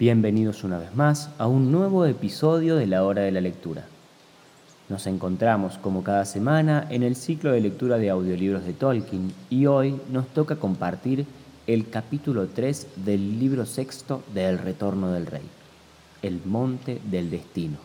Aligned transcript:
Bienvenidos 0.00 0.64
una 0.64 0.78
vez 0.78 0.96
más 0.96 1.28
a 1.36 1.46
un 1.46 1.70
nuevo 1.70 2.06
episodio 2.06 2.76
de 2.76 2.86
la 2.86 3.04
hora 3.04 3.20
de 3.20 3.32
la 3.32 3.42
lectura. 3.42 3.84
Nos 4.88 5.06
encontramos 5.06 5.76
como 5.76 6.02
cada 6.02 6.24
semana 6.24 6.86
en 6.88 7.02
el 7.02 7.14
ciclo 7.14 7.52
de 7.52 7.60
lectura 7.60 7.98
de 7.98 8.08
audiolibros 8.08 8.64
de 8.64 8.72
Tolkien 8.72 9.30
y 9.50 9.66
hoy 9.66 10.00
nos 10.10 10.26
toca 10.28 10.56
compartir 10.56 11.26
el 11.66 11.90
capítulo 11.90 12.46
3 12.46 12.86
del 13.04 13.38
libro 13.38 13.66
sexto 13.66 14.22
de 14.32 14.48
El 14.48 14.56
Retorno 14.56 15.12
del 15.12 15.26
Rey, 15.26 15.46
El 16.22 16.40
Monte 16.46 16.98
del 17.04 17.28
Destino. 17.28 17.76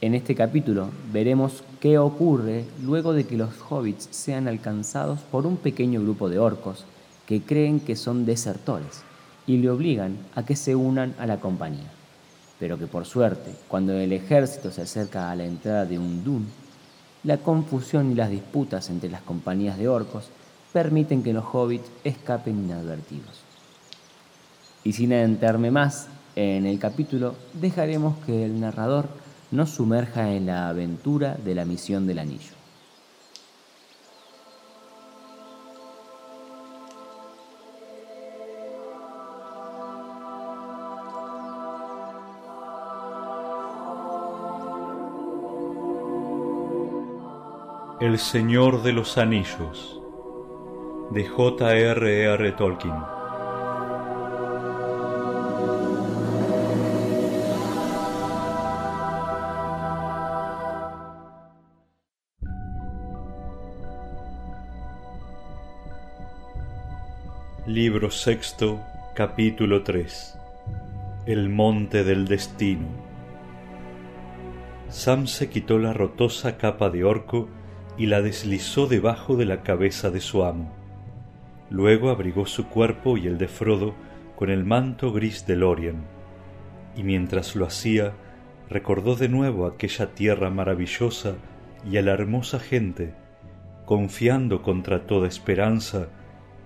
En 0.00 0.14
este 0.14 0.36
capítulo 0.36 0.90
veremos 1.12 1.64
qué 1.80 1.98
ocurre 1.98 2.66
luego 2.84 3.14
de 3.14 3.26
que 3.26 3.36
los 3.36 3.50
hobbits 3.68 4.06
sean 4.12 4.46
alcanzados 4.46 5.18
por 5.22 5.44
un 5.44 5.56
pequeño 5.56 6.00
grupo 6.02 6.28
de 6.28 6.38
orcos 6.38 6.84
que 7.26 7.42
creen 7.42 7.80
que 7.80 7.96
son 7.96 8.24
desertores 8.24 9.02
y 9.46 9.58
le 9.58 9.70
obligan 9.70 10.16
a 10.34 10.44
que 10.44 10.56
se 10.56 10.74
unan 10.74 11.14
a 11.18 11.26
la 11.26 11.40
compañía. 11.40 11.90
Pero 12.58 12.78
que 12.78 12.86
por 12.86 13.04
suerte, 13.04 13.54
cuando 13.68 13.92
el 13.92 14.12
ejército 14.12 14.70
se 14.70 14.82
acerca 14.82 15.30
a 15.30 15.36
la 15.36 15.44
entrada 15.44 15.84
de 15.84 15.98
un 15.98 16.24
dun, 16.24 16.46
la 17.24 17.38
confusión 17.38 18.12
y 18.12 18.14
las 18.14 18.30
disputas 18.30 18.90
entre 18.90 19.10
las 19.10 19.22
compañías 19.22 19.78
de 19.78 19.88
orcos 19.88 20.28
permiten 20.72 21.22
que 21.22 21.32
los 21.32 21.44
hobbits 21.44 21.88
escapen 22.04 22.64
inadvertidos. 22.64 23.40
Y 24.82 24.92
sin 24.92 25.12
adentrarme 25.12 25.70
más 25.70 26.08
en 26.36 26.66
el 26.66 26.78
capítulo, 26.78 27.34
dejaremos 27.54 28.16
que 28.26 28.44
el 28.44 28.60
narrador 28.60 29.08
nos 29.50 29.70
sumerja 29.70 30.32
en 30.32 30.46
la 30.46 30.68
aventura 30.68 31.36
de 31.42 31.54
la 31.54 31.64
misión 31.64 32.06
del 32.06 32.18
anillo. 32.18 32.63
El 48.04 48.18
Señor 48.18 48.82
de 48.82 48.92
los 48.92 49.16
Anillos 49.16 49.98
de 51.10 51.26
J.R.R. 51.26 52.52
Tolkien 52.52 52.92
Libro 67.66 68.10
sexto, 68.10 68.82
capítulo 69.14 69.82
3 69.82 70.38
El 71.24 71.48
monte 71.48 72.04
del 72.04 72.28
destino 72.28 72.86
Sam 74.90 75.26
se 75.26 75.48
quitó 75.48 75.78
la 75.78 75.94
rotosa 75.94 76.58
capa 76.58 76.90
de 76.90 77.02
orco 77.02 77.48
y 77.96 78.06
la 78.06 78.22
deslizó 78.22 78.86
debajo 78.86 79.36
de 79.36 79.44
la 79.44 79.62
cabeza 79.62 80.10
de 80.10 80.20
su 80.20 80.44
amo. 80.44 80.72
Luego 81.70 82.10
abrigó 82.10 82.46
su 82.46 82.68
cuerpo 82.68 83.16
y 83.16 83.26
el 83.26 83.38
de 83.38 83.48
Frodo 83.48 83.94
con 84.36 84.50
el 84.50 84.64
manto 84.64 85.12
gris 85.12 85.46
de 85.46 85.56
Lorien, 85.56 86.04
y 86.96 87.02
mientras 87.02 87.56
lo 87.56 87.66
hacía, 87.66 88.12
recordó 88.68 89.16
de 89.16 89.28
nuevo 89.28 89.66
aquella 89.66 90.14
tierra 90.14 90.50
maravillosa 90.50 91.36
y 91.88 91.96
a 91.96 92.02
la 92.02 92.12
hermosa 92.12 92.58
gente, 92.58 93.14
confiando 93.84 94.62
contra 94.62 95.06
toda 95.06 95.28
esperanza 95.28 96.08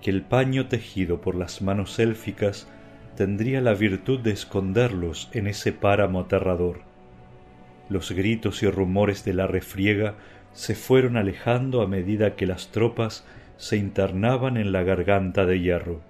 que 0.01 0.09
el 0.09 0.21
paño 0.23 0.67
tejido 0.67 1.21
por 1.21 1.35
las 1.35 1.61
manos 1.61 1.99
élficas 1.99 2.67
tendría 3.15 3.59
la 3.61 3.73
virtud 3.73 4.19
de 4.19 4.31
esconderlos 4.31 5.29
en 5.33 5.47
ese 5.47 5.73
páramo 5.73 6.21
aterrador. 6.21 6.81
Los 7.89 8.11
gritos 8.11 8.63
y 8.63 8.69
rumores 8.69 9.25
de 9.25 9.33
la 9.33 9.47
refriega 9.47 10.15
se 10.53 10.75
fueron 10.75 11.17
alejando 11.17 11.81
a 11.81 11.87
medida 11.87 12.35
que 12.35 12.45
las 12.45 12.69
tropas 12.71 13.25
se 13.57 13.77
internaban 13.77 14.57
en 14.57 14.71
la 14.71 14.83
garganta 14.83 15.45
de 15.45 15.59
hierro. 15.59 16.01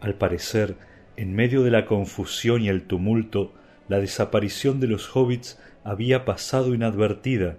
Al 0.00 0.14
parecer, 0.14 0.76
en 1.16 1.34
medio 1.34 1.62
de 1.62 1.70
la 1.70 1.84
confusión 1.84 2.62
y 2.62 2.68
el 2.68 2.82
tumulto, 2.82 3.52
la 3.88 3.98
desaparición 3.98 4.80
de 4.80 4.86
los 4.86 5.14
hobbits 5.16 5.60
había 5.84 6.24
pasado 6.24 6.74
inadvertida, 6.74 7.56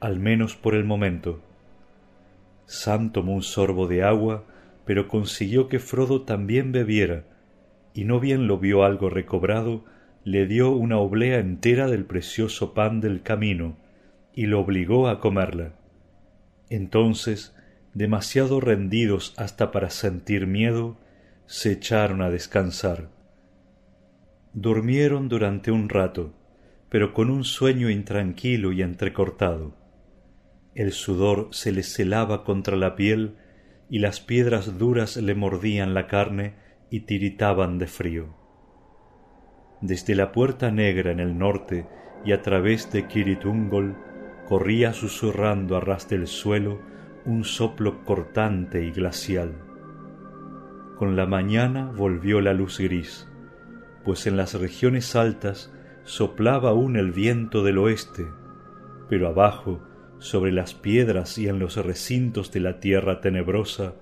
al 0.00 0.18
menos 0.18 0.56
por 0.56 0.74
el 0.74 0.84
momento. 0.84 1.40
Sam 2.64 3.12
tomó 3.12 3.34
un 3.34 3.42
sorbo 3.42 3.86
de 3.86 4.02
agua, 4.02 4.44
pero 4.84 5.08
consiguió 5.08 5.68
que 5.68 5.78
Frodo 5.78 6.22
también 6.22 6.72
bebiera, 6.72 7.24
y 7.94 8.04
no 8.04 8.20
bien 8.20 8.46
lo 8.46 8.58
vio 8.58 8.84
algo 8.84 9.10
recobrado, 9.10 9.84
le 10.24 10.46
dio 10.46 10.70
una 10.70 10.98
oblea 10.98 11.38
entera 11.38 11.86
del 11.86 12.04
precioso 12.04 12.74
pan 12.74 13.00
del 13.00 13.22
camino, 13.22 13.76
y 14.36 14.46
lo 14.46 14.60
obligó 14.60 15.08
a 15.08 15.18
comerla. 15.18 15.72
Entonces, 16.68 17.56
demasiado 17.94 18.60
rendidos 18.60 19.34
hasta 19.38 19.72
para 19.72 19.90
sentir 19.90 20.46
miedo, 20.46 20.98
se 21.46 21.72
echaron 21.72 22.20
a 22.20 22.30
descansar. 22.30 23.08
Durmieron 24.52 25.28
durante 25.28 25.70
un 25.70 25.88
rato, 25.88 26.34
pero 26.90 27.14
con 27.14 27.30
un 27.30 27.44
sueño 27.44 27.88
intranquilo 27.88 28.72
y 28.72 28.82
entrecortado. 28.82 29.74
El 30.74 30.92
sudor 30.92 31.48
se 31.52 31.72
le 31.72 31.82
celaba 31.82 32.44
contra 32.44 32.76
la 32.76 32.94
piel 32.94 33.36
y 33.88 34.00
las 34.00 34.20
piedras 34.20 34.76
duras 34.78 35.16
le 35.16 35.34
mordían 35.34 35.94
la 35.94 36.06
carne 36.06 36.54
y 36.90 37.00
tiritaban 37.00 37.78
de 37.78 37.86
frío. 37.86 38.36
Desde 39.80 40.14
la 40.14 40.32
puerta 40.32 40.70
negra 40.70 41.10
en 41.10 41.20
el 41.20 41.38
norte 41.38 41.86
y 42.24 42.32
a 42.32 42.42
través 42.42 42.92
de 42.92 43.06
Kiritungol 43.06 43.96
corría 44.46 44.92
susurrando 44.92 45.76
a 45.76 45.80
ras 45.80 46.08
del 46.08 46.26
suelo 46.26 46.80
un 47.24 47.44
soplo 47.44 48.04
cortante 48.04 48.84
y 48.84 48.92
glacial. 48.92 49.52
Con 50.96 51.16
la 51.16 51.26
mañana 51.26 51.92
volvió 51.94 52.40
la 52.40 52.54
luz 52.54 52.78
gris, 52.78 53.28
pues 54.04 54.26
en 54.26 54.36
las 54.36 54.54
regiones 54.54 55.16
altas 55.16 55.72
soplaba 56.04 56.70
aún 56.70 56.96
el 56.96 57.10
viento 57.10 57.64
del 57.64 57.78
oeste, 57.78 58.26
pero 59.08 59.28
abajo, 59.28 59.82
sobre 60.18 60.52
las 60.52 60.72
piedras 60.72 61.36
y 61.36 61.48
en 61.48 61.58
los 61.58 61.76
recintos 61.76 62.52
de 62.52 62.60
la 62.60 62.80
tierra 62.80 63.20
tenebrosa, 63.20 63.94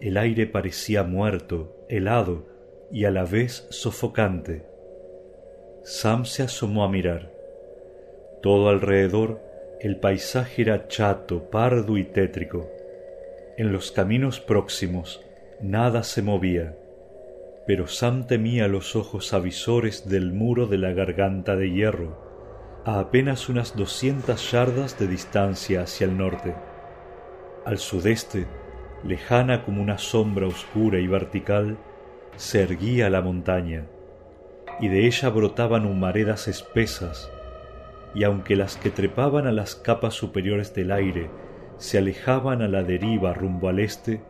el 0.00 0.16
aire 0.16 0.46
parecía 0.46 1.02
muerto, 1.02 1.74
helado 1.88 2.46
y 2.92 3.04
a 3.04 3.10
la 3.10 3.24
vez 3.24 3.66
sofocante. 3.70 4.66
Sam 5.82 6.26
se 6.26 6.42
asomó 6.42 6.84
a 6.84 6.88
mirar. 6.88 7.32
Todo 8.42 8.68
alrededor 8.68 9.47
el 9.80 9.96
paisaje 9.96 10.62
era 10.62 10.88
chato, 10.88 11.50
pardo 11.50 11.98
y 11.98 12.04
tétrico. 12.04 12.68
En 13.56 13.72
los 13.72 13.92
caminos 13.92 14.40
próximos 14.40 15.24
nada 15.60 16.02
se 16.02 16.20
movía, 16.20 16.76
pero 17.66 17.86
Sam 17.86 18.26
temía 18.26 18.66
los 18.66 18.96
ojos 18.96 19.32
avisores 19.32 20.08
del 20.08 20.32
muro 20.32 20.66
de 20.66 20.78
la 20.78 20.92
garganta 20.92 21.54
de 21.54 21.70
hierro, 21.70 22.82
a 22.84 22.98
apenas 22.98 23.48
unas 23.48 23.76
doscientas 23.76 24.50
yardas 24.50 24.98
de 24.98 25.06
distancia 25.06 25.82
hacia 25.82 26.06
el 26.06 26.16
norte. 26.16 26.54
Al 27.64 27.78
sudeste, 27.78 28.46
lejana 29.04 29.64
como 29.64 29.80
una 29.80 29.98
sombra 29.98 30.46
oscura 30.46 30.98
y 30.98 31.06
vertical, 31.06 31.78
se 32.36 32.62
erguía 32.62 33.10
la 33.10 33.20
montaña, 33.20 33.86
y 34.80 34.88
de 34.88 35.06
ella 35.06 35.28
brotaban 35.28 35.86
humaredas 35.86 36.48
espesas, 36.48 37.30
y 38.14 38.24
aunque 38.24 38.56
las 38.56 38.76
que 38.76 38.90
trepaban 38.90 39.46
a 39.46 39.52
las 39.52 39.74
capas 39.74 40.14
superiores 40.14 40.74
del 40.74 40.92
aire 40.92 41.30
se 41.76 41.98
alejaban 41.98 42.62
a 42.62 42.68
la 42.68 42.82
deriva 42.82 43.34
rumbo 43.34 43.68
al 43.68 43.78
este, 43.78 44.22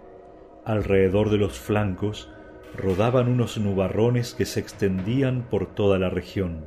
alrededor 0.65 1.31
de 1.31 1.39
los 1.39 1.59
flancos 1.59 2.31
rodaban 2.77 3.29
unos 3.29 3.59
nubarrones 3.59 4.35
que 4.35 4.45
se 4.45 4.61
extendían 4.61 5.43
por 5.49 5.67
toda 5.67 5.99
la 5.99 6.11
región. 6.11 6.67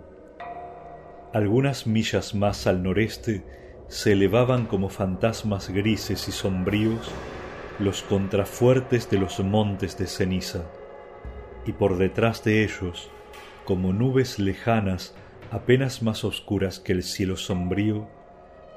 Algunas 1.34 1.88
millas 1.88 2.36
más 2.36 2.68
al 2.68 2.84
noreste 2.84 3.46
se 3.88 4.14
elevaban 4.14 4.66
como 4.66 4.90
fantasmas 4.90 5.69
grises 5.69 6.28
y 6.28 6.31
sombríos 6.31 7.12
los 7.80 8.02
contrafuertes 8.04 9.10
de 9.10 9.18
los 9.18 9.40
montes 9.40 9.98
de 9.98 10.07
ceniza, 10.07 10.64
y 11.66 11.74
por 11.74 11.98
detrás 11.98 12.44
de 12.44 12.64
ellos, 12.64 13.10
como 13.66 13.94
nubes 13.94 14.40
lejanas 14.40 15.16
apenas 15.51 16.01
más 16.01 16.24
oscuras 16.24 16.80
que 16.80 16.94
el 16.94 17.03
cielo 17.03 17.36
sombrío, 17.36 18.07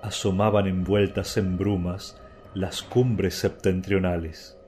asomaban 0.02 0.66
envueltas 0.66 1.36
en 1.36 1.56
brumas 1.56 2.20
las 2.52 2.82
cumbres 2.82 3.36
septentrionales. 3.36 4.58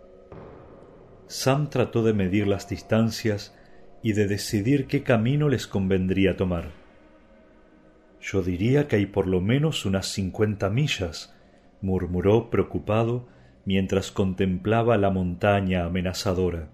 Sam 1.27 1.69
trató 1.69 2.05
de 2.05 2.13
medir 2.13 2.47
las 2.47 2.69
distancias 2.69 3.55
y 4.03 4.13
de 4.13 4.29
decidir 4.29 4.87
qué 4.87 5.03
camino 5.03 5.49
les 5.49 5.67
convendría 5.67 6.37
tomar. 6.37 6.71
Yo 8.21 8.41
diría 8.43 8.87
que 8.87 8.97
hay 8.97 9.07
por 9.07 9.27
lo 9.27 9.41
menos 9.41 9.85
unas 9.85 10.07
cincuenta 10.07 10.71
millas, 10.71 11.35
murmuró 11.81 12.51
preocupado 12.51 13.29
mientras 13.65 14.13
contemplaba 14.13 14.97
la 14.97 15.11
montaña 15.11 15.85
amenazadora. 15.85 16.71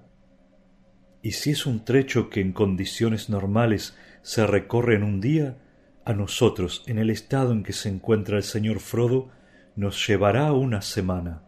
Y 1.22 1.32
si 1.32 1.52
es 1.52 1.64
un 1.64 1.84
trecho 1.84 2.28
que 2.28 2.40
en 2.40 2.52
condiciones 2.52 3.30
normales 3.30 3.96
se 4.22 4.46
recorre 4.46 4.94
en 4.94 5.02
un 5.02 5.20
día, 5.20 5.58
a 6.04 6.14
nosotros, 6.14 6.82
en 6.86 6.98
el 6.98 7.10
estado 7.10 7.52
en 7.52 7.62
que 7.62 7.72
se 7.72 7.88
encuentra 7.88 8.36
el 8.36 8.42
señor 8.42 8.80
Frodo, 8.80 9.30
nos 9.76 10.06
llevará 10.06 10.52
una 10.52 10.82
semana. 10.82 11.42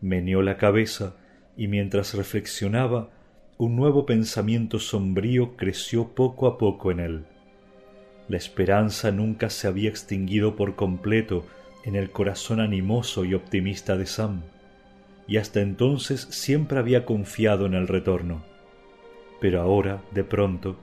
Meneó 0.00 0.42
la 0.42 0.56
cabeza 0.56 1.16
y 1.56 1.68
mientras 1.68 2.14
reflexionaba, 2.14 3.10
un 3.56 3.76
nuevo 3.76 4.04
pensamiento 4.04 4.78
sombrío 4.78 5.56
creció 5.56 6.14
poco 6.14 6.46
a 6.46 6.58
poco 6.58 6.90
en 6.90 7.00
él. 7.00 7.24
La 8.28 8.36
esperanza 8.36 9.10
nunca 9.10 9.50
se 9.50 9.68
había 9.68 9.88
extinguido 9.88 10.56
por 10.56 10.76
completo 10.76 11.46
en 11.84 11.94
el 11.94 12.10
corazón 12.10 12.60
animoso 12.60 13.24
y 13.24 13.34
optimista 13.34 13.96
de 13.96 14.06
Sam, 14.06 14.42
y 15.26 15.36
hasta 15.36 15.60
entonces 15.60 16.22
siempre 16.30 16.78
había 16.78 17.04
confiado 17.04 17.66
en 17.66 17.74
el 17.74 17.86
retorno. 17.86 18.42
Pero 19.40 19.60
ahora, 19.60 20.02
de 20.12 20.24
pronto, 20.24 20.76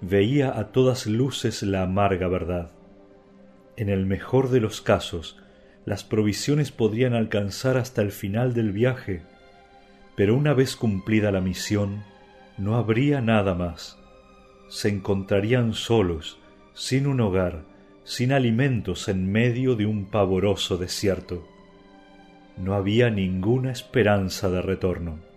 veía 0.00 0.58
a 0.58 0.72
todas 0.72 1.06
luces 1.06 1.62
la 1.62 1.82
amarga 1.82 2.28
verdad. 2.28 2.70
En 3.76 3.88
el 3.88 4.06
mejor 4.06 4.50
de 4.50 4.60
los 4.60 4.80
casos, 4.80 5.38
las 5.84 6.04
provisiones 6.04 6.70
podrían 6.72 7.14
alcanzar 7.14 7.76
hasta 7.76 8.02
el 8.02 8.12
final 8.12 8.54
del 8.54 8.72
viaje, 8.72 9.22
pero 10.16 10.36
una 10.36 10.52
vez 10.52 10.76
cumplida 10.76 11.30
la 11.30 11.40
misión, 11.40 12.04
no 12.58 12.76
habría 12.76 13.20
nada 13.20 13.54
más. 13.54 13.98
Se 14.68 14.88
encontrarían 14.88 15.74
solos, 15.74 16.38
sin 16.74 17.06
un 17.06 17.20
hogar, 17.20 17.62
sin 18.04 18.32
alimentos 18.32 19.08
en 19.08 19.30
medio 19.30 19.76
de 19.76 19.86
un 19.86 20.06
pavoroso 20.06 20.76
desierto. 20.76 21.46
No 22.56 22.74
había 22.74 23.10
ninguna 23.10 23.70
esperanza 23.70 24.50
de 24.50 24.60
retorno. 24.60 25.27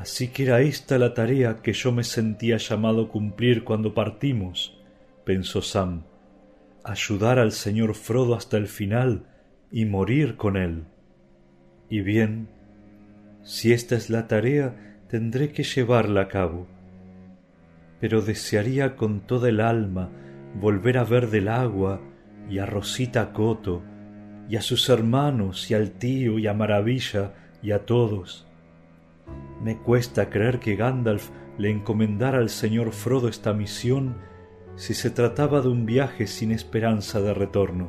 Así 0.00 0.28
que 0.28 0.44
era 0.44 0.62
esta 0.62 0.96
la 0.96 1.12
tarea 1.12 1.60
que 1.60 1.74
yo 1.74 1.92
me 1.92 2.04
sentía 2.04 2.56
llamado 2.56 3.02
a 3.02 3.08
cumplir 3.08 3.64
cuando 3.64 3.92
partimos, 3.92 4.80
pensó 5.26 5.60
Sam, 5.60 6.04
ayudar 6.82 7.38
al 7.38 7.52
señor 7.52 7.94
Frodo 7.94 8.34
hasta 8.34 8.56
el 8.56 8.66
final 8.66 9.26
y 9.70 9.84
morir 9.84 10.36
con 10.36 10.56
él. 10.56 10.84
Y 11.90 12.00
bien, 12.00 12.48
si 13.42 13.74
esta 13.74 13.94
es 13.94 14.08
la 14.08 14.26
tarea, 14.26 14.96
tendré 15.06 15.52
que 15.52 15.64
llevarla 15.64 16.22
a 16.22 16.28
cabo. 16.28 16.66
Pero 18.00 18.22
desearía 18.22 18.96
con 18.96 19.20
toda 19.20 19.50
el 19.50 19.60
alma 19.60 20.08
volver 20.58 20.96
a 20.96 21.04
ver 21.04 21.28
del 21.28 21.48
agua 21.48 22.00
y 22.48 22.56
a 22.56 22.64
Rosita 22.64 23.34
Coto, 23.34 23.82
y 24.48 24.56
a 24.56 24.62
sus 24.62 24.88
hermanos, 24.88 25.70
y 25.70 25.74
al 25.74 25.90
tío, 25.90 26.38
y 26.38 26.46
a 26.46 26.54
Maravilla, 26.54 27.34
y 27.62 27.72
a 27.72 27.84
todos. 27.84 28.49
Me 29.62 29.78
cuesta 29.78 30.30
creer 30.30 30.58
que 30.58 30.76
Gandalf 30.76 31.30
le 31.58 31.70
encomendara 31.70 32.38
al 32.38 32.48
señor 32.48 32.92
Frodo 32.92 33.28
esta 33.28 33.52
misión 33.52 34.16
si 34.76 34.94
se 34.94 35.10
trataba 35.10 35.60
de 35.60 35.68
un 35.68 35.84
viaje 35.84 36.26
sin 36.26 36.52
esperanza 36.52 37.20
de 37.20 37.34
retorno. 37.34 37.88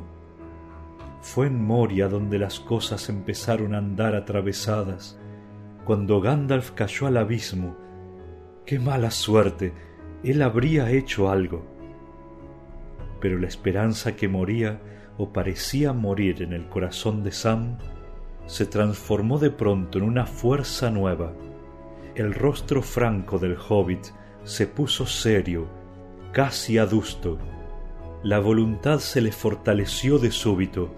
Fue 1.22 1.46
en 1.46 1.64
Moria 1.64 2.08
donde 2.08 2.38
las 2.38 2.60
cosas 2.60 3.08
empezaron 3.08 3.74
a 3.74 3.78
andar 3.78 4.14
atravesadas, 4.14 5.18
cuando 5.84 6.20
Gandalf 6.20 6.72
cayó 6.72 7.06
al 7.06 7.16
abismo. 7.16 7.76
¡Qué 8.66 8.78
mala 8.78 9.10
suerte! 9.10 9.72
Él 10.22 10.42
habría 10.42 10.90
hecho 10.90 11.30
algo. 11.30 11.64
Pero 13.20 13.38
la 13.38 13.48
esperanza 13.48 14.14
que 14.14 14.28
moría 14.28 14.80
o 15.16 15.32
parecía 15.32 15.92
morir 15.92 16.42
en 16.42 16.52
el 16.52 16.68
corazón 16.68 17.24
de 17.24 17.32
Sam 17.32 17.78
se 18.46 18.66
transformó 18.66 19.38
de 19.38 19.50
pronto 19.50 19.98
en 19.98 20.04
una 20.04 20.26
fuerza 20.26 20.90
nueva. 20.90 21.32
El 22.14 22.34
rostro 22.34 22.82
franco 22.82 23.38
del 23.38 23.56
hobbit 23.56 24.06
se 24.44 24.66
puso 24.66 25.06
serio, 25.06 25.66
casi 26.32 26.78
adusto. 26.78 27.38
La 28.22 28.38
voluntad 28.38 28.98
se 28.98 29.20
le 29.20 29.32
fortaleció 29.32 30.18
de 30.18 30.30
súbito, 30.30 30.90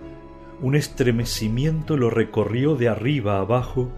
un 0.61 0.77
estremecimiento 0.77 1.97
lo 1.97 2.11
recorrió 2.11 2.77
de 2.77 2.89
arriba 2.89 3.39
abajo 3.39 3.91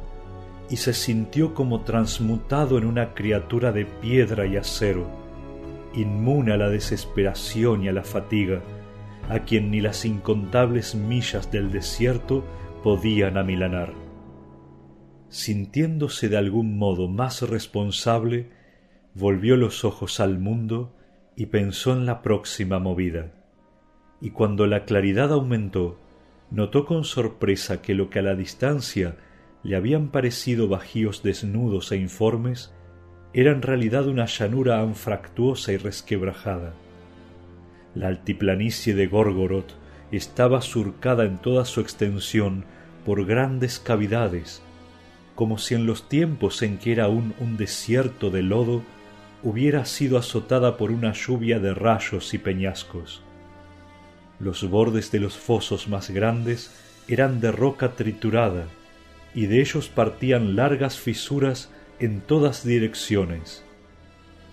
y 0.68 0.78
se 0.78 0.94
sintió 0.94 1.54
como 1.54 1.82
transmutado 1.82 2.78
en 2.78 2.86
una 2.86 3.14
criatura 3.14 3.72
de 3.72 3.84
piedra 3.84 4.46
y 4.46 4.56
acero, 4.56 5.06
inmune 5.94 6.52
a 6.52 6.56
la 6.56 6.68
desesperación 6.68 7.84
y 7.84 7.88
a 7.88 7.92
la 7.92 8.02
fatiga, 8.02 8.62
a 9.28 9.40
quien 9.40 9.70
ni 9.70 9.80
las 9.80 10.04
incontables 10.04 10.94
millas 10.94 11.50
del 11.50 11.70
desierto 11.70 12.44
podían 12.86 13.36
amilanar. 13.36 13.94
Sintiéndose 15.28 16.28
de 16.28 16.36
algún 16.36 16.78
modo 16.78 17.08
más 17.08 17.42
responsable, 17.42 18.48
volvió 19.12 19.56
los 19.56 19.84
ojos 19.84 20.20
al 20.20 20.38
mundo 20.38 20.94
y 21.34 21.46
pensó 21.46 21.94
en 21.94 22.06
la 22.06 22.22
próxima 22.22 22.78
movida. 22.78 23.32
Y 24.20 24.30
cuando 24.30 24.68
la 24.68 24.84
claridad 24.84 25.32
aumentó, 25.32 25.98
notó 26.52 26.86
con 26.86 27.02
sorpresa 27.02 27.82
que 27.82 27.92
lo 27.92 28.08
que 28.08 28.20
a 28.20 28.22
la 28.22 28.36
distancia 28.36 29.16
le 29.64 29.74
habían 29.74 30.12
parecido 30.12 30.68
bajíos 30.68 31.24
desnudos 31.24 31.90
e 31.90 31.96
informes, 31.96 32.72
era 33.32 33.50
en 33.50 33.62
realidad 33.62 34.06
una 34.06 34.26
llanura 34.26 34.80
anfractuosa 34.80 35.72
y 35.72 35.76
resquebrajada. 35.76 36.72
La 37.96 38.06
altiplanicie 38.06 38.94
de 38.94 39.08
Gorgoroth 39.08 39.72
estaba 40.12 40.62
surcada 40.62 41.24
en 41.24 41.38
toda 41.38 41.64
su 41.64 41.80
extensión 41.80 42.75
por 43.06 43.24
grandes 43.24 43.78
cavidades, 43.78 44.60
como 45.36 45.58
si 45.58 45.76
en 45.76 45.86
los 45.86 46.08
tiempos 46.08 46.60
en 46.62 46.76
que 46.76 46.90
era 46.90 47.04
aún 47.04 47.34
un 47.38 47.56
desierto 47.56 48.30
de 48.30 48.42
lodo 48.42 48.82
hubiera 49.44 49.84
sido 49.84 50.18
azotada 50.18 50.76
por 50.76 50.90
una 50.90 51.12
lluvia 51.12 51.60
de 51.60 51.72
rayos 51.72 52.34
y 52.34 52.38
peñascos. 52.38 53.22
Los 54.40 54.68
bordes 54.68 55.12
de 55.12 55.20
los 55.20 55.36
fosos 55.36 55.86
más 55.86 56.10
grandes 56.10 56.74
eran 57.06 57.40
de 57.40 57.52
roca 57.52 57.92
triturada, 57.92 58.64
y 59.36 59.46
de 59.46 59.60
ellos 59.60 59.88
partían 59.88 60.56
largas 60.56 60.98
fisuras 60.98 61.70
en 62.00 62.20
todas 62.20 62.64
direcciones. 62.64 63.64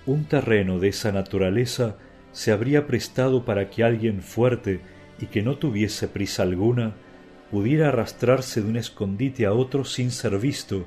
Un 0.06 0.26
terreno 0.26 0.78
de 0.78 0.90
esa 0.90 1.12
naturaleza 1.12 1.96
se 2.34 2.52
habría 2.52 2.86
prestado 2.86 3.46
para 3.46 3.72
que 3.72 3.84
alguien 3.84 4.22
fuerte 4.22 4.80
y 5.20 5.26
que 5.26 5.42
no 5.42 5.58
tuviese 5.58 6.08
prisa 6.08 6.44
alguna 6.44 6.94
pudiera 7.52 7.90
arrastrarse 7.90 8.62
de 8.62 8.70
un 8.70 8.78
escondite 8.78 9.46
a 9.46 9.54
otro 9.54 9.86
sin 9.86 10.12
ser 10.12 10.38
visto, 10.40 10.86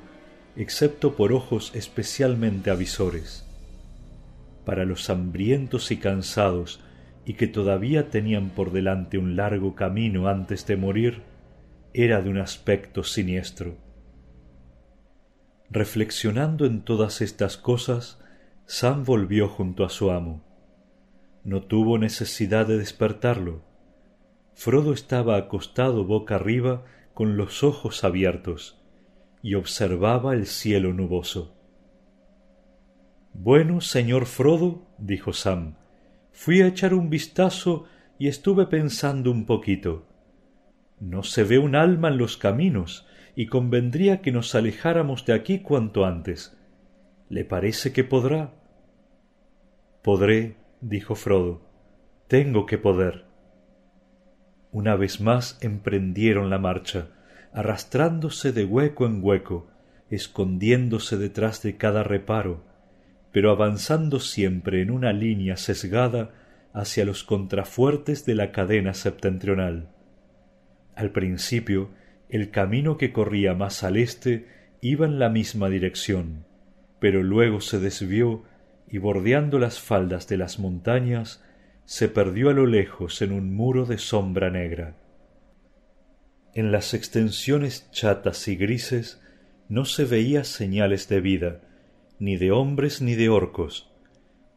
excepto 0.55 1.15
por 1.15 1.33
ojos 1.33 1.71
especialmente 1.75 2.69
avisores. 2.69 3.45
Para 4.65 4.85
los 4.85 5.09
hambrientos 5.09 5.91
y 5.91 5.97
cansados, 5.97 6.81
y 7.25 7.33
que 7.33 7.47
todavía 7.47 8.09
tenían 8.09 8.49
por 8.49 8.71
delante 8.71 9.17
un 9.17 9.35
largo 9.35 9.75
camino 9.75 10.29
antes 10.29 10.65
de 10.65 10.77
morir, 10.77 11.23
era 11.93 12.21
de 12.21 12.29
un 12.29 12.37
aspecto 12.37 13.03
siniestro. 13.03 13.75
Reflexionando 15.69 16.65
en 16.65 16.81
todas 16.83 17.19
estas 17.21 17.57
cosas, 17.57 18.19
Sam 18.65 19.03
volvió 19.03 19.49
junto 19.49 19.83
a 19.83 19.89
su 19.89 20.11
amo. 20.11 20.41
No 21.43 21.63
tuvo 21.63 21.97
necesidad 21.97 22.65
de 22.65 22.77
despertarlo. 22.77 23.61
Frodo 24.57 24.91
estaba 24.91 25.37
acostado 25.37 26.03
boca 26.03 26.33
arriba 26.33 26.83
con 27.13 27.37
los 27.37 27.63
ojos 27.63 28.03
abiertos 28.03 28.81
y 29.43 29.53
observaba 29.53 30.33
el 30.33 30.47
cielo 30.47 30.93
nuboso. 30.93 31.55
Bueno, 33.33 33.81
señor 33.81 34.25
Frodo, 34.25 34.87
dijo 34.97 35.31
Sam, 35.31 35.75
fui 36.31 36.61
a 36.61 36.67
echar 36.67 36.95
un 36.95 37.11
vistazo 37.11 37.85
y 38.17 38.29
estuve 38.29 38.65
pensando 38.65 39.29
un 39.29 39.45
poquito. 39.45 40.07
No 40.99 41.21
se 41.21 41.43
ve 41.43 41.59
un 41.59 41.75
alma 41.75 42.07
en 42.07 42.17
los 42.17 42.35
caminos, 42.35 43.07
y 43.35 43.45
convendría 43.45 44.23
que 44.23 44.31
nos 44.31 44.55
alejáramos 44.55 45.23
de 45.27 45.33
aquí 45.33 45.59
cuanto 45.59 46.03
antes. 46.03 46.57
¿Le 47.29 47.45
parece 47.45 47.93
que 47.93 48.03
podrá? 48.03 48.55
Podré, 50.01 50.55
dijo 50.81 51.13
Frodo, 51.13 51.61
tengo 52.27 52.65
que 52.65 52.79
poder. 52.79 53.26
Una 54.77 54.95
vez 54.95 55.21
más 55.21 55.57
emprendieron 55.61 56.51
la 56.51 56.59
marcha, 56.59 57.07
arrastrándose 57.51 58.51
de 58.51 58.63
hueco 58.63 59.07
en 59.07 59.23
hueco, 59.23 59.71
escondiéndose 60.11 61.17
detrás 61.17 61.63
de 61.63 61.77
cada 61.77 62.03
reparo, 62.03 62.63
pero 63.31 63.49
avanzando 63.49 64.19
siempre 64.19 64.83
en 64.83 64.91
una 64.91 65.13
línea 65.13 65.57
sesgada 65.57 66.29
hacia 66.73 67.05
los 67.05 67.23
contrafuertes 67.23 68.23
de 68.27 68.35
la 68.35 68.51
cadena 68.51 68.93
septentrional. 68.93 69.89
Al 70.93 71.09
principio, 71.09 71.89
el 72.29 72.51
camino 72.51 72.97
que 72.97 73.11
corría 73.11 73.55
más 73.55 73.83
al 73.83 73.97
este 73.97 74.45
iba 74.79 75.07
en 75.07 75.17
la 75.17 75.29
misma 75.29 75.69
dirección, 75.69 76.45
pero 76.99 77.23
luego 77.23 77.61
se 77.61 77.79
desvió 77.79 78.43
y 78.87 78.99
bordeando 78.99 79.57
las 79.57 79.79
faldas 79.79 80.27
de 80.27 80.37
las 80.37 80.59
montañas 80.59 81.43
se 81.87 82.09
perdió 82.09 82.49
a 82.49 82.53
lo 82.53 82.65
lejos 82.65 83.21
en 83.21 83.31
un 83.31 83.55
muro 83.55 83.85
de 83.85 83.97
sombra 83.97 84.49
negra. 84.49 84.97
En 86.53 86.73
las 86.73 86.93
extensiones 86.93 87.89
chatas 87.91 88.49
y 88.49 88.57
grises 88.57 89.23
no 89.69 89.85
se 89.85 90.03
veía 90.03 90.43
señales 90.43 91.07
de 91.07 91.21
vida, 91.21 91.61
ni 92.19 92.35
de 92.35 92.51
hombres 92.51 93.01
ni 93.01 93.15
de 93.15 93.29
orcos, 93.29 93.89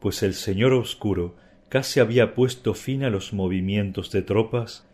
pues 0.01 0.23
el 0.23 0.33
señor 0.33 0.73
oscuro 0.73 1.37
casi 1.69 2.01
había 2.01 2.35
puesto 2.35 2.73
fin 2.73 3.01
a 3.05 3.09
los 3.09 3.31
movimientos 3.31 4.11
de 4.11 4.23
tropas 4.23 4.85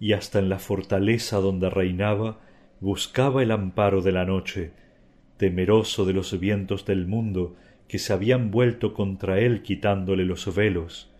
y 0.00 0.14
hasta 0.14 0.38
en 0.38 0.48
la 0.48 0.60
fortaleza 0.60 1.40
donde 1.40 1.68
reinaba 1.68 2.40
buscaba 2.80 3.42
el 3.42 3.50
amparo 3.50 4.00
de 4.00 4.12
la 4.12 4.24
noche, 4.24 4.72
temeroso 5.36 6.06
de 6.06 6.14
los 6.14 6.40
vientos 6.40 6.86
del 6.86 7.06
mundo 7.06 7.54
que 7.86 7.98
se 7.98 8.14
habían 8.14 8.50
vuelto 8.50 8.94
contra 8.94 9.40
él 9.40 9.62
quitándole 9.62 10.24
los 10.24 10.54
velos, 10.54 11.11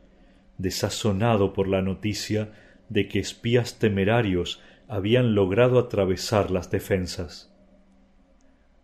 desazonado 0.62 1.52
por 1.52 1.68
la 1.68 1.82
noticia 1.82 2.52
de 2.88 3.08
que 3.08 3.18
espías 3.18 3.78
temerarios 3.78 4.60
habían 4.88 5.34
logrado 5.34 5.78
atravesar 5.78 6.50
las 6.50 6.70
defensas. 6.70 7.52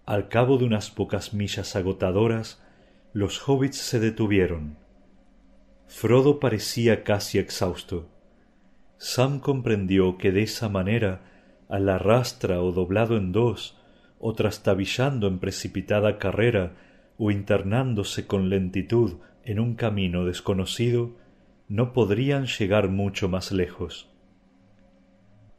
Al 0.05 0.29
cabo 0.29 0.59
de 0.59 0.65
unas 0.65 0.91
pocas 0.91 1.35
millas 1.35 1.77
agotadoras, 1.77 2.63
los 3.13 3.47
hobbits 3.47 3.77
se 3.77 4.01
detuvieron. 4.01 4.77
Frodo 5.87 6.41
parecía 6.41 7.05
casi 7.05 7.39
exhausto. 7.39 8.09
Sam 8.97 9.41
comprendió 9.41 10.19
que 10.19 10.33
de 10.33 10.43
esa 10.43 10.69
manera, 10.69 11.21
a 11.69 11.79
la 11.79 11.99
rastra 11.99 12.63
o 12.63 12.73
doblado 12.73 13.17
en 13.17 13.33
dos, 13.33 13.77
o 14.19 14.33
trastabillando 14.33 15.29
en 15.29 15.39
precipitada 15.39 16.19
carrera, 16.19 16.73
o 17.19 17.31
internándose 17.31 18.27
con 18.27 18.49
lentitud 18.49 19.19
en 19.45 19.61
un 19.61 19.75
camino 19.75 20.25
desconocido, 20.25 21.17
no 21.69 21.93
podrían 21.93 22.47
llegar 22.47 22.89
mucho 22.89 23.29
más 23.29 23.53
lejos. 23.53 24.09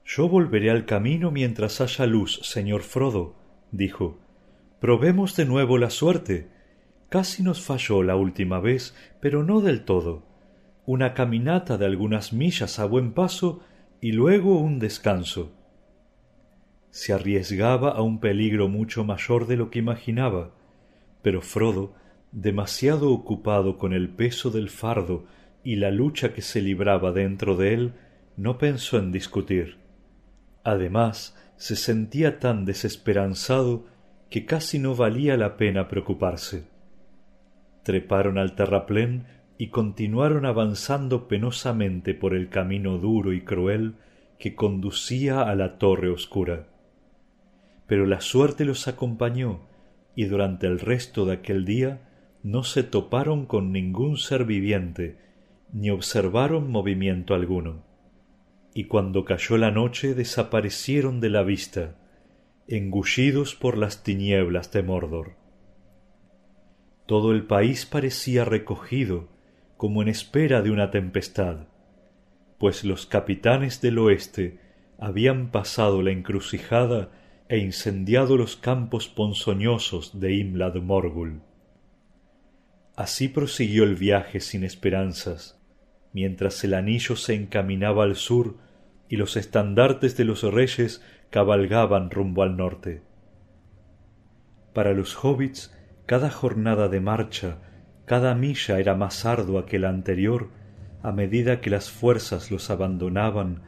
Yo 0.06 0.28
volveré 0.28 0.72
al 0.72 0.86
camino 0.86 1.30
mientras 1.30 1.82
haya 1.82 2.08
luz, 2.08 2.40
señor 2.44 2.82
Frodo, 2.82 3.36
dijo, 3.72 4.18
Probemos 4.80 5.36
de 5.36 5.46
nuevo 5.46 5.78
la 5.78 5.90
suerte. 5.90 6.50
Casi 7.10 7.44
nos 7.44 7.62
falló 7.62 8.02
la 8.02 8.16
última 8.16 8.60
vez, 8.60 8.96
pero 9.20 9.44
no 9.44 9.62
del 9.62 9.86
todo. 9.86 10.24
Una 10.86 11.14
caminata 11.14 11.78
de 11.78 11.86
algunas 11.86 12.34
millas 12.34 12.80
a 12.80 12.86
buen 12.86 13.14
paso 13.14 13.62
y 14.02 14.14
luego 14.14 14.60
un 14.60 14.80
descanso. 14.80 15.52
Se 16.90 17.14
arriesgaba 17.14 17.92
a 17.92 18.02
un 18.02 18.20
peligro 18.20 18.68
mucho 18.68 19.04
mayor 19.04 19.46
de 19.46 19.58
lo 19.58 19.70
que 19.70 19.80
imaginaba, 19.80 20.56
pero 21.22 21.42
Frodo, 21.42 21.94
demasiado 22.32 23.12
ocupado 23.12 23.78
con 23.78 23.94
el 23.94 24.10
peso 24.10 24.50
del 24.50 24.70
fardo 24.70 25.26
y 25.64 25.76
la 25.76 25.92
lucha 25.92 26.34
que 26.34 26.42
se 26.42 26.62
libraba 26.62 27.12
dentro 27.12 27.56
de 27.56 27.74
él, 27.74 27.94
no 28.38 28.58
pensó 28.58 28.98
en 28.98 29.12
discutir. 29.12 29.78
Además, 30.64 31.36
se 31.58 31.76
sentía 31.76 32.40
tan 32.40 32.66
desesperanzado 32.66 33.86
que 34.30 34.46
casi 34.46 34.80
no 34.80 34.96
valía 34.96 35.36
la 35.36 35.58
pena 35.58 35.88
preocuparse. 35.88 36.68
Treparon 37.84 38.38
al 38.38 38.56
terraplén 38.56 39.26
y 39.58 39.68
continuaron 39.68 40.46
avanzando 40.46 41.28
penosamente 41.28 42.14
por 42.14 42.34
el 42.34 42.50
camino 42.50 42.98
duro 42.98 43.34
y 43.34 43.42
cruel 43.42 43.96
que 44.38 44.56
conducía 44.56 45.42
a 45.42 45.54
la 45.56 45.78
torre 45.78 46.10
oscura. 46.10 46.68
Pero 47.88 48.06
la 48.06 48.22
suerte 48.22 48.64
los 48.64 48.88
acompañó 48.88 49.62
y 50.16 50.26
durante 50.26 50.68
el 50.68 50.80
resto 50.80 51.26
de 51.26 51.34
aquel 51.34 51.66
día 51.66 52.08
no 52.42 52.64
se 52.64 52.84
toparon 52.84 53.46
con 53.46 53.74
ningún 53.74 54.18
ser 54.18 54.46
viviente 54.46 55.18
ni 55.72 55.90
observaron 55.90 56.72
movimiento 56.72 57.34
alguno. 57.34 57.84
Y 58.74 58.86
cuando 58.86 59.26
cayó 59.26 59.58
la 59.58 59.72
noche 59.72 60.14
desaparecieron 60.14 61.20
de 61.20 61.30
la 61.30 61.44
vista, 61.44 61.96
engullidos 62.68 63.56
por 63.56 63.78
las 63.78 64.04
tinieblas 64.04 64.72
de 64.72 64.84
Mordor. 64.84 65.36
Todo 67.06 67.32
el 67.32 67.46
país 67.46 67.86
parecía 67.86 68.46
recogido, 68.46 69.28
como 69.78 70.02
en 70.02 70.08
espera 70.08 70.62
de 70.62 70.70
una 70.70 70.92
tempestad, 70.92 71.68
pues 72.60 72.84
los 72.84 73.06
capitanes 73.06 73.82
del 73.82 73.98
oeste 73.98 74.60
habían 75.00 75.50
pasado 75.50 76.02
la 76.02 76.12
encrucijada 76.12 77.10
e 77.48 77.58
incendiado 77.58 78.38
los 78.38 78.58
campos 78.58 79.08
ponzoñosos 79.08 80.20
de 80.20 80.36
Imlad 80.36 80.76
Morgul. 80.76 81.42
Así 82.96 83.30
prosiguió 83.30 83.86
el 83.86 83.96
viaje 83.96 84.42
sin 84.42 84.64
esperanzas, 84.64 85.59
mientras 86.14 86.64
el 86.64 86.74
anillo 86.74 87.16
se 87.16 87.36
encaminaba 87.36 88.04
al 88.04 88.16
sur 88.16 88.58
y 89.08 89.18
los 89.18 89.38
estandartes 89.38 90.18
de 90.18 90.26
los 90.26 90.44
reyes 90.44 91.04
cabalgaban 91.30 92.12
rumbo 92.12 92.44
al 92.44 92.58
norte. 92.58 93.02
Para 94.74 94.94
los 94.94 95.16
hobbits 95.24 95.76
cada 96.06 96.30
jornada 96.32 96.90
de 96.90 97.02
marcha, 97.02 97.58
cada 98.06 98.34
milla 98.34 98.80
era 98.80 98.96
más 98.96 99.26
ardua 99.26 99.66
que 99.66 99.78
la 99.78 99.90
anterior 99.90 100.50
a 101.02 101.12
medida 101.12 101.62
que 101.62 101.70
las 101.70 101.90
fuerzas 101.90 102.52
los 102.52 102.70
abandonaban 102.70 103.62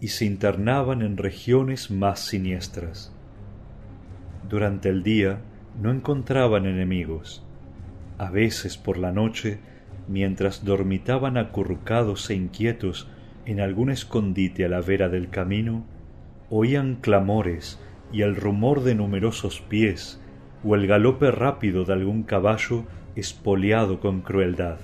y 0.00 0.08
se 0.08 0.24
internaban 0.24 1.02
en 1.02 1.16
regiones 1.16 1.90
más 1.90 2.20
siniestras. 2.20 3.12
Durante 4.48 4.88
el 4.88 5.02
día 5.02 5.38
no 5.80 5.90
encontraban 5.90 6.66
enemigos. 6.66 7.42
A 8.18 8.30
veces 8.30 8.76
por 8.76 8.98
la 8.98 9.12
noche, 9.12 9.60
mientras 10.08 10.64
dormitaban 10.64 11.36
acurrucados 11.36 12.28
e 12.30 12.34
inquietos 12.34 13.08
en 13.46 13.60
algún 13.60 13.90
escondite 13.90 14.64
a 14.64 14.68
la 14.68 14.80
vera 14.80 15.08
del 15.08 15.30
camino, 15.30 15.86
oían 16.50 16.96
clamores 16.96 17.80
y 18.12 18.22
el 18.22 18.36
rumor 18.36 18.82
de 18.82 18.94
numerosos 18.94 19.60
pies 19.60 20.20
o 20.62 20.74
el 20.74 20.86
galope 20.86 21.30
rápido 21.30 21.84
de 21.84 21.92
algún 21.92 22.22
caballo 22.22 22.84
espoliado 23.16 24.00
con 24.00 24.22
crueldad. 24.22 24.78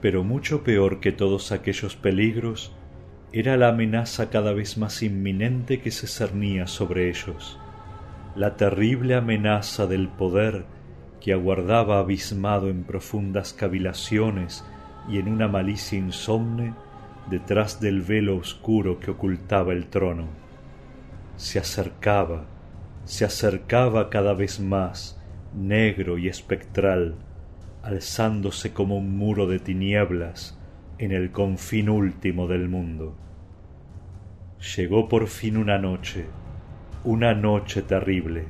Pero 0.00 0.24
mucho 0.24 0.62
peor 0.62 1.00
que 1.00 1.12
todos 1.12 1.52
aquellos 1.52 1.96
peligros 1.96 2.74
era 3.32 3.56
la 3.56 3.68
amenaza 3.68 4.30
cada 4.30 4.52
vez 4.52 4.78
más 4.78 5.02
inminente 5.02 5.80
que 5.80 5.90
se 5.90 6.06
cernía 6.06 6.66
sobre 6.66 7.08
ellos, 7.08 7.58
la 8.34 8.56
terrible 8.56 9.14
amenaza 9.14 9.86
del 9.86 10.08
poder 10.08 10.64
que 11.26 11.32
aguardaba 11.32 11.98
abismado 11.98 12.70
en 12.70 12.84
profundas 12.84 13.52
cavilaciones 13.52 14.64
y 15.08 15.18
en 15.18 15.26
una 15.26 15.48
malicia 15.48 15.98
insomne 15.98 16.72
detrás 17.28 17.80
del 17.80 18.00
velo 18.02 18.36
oscuro 18.36 19.00
que 19.00 19.10
ocultaba 19.10 19.72
el 19.72 19.88
trono. 19.88 20.28
Se 21.34 21.58
acercaba, 21.58 22.44
se 23.02 23.24
acercaba 23.24 24.08
cada 24.08 24.34
vez 24.34 24.60
más, 24.60 25.20
negro 25.52 26.16
y 26.16 26.28
espectral, 26.28 27.16
alzándose 27.82 28.72
como 28.72 28.96
un 28.96 29.18
muro 29.18 29.48
de 29.48 29.58
tinieblas 29.58 30.56
en 30.98 31.10
el 31.10 31.32
confín 31.32 31.88
último 31.88 32.46
del 32.46 32.68
mundo. 32.68 33.16
Llegó 34.76 35.08
por 35.08 35.26
fin 35.26 35.56
una 35.56 35.76
noche, 35.76 36.26
una 37.02 37.34
noche 37.34 37.82
terrible, 37.82 38.44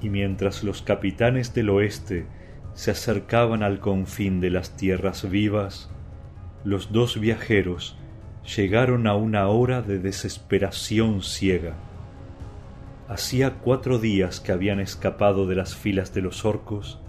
y 0.00 0.08
mientras 0.08 0.62
los 0.62 0.82
capitanes 0.82 1.54
del 1.54 1.70
oeste 1.70 2.26
se 2.74 2.90
acercaban 2.90 3.62
al 3.62 3.80
confín 3.80 4.40
de 4.40 4.50
las 4.50 4.76
tierras 4.76 5.28
vivas, 5.28 5.90
los 6.64 6.92
dos 6.92 7.18
viajeros 7.18 7.96
llegaron 8.56 9.06
a 9.06 9.14
una 9.14 9.48
hora 9.48 9.82
de 9.82 9.98
desesperación 9.98 11.22
ciega. 11.22 11.74
Hacía 13.08 13.54
cuatro 13.54 13.98
días 13.98 14.40
que 14.40 14.52
habían 14.52 14.80
escapado 14.80 15.46
de 15.46 15.54
las 15.54 15.74
filas 15.74 16.12
de 16.12 16.22
los 16.22 16.44
orcos, 16.44 17.00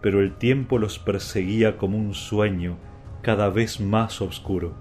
pero 0.00 0.20
el 0.20 0.36
tiempo 0.36 0.78
los 0.78 0.98
perseguía 0.98 1.76
como 1.76 1.98
un 1.98 2.14
sueño 2.14 2.76
cada 3.22 3.48
vez 3.50 3.80
más 3.80 4.20
oscuro. 4.20 4.74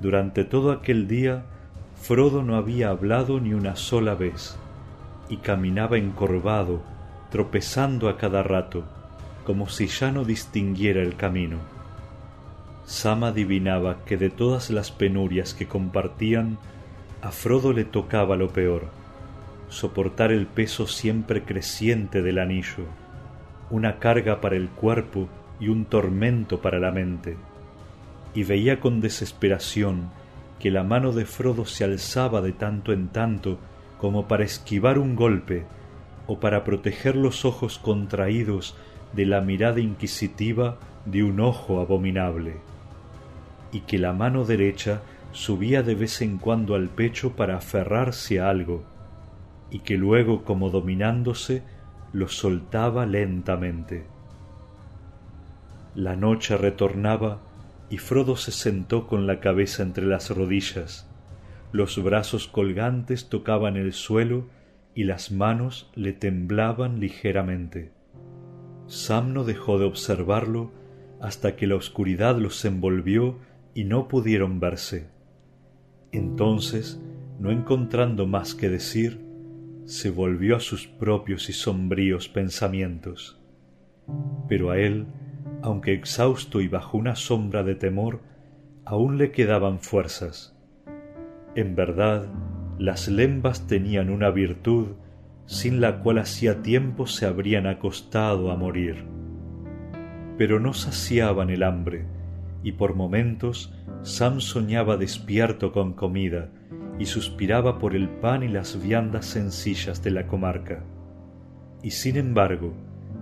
Durante 0.00 0.44
todo 0.44 0.72
aquel 0.72 1.08
día 1.08 1.44
Frodo 1.94 2.42
no 2.42 2.56
había 2.56 2.90
hablado 2.90 3.40
ni 3.40 3.54
una 3.54 3.76
sola 3.76 4.14
vez, 4.14 4.58
y 5.28 5.38
caminaba 5.38 5.98
encorvado, 5.98 6.82
tropezando 7.30 8.08
a 8.08 8.16
cada 8.16 8.42
rato, 8.42 8.84
como 9.44 9.68
si 9.68 9.86
ya 9.86 10.10
no 10.10 10.24
distinguiera 10.24 11.02
el 11.02 11.16
camino. 11.16 11.58
Sam 12.84 13.24
adivinaba 13.24 14.04
que 14.04 14.16
de 14.16 14.30
todas 14.30 14.70
las 14.70 14.90
penurias 14.90 15.54
que 15.54 15.66
compartían, 15.66 16.58
a 17.20 17.30
Frodo 17.30 17.72
le 17.72 17.84
tocaba 17.84 18.36
lo 18.36 18.48
peor, 18.48 18.86
soportar 19.68 20.32
el 20.32 20.46
peso 20.46 20.86
siempre 20.86 21.42
creciente 21.42 22.22
del 22.22 22.38
anillo, 22.38 22.84
una 23.70 23.98
carga 23.98 24.40
para 24.40 24.56
el 24.56 24.68
cuerpo 24.68 25.28
y 25.60 25.68
un 25.68 25.84
tormento 25.84 26.62
para 26.62 26.78
la 26.78 26.90
mente, 26.90 27.36
y 28.34 28.44
veía 28.44 28.80
con 28.80 29.00
desesperación 29.00 30.10
que 30.58 30.70
la 30.70 30.82
mano 30.82 31.12
de 31.12 31.24
Frodo 31.24 31.66
se 31.66 31.84
alzaba 31.84 32.40
de 32.40 32.52
tanto 32.52 32.92
en 32.92 33.08
tanto 33.08 33.58
como 33.98 34.28
para 34.28 34.44
esquivar 34.44 34.98
un 34.98 35.16
golpe 35.16 35.64
o 36.26 36.40
para 36.40 36.64
proteger 36.64 37.16
los 37.16 37.44
ojos 37.44 37.78
contraídos 37.78 38.76
de 39.12 39.26
la 39.26 39.40
mirada 39.40 39.80
inquisitiva 39.80 40.78
de 41.04 41.22
un 41.24 41.40
ojo 41.40 41.80
abominable, 41.80 42.56
y 43.72 43.80
que 43.80 43.98
la 43.98 44.12
mano 44.12 44.44
derecha 44.44 45.00
subía 45.32 45.82
de 45.82 45.94
vez 45.94 46.20
en 46.22 46.38
cuando 46.38 46.74
al 46.74 46.88
pecho 46.88 47.32
para 47.32 47.56
aferrarse 47.56 48.40
a 48.40 48.50
algo, 48.50 48.84
y 49.70 49.80
que 49.80 49.96
luego 49.96 50.44
como 50.44 50.70
dominándose 50.70 51.62
lo 52.12 52.28
soltaba 52.28 53.06
lentamente. 53.06 54.04
La 55.94 56.16
noche 56.16 56.56
retornaba 56.56 57.40
y 57.90 57.98
Frodo 57.98 58.36
se 58.36 58.52
sentó 58.52 59.06
con 59.06 59.26
la 59.26 59.40
cabeza 59.40 59.82
entre 59.82 60.06
las 60.06 60.30
rodillas. 60.30 61.07
Los 61.72 62.02
brazos 62.02 62.48
colgantes 62.48 63.28
tocaban 63.28 63.76
el 63.76 63.92
suelo 63.92 64.48
y 64.94 65.04
las 65.04 65.30
manos 65.30 65.90
le 65.94 66.12
temblaban 66.12 67.00
ligeramente. 67.00 67.92
Sam 68.86 69.32
no 69.34 69.44
dejó 69.44 69.78
de 69.78 69.84
observarlo 69.84 70.72
hasta 71.20 71.56
que 71.56 71.66
la 71.66 71.76
oscuridad 71.76 72.36
los 72.38 72.64
envolvió 72.64 73.38
y 73.74 73.84
no 73.84 74.08
pudieron 74.08 74.60
verse. 74.60 75.08
Entonces, 76.10 77.00
no 77.38 77.50
encontrando 77.50 78.26
más 78.26 78.54
que 78.54 78.68
decir, 78.68 79.20
se 79.84 80.10
volvió 80.10 80.56
a 80.56 80.60
sus 80.60 80.86
propios 80.86 81.48
y 81.48 81.52
sombríos 81.52 82.28
pensamientos. 82.28 83.38
Pero 84.48 84.70
a 84.70 84.78
él 84.78 85.06
aunque 85.62 85.92
exhausto 85.92 86.60
y 86.60 86.68
bajo 86.68 86.96
una 86.98 87.16
sombra 87.16 87.62
de 87.62 87.74
temor, 87.74 88.20
aún 88.84 89.18
le 89.18 89.32
quedaban 89.32 89.80
fuerzas. 89.80 90.56
En 91.54 91.74
verdad, 91.74 92.26
las 92.78 93.08
lembas 93.08 93.66
tenían 93.66 94.10
una 94.10 94.30
virtud 94.30 94.88
sin 95.46 95.80
la 95.80 96.00
cual 96.00 96.18
hacía 96.18 96.62
tiempo 96.62 97.06
se 97.06 97.24
habrían 97.24 97.66
acostado 97.66 98.50
a 98.50 98.56
morir. 98.56 99.04
Pero 100.36 100.60
no 100.60 100.74
saciaban 100.74 101.48
el 101.48 101.62
hambre, 101.62 102.04
y 102.62 102.72
por 102.72 102.94
momentos 102.94 103.74
Sam 104.02 104.40
soñaba 104.40 104.96
despierto 104.96 105.72
con 105.72 105.94
comida 105.94 106.50
y 106.98 107.06
suspiraba 107.06 107.78
por 107.78 107.96
el 107.96 108.08
pan 108.08 108.42
y 108.42 108.48
las 108.48 108.80
viandas 108.82 109.26
sencillas 109.26 110.02
de 110.02 110.10
la 110.10 110.26
comarca. 110.26 110.84
Y 111.82 111.92
sin 111.92 112.16
embargo, 112.16 112.74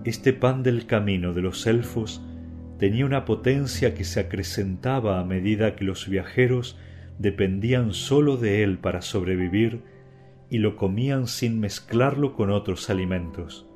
este 0.05 0.33
pan 0.33 0.63
del 0.63 0.87
camino 0.87 1.33
de 1.33 1.43
los 1.43 1.67
elfos 1.67 2.23
tenía 2.79 3.07
una 3.07 3.25
potencia 3.25 3.95
que 3.95 4.05
se 4.05 4.21
acrecentaba 4.21 5.21
a 5.21 5.25
medida 5.25 5.77
que 5.77 5.85
los 5.85 6.09
viajeros 6.09 6.79
dependían 7.19 7.93
sólo 7.93 8.37
de 8.37 8.63
él 8.63 8.79
para 8.79 9.03
sobrevivir 9.03 9.83
y 10.51 10.59
lo 10.59 10.77
comían 10.77 11.27
sin 11.27 11.61
mezclarlo 11.61 12.35
con 12.35 12.51
otros 12.51 12.91
alimentos. 12.91 13.67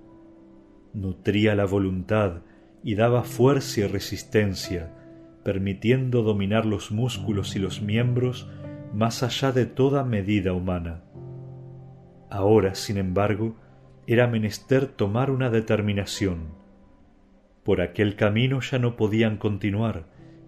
Nutría 0.93 1.55
la 1.55 1.65
voluntad 1.65 2.43
y 2.83 2.95
daba 2.95 3.25
fuerza 3.25 3.81
y 3.81 3.87
resistencia, 3.87 4.95
permitiendo 5.45 6.23
dominar 6.23 6.67
los 6.67 6.91
músculos 6.91 7.57
y 7.57 7.59
los 7.59 7.83
miembros 7.83 8.49
más 8.93 9.23
allá 9.23 9.53
de 9.53 9.67
toda 9.67 10.05
medida 10.05 10.53
humana. 10.53 11.03
Ahora, 12.29 12.75
sin 12.75 12.97
embargo, 12.97 13.57
era 14.07 14.27
menester 14.27 14.87
tomar 14.87 15.31
una 15.31 15.51
determinación. 15.51 16.55
Por 17.65 17.81
aquel 17.81 18.17
camino 18.17 18.61
ya 18.61 18.79
no 18.79 18.97
podían 18.97 19.37
continuar, 19.37 20.07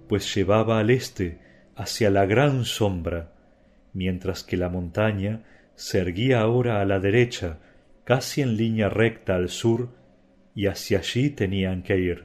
pues 0.08 0.34
llevaba 0.34 0.78
al 0.78 0.90
este, 0.90 1.40
hacia 1.76 2.10
la 2.10 2.26
gran 2.26 2.64
sombra, 2.64 3.32
mientras 3.92 4.42
que 4.44 4.56
la 4.56 4.68
montaña 4.68 5.44
se 5.74 6.00
erguía 6.00 6.40
ahora 6.40 6.80
a 6.80 6.84
la 6.84 6.98
derecha, 6.98 7.58
casi 8.04 8.42
en 8.42 8.56
línea 8.56 8.88
recta 8.88 9.36
al 9.36 9.48
sur, 9.48 9.90
y 10.54 10.66
hacia 10.66 10.98
allí 10.98 11.30
tenían 11.30 11.82
que 11.82 11.98
ir. 11.98 12.24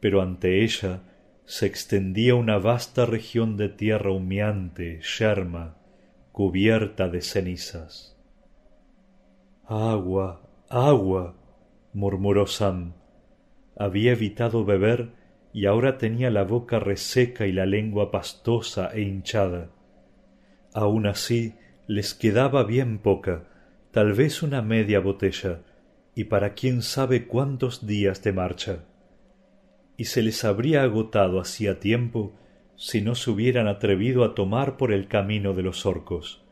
Pero 0.00 0.20
ante 0.20 0.62
ella 0.62 1.00
se 1.44 1.66
extendía 1.66 2.34
una 2.34 2.58
vasta 2.58 3.06
región 3.06 3.56
de 3.56 3.68
tierra 3.68 4.12
humeante, 4.12 5.00
yerma, 5.18 5.76
cubierta 6.32 7.08
de 7.08 7.20
cenizas. 7.20 8.16
Agua, 9.66 10.42
agua, 10.68 11.34
murmuró 11.92 12.46
Sam. 12.46 12.94
Había 13.76 14.12
evitado 14.12 14.64
beber 14.64 15.12
y 15.52 15.66
ahora 15.66 15.98
tenía 15.98 16.30
la 16.30 16.44
boca 16.44 16.78
reseca 16.78 17.46
y 17.46 17.52
la 17.52 17.66
lengua 17.66 18.10
pastosa 18.10 18.90
e 18.94 19.02
hinchada. 19.02 19.70
Aun 20.72 21.06
así 21.06 21.54
les 21.86 22.14
quedaba 22.14 22.64
bien 22.64 22.98
poca, 22.98 23.44
tal 23.90 24.12
vez 24.14 24.42
una 24.42 24.62
media 24.62 25.00
botella, 25.00 25.60
y 26.14 26.24
para 26.24 26.54
quién 26.54 26.82
sabe 26.82 27.26
cuántos 27.26 27.86
días 27.86 28.22
de 28.22 28.32
marcha. 28.32 28.84
Y 29.96 30.04
se 30.04 30.22
les 30.22 30.44
habría 30.44 30.82
agotado 30.82 31.40
hacía 31.40 31.80
tiempo 31.80 32.32
si 32.76 33.00
no 33.00 33.14
se 33.14 33.30
hubieran 33.30 33.68
atrevido 33.68 34.24
a 34.24 34.34
tomar 34.34 34.76
por 34.76 34.92
el 34.92 35.08
camino 35.08 35.52
de 35.52 35.62
los 35.62 35.84
orcos 35.86 36.42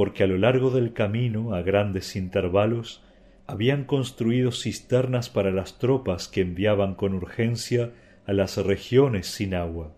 porque 0.00 0.22
a 0.22 0.26
lo 0.26 0.38
largo 0.38 0.70
del 0.70 0.94
camino, 0.94 1.54
a 1.54 1.60
grandes 1.60 2.16
intervalos, 2.16 3.02
habían 3.46 3.84
construido 3.84 4.50
cisternas 4.50 5.28
para 5.28 5.50
las 5.50 5.78
tropas 5.78 6.26
que 6.26 6.40
enviaban 6.40 6.94
con 6.94 7.12
urgencia 7.12 7.92
a 8.26 8.32
las 8.32 8.56
regiones 8.56 9.26
sin 9.26 9.54
agua. 9.54 9.94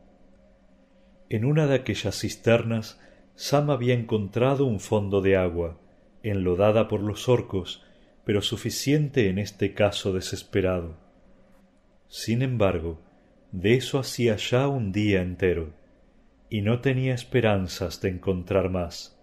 En 1.29 1.45
una 1.45 1.67
de 1.67 1.75
aquellas 1.75 2.21
cisternas 2.21 3.01
Sam 3.35 3.71
había 3.71 3.95
encontrado 3.95 4.67
un 4.67 4.81
fondo 4.81 5.21
de 5.21 5.37
agua, 5.37 5.79
enlodada 6.23 6.89
por 6.89 7.01
los 7.01 7.29
orcos, 7.29 7.83
pero 8.25 8.43
suficiente 8.43 9.29
en 9.29 9.39
este 9.39 9.75
caso 9.75 10.13
desesperado. 10.13 10.97
Sin 12.09 12.43
embargo, 12.43 13.01
de 13.51 13.75
eso 13.75 13.99
hacía 13.99 14.37
ya 14.37 14.69
un 14.69 14.93
día 14.93 15.23
entero, 15.23 15.73
y 16.51 16.61
no 16.61 16.81
tenía 16.81 17.15
esperanzas 17.15 18.01
de 18.01 18.11
encontrar 18.11 18.69
más. 18.69 19.19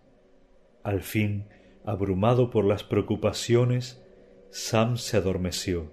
Al 0.83 1.01
fin, 1.01 1.45
abrumado 1.85 2.49
por 2.49 2.65
las 2.65 2.83
preocupaciones, 2.83 4.03
Sam 4.49 4.97
se 4.97 5.17
adormeció. 5.17 5.91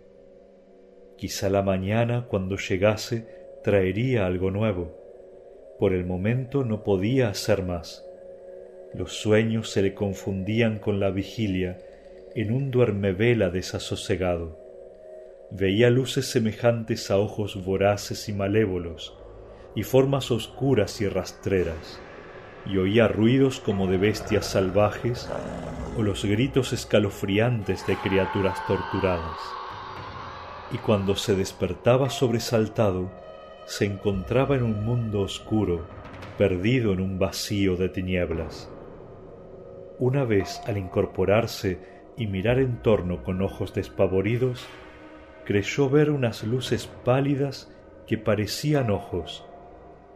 Quizá 1.16 1.48
la 1.48 1.62
mañana, 1.62 2.26
cuando 2.29 2.57
llegase, 2.57 3.26
traería 3.62 4.26
algo 4.26 4.50
nuevo. 4.50 4.94
Por 5.79 5.92
el 5.92 6.05
momento 6.05 6.64
no 6.64 6.85
podía 6.85 7.29
hacer 7.29 7.62
más. 7.62 8.05
Los 8.94 9.12
sueños 9.12 9.70
se 9.70 9.83
le 9.83 9.94
confundían 9.94 10.79
con 10.79 11.00
la 11.00 11.11
vigilia 11.11 11.79
en 12.35 12.52
un 12.52 12.70
duermevela 12.70 13.50
desasosegado. 13.50 14.59
Veía 15.50 15.90
luces 15.90 16.26
semejantes 16.26 17.11
a 17.11 17.18
ojos 17.18 17.64
voraces 17.64 18.29
y 18.29 18.33
malévolos, 18.33 19.16
y 19.74 19.83
formas 19.83 20.31
oscuras 20.31 21.00
y 21.00 21.09
rastreras 21.09 22.00
y 22.68 22.79
oía 22.79 23.09
ruidos 23.09 23.61
como 23.61 23.87
de 23.87 23.96
bestias 23.96 24.46
salvajes 24.46 25.29
o 25.96 26.02
los 26.02 26.24
gritos 26.24 26.72
escalofriantes 26.72 27.87
de 27.87 27.96
criaturas 27.96 28.66
torturadas. 28.66 29.38
Y 30.72 30.79
cuando 30.79 31.14
se 31.16 31.35
despertaba 31.35 32.11
sobresaltado, 32.11 33.11
se 33.66 33.85
encontraba 33.85 34.57
en 34.57 34.62
un 34.62 34.85
mundo 34.85 35.22
oscuro, 35.22 35.87
perdido 36.38 36.92
en 36.92 37.00
un 37.00 37.18
vacío 37.18 37.76
de 37.76 37.88
tinieblas. 37.88 38.70
Una 39.98 40.24
vez 40.24 40.61
al 40.66 40.76
incorporarse 40.76 41.81
y 42.16 42.26
mirar 42.26 42.59
en 42.59 42.83
torno 42.83 43.22
con 43.22 43.42
ojos 43.42 43.74
despavoridos, 43.74 44.66
creyó 45.44 45.88
ver 45.88 46.11
unas 46.11 46.44
luces 46.44 46.87
pálidas 47.05 47.72
que 48.07 48.18
parecían 48.18 48.90
ojos, 48.90 49.46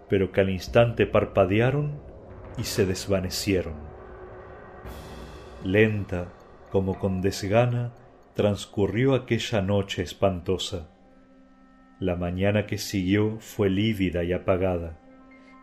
pero 0.08 0.32
que 0.32 0.40
al 0.40 0.50
instante 0.50 1.06
parpadearon 1.06 2.00
y 2.58 2.64
se 2.64 2.84
desvanecieron. 2.84 3.74
Lenta, 5.64 6.28
como 6.70 6.98
con 6.98 7.20
desgana, 7.20 7.92
transcurrió 8.40 9.14
aquella 9.14 9.60
noche 9.60 10.00
espantosa. 10.00 10.88
La 11.98 12.16
mañana 12.16 12.64
que 12.64 12.78
siguió 12.78 13.36
fue 13.38 13.68
lívida 13.68 14.24
y 14.24 14.32
apagada, 14.32 14.98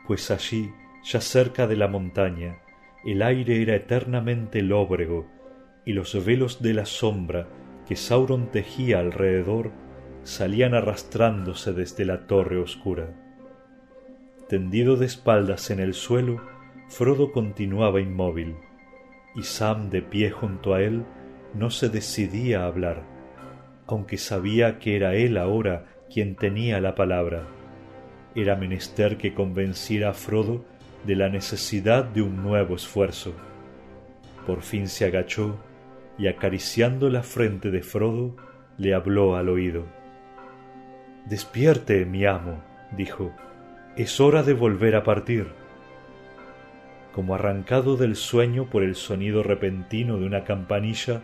pues 0.05 0.29
allí, 0.29 0.69
ya 1.03 1.19
cerca 1.19 1.65
de 1.65 1.75
la 1.75 1.87
montaña, 1.87 2.59
el 3.03 3.23
aire 3.23 3.63
era 3.63 3.73
eternamente 3.73 4.61
lóbrego 4.61 5.25
y 5.85 5.93
los 5.93 6.23
velos 6.23 6.61
de 6.61 6.75
la 6.75 6.85
sombra 6.85 7.47
que 7.87 7.95
Sauron 7.95 8.51
tejía 8.51 8.99
alrededor 8.99 9.71
salían 10.21 10.75
arrastrándose 10.75 11.73
desde 11.73 12.05
la 12.05 12.27
torre 12.27 12.59
oscura. 12.59 13.09
Tendido 14.47 14.97
de 14.97 15.07
espaldas 15.07 15.71
en 15.71 15.79
el 15.79 15.95
suelo, 15.95 16.43
Frodo 16.89 17.31
continuaba 17.31 18.01
inmóvil, 18.01 18.55
y 19.33 19.41
Sam 19.41 19.89
de 19.89 20.03
pie 20.03 20.29
junto 20.29 20.75
a 20.75 20.83
él 20.83 21.05
no 21.57 21.69
se 21.69 21.89
decidía 21.89 22.61
a 22.61 22.67
hablar, 22.67 23.03
aunque 23.87 24.17
sabía 24.17 24.79
que 24.79 24.95
era 24.95 25.15
él 25.15 25.37
ahora 25.37 25.85
quien 26.11 26.35
tenía 26.35 26.79
la 26.79 26.95
palabra. 26.95 27.43
Era 28.35 28.55
menester 28.55 29.17
que 29.17 29.33
convenciera 29.33 30.09
a 30.11 30.13
Frodo 30.13 30.63
de 31.05 31.15
la 31.15 31.29
necesidad 31.29 32.03
de 32.05 32.21
un 32.21 32.43
nuevo 32.43 32.75
esfuerzo. 32.75 33.33
Por 34.45 34.61
fin 34.61 34.87
se 34.87 35.05
agachó 35.05 35.57
y 36.17 36.27
acariciando 36.27 37.09
la 37.09 37.23
frente 37.23 37.71
de 37.71 37.81
Frodo 37.81 38.35
le 38.77 38.93
habló 38.93 39.35
al 39.35 39.49
oído. 39.49 39.85
Despierte, 41.25 42.05
mi 42.05 42.25
amo, 42.25 42.61
dijo, 42.95 43.31
es 43.95 44.19
hora 44.19 44.43
de 44.43 44.53
volver 44.53 44.95
a 44.95 45.03
partir. 45.03 45.47
Como 47.13 47.33
arrancado 47.33 47.97
del 47.97 48.15
sueño 48.15 48.69
por 48.69 48.83
el 48.83 48.95
sonido 48.95 49.41
repentino 49.43 50.17
de 50.19 50.25
una 50.25 50.43
campanilla, 50.43 51.23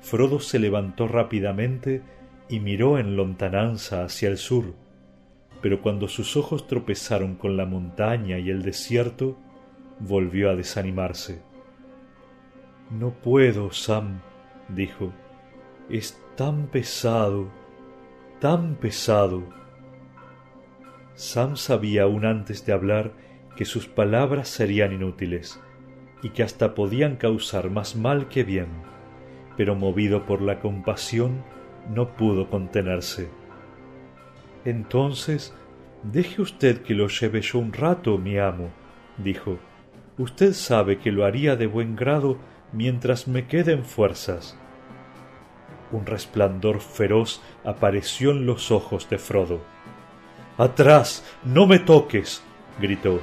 Frodo 0.00 0.40
se 0.40 0.58
levantó 0.58 1.08
rápidamente 1.08 2.02
y 2.48 2.60
miró 2.60 2.98
en 2.98 3.16
lontananza 3.16 4.04
hacia 4.04 4.28
el 4.28 4.38
sur, 4.38 4.74
pero 5.60 5.82
cuando 5.82 6.08
sus 6.08 6.36
ojos 6.36 6.66
tropezaron 6.66 7.36
con 7.36 7.56
la 7.56 7.66
montaña 7.66 8.38
y 8.38 8.50
el 8.50 8.62
desierto, 8.62 9.38
volvió 10.00 10.50
a 10.50 10.56
desanimarse. 10.56 11.42
No 12.90 13.10
puedo, 13.10 13.70
Sam, 13.70 14.20
dijo. 14.68 15.12
Es 15.88 16.20
tan 16.36 16.68
pesado, 16.68 17.50
tan 18.40 18.76
pesado. 18.76 19.42
Sam 21.14 21.56
sabía 21.56 22.04
aún 22.04 22.24
antes 22.24 22.64
de 22.64 22.72
hablar 22.72 23.12
que 23.56 23.64
sus 23.64 23.86
palabras 23.86 24.48
serían 24.48 24.92
inútiles 24.92 25.60
y 26.22 26.30
que 26.30 26.42
hasta 26.42 26.74
podían 26.74 27.16
causar 27.16 27.70
más 27.70 27.94
mal 27.94 28.28
que 28.28 28.42
bien, 28.42 28.68
pero 29.60 29.74
movido 29.74 30.24
por 30.24 30.40
la 30.40 30.58
compasión 30.58 31.44
no 31.94 32.16
pudo 32.16 32.48
contenerse. 32.48 33.28
Entonces, 34.64 35.54
deje 36.02 36.40
usted 36.40 36.80
que 36.80 36.94
lo 36.94 37.08
lleve 37.08 37.42
yo 37.42 37.58
un 37.58 37.74
rato, 37.74 38.16
mi 38.16 38.38
amo, 38.38 38.70
dijo. 39.18 39.58
Usted 40.16 40.54
sabe 40.54 40.96
que 40.96 41.12
lo 41.12 41.26
haría 41.26 41.56
de 41.56 41.66
buen 41.66 41.94
grado 41.94 42.38
mientras 42.72 43.28
me 43.28 43.48
queden 43.48 43.84
fuerzas. 43.84 44.58
Un 45.92 46.06
resplandor 46.06 46.80
feroz 46.80 47.42
apareció 47.62 48.30
en 48.30 48.46
los 48.46 48.70
ojos 48.70 49.10
de 49.10 49.18
Frodo. 49.18 49.60
Atrás, 50.56 51.22
no 51.44 51.66
me 51.66 51.80
toques, 51.80 52.42
gritó. 52.80 53.20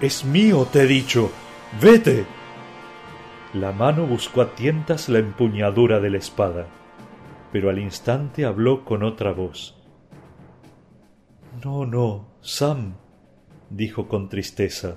Es 0.00 0.24
mío, 0.24 0.66
te 0.72 0.82
he 0.82 0.86
dicho. 0.88 1.30
Vete. 1.80 2.37
La 3.54 3.72
mano 3.72 4.06
buscó 4.06 4.42
a 4.42 4.54
tientas 4.54 5.08
la 5.08 5.18
empuñadura 5.18 6.00
de 6.00 6.10
la 6.10 6.18
espada, 6.18 6.66
pero 7.52 7.70
al 7.70 7.78
instante 7.78 8.44
habló 8.44 8.84
con 8.84 9.02
otra 9.02 9.32
voz. 9.32 9.74
No, 11.64 11.86
no, 11.86 12.28
Sam, 12.40 12.94
dijo 13.70 14.06
con 14.08 14.28
tristeza, 14.28 14.96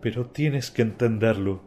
pero 0.00 0.26
tienes 0.26 0.70
que 0.70 0.82
entenderlo 0.82 1.62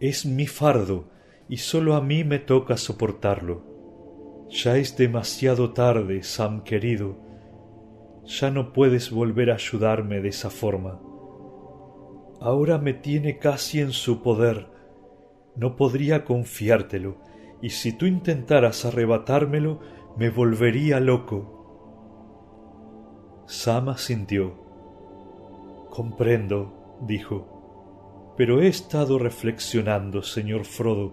es 0.00 0.24
mi 0.24 0.46
fardo 0.46 1.10
y 1.48 1.58
sólo 1.58 1.94
a 1.94 2.00
mí 2.00 2.24
me 2.24 2.38
toca 2.38 2.78
soportarlo. 2.78 3.62
Ya 4.48 4.78
es 4.78 4.96
demasiado 4.96 5.72
tarde, 5.72 6.22
Sam 6.22 6.64
querido. 6.64 7.18
Ya 8.24 8.50
no 8.50 8.72
puedes 8.72 9.10
volver 9.10 9.50
a 9.50 9.54
ayudarme 9.54 10.20
de 10.20 10.30
esa 10.30 10.48
forma. 10.48 11.00
Ahora 12.40 12.78
me 12.78 12.94
tiene 12.94 13.38
casi 13.38 13.80
en 13.80 13.92
su 13.92 14.22
poder. 14.22 14.68
No 15.56 15.76
podría 15.76 16.24
confiártelo, 16.24 17.18
y 17.60 17.70
si 17.70 17.92
tú 17.92 18.06
intentaras 18.06 18.84
arrebatármelo, 18.84 19.80
me 20.16 20.30
volvería 20.30 21.00
loco. 21.00 21.56
Sam 23.46 23.90
asintió. 23.90 24.54
Comprendo, 25.90 26.98
dijo 27.02 27.60
pero 28.40 28.62
he 28.62 28.68
estado 28.68 29.18
reflexionando, 29.18 30.22
señor 30.22 30.64
Frodo, 30.64 31.12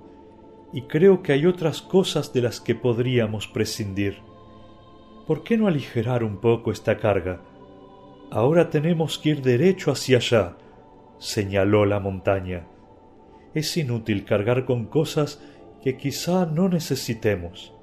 y 0.72 0.84
creo 0.84 1.22
que 1.22 1.34
hay 1.34 1.46
otras 1.46 1.82
cosas 1.82 2.32
de 2.32 2.42
las 2.42 2.62
que 2.62 2.74
podríamos 2.74 3.50
prescindir. 3.50 4.22
¿Por 5.26 5.44
qué 5.44 5.58
no 5.58 5.68
aligerar 5.68 6.24
un 6.24 6.38
poco 6.38 6.72
esta 6.72 6.98
carga? 6.98 7.42
Ahora 8.32 8.70
tenemos 8.70 9.20
que 9.20 9.32
ir 9.32 9.42
derecho 9.42 9.92
hacia 9.92 10.20
allá, 10.20 10.58
señaló 11.20 11.86
la 11.86 12.00
montaña. 12.00 12.68
Es 13.54 13.76
inútil 13.78 14.26
cargar 14.26 14.66
con 14.66 14.86
cosas 14.86 15.42
que 15.82 15.98
quizá 15.98 16.46
no 16.46 16.70
necesitemos. 16.70 17.74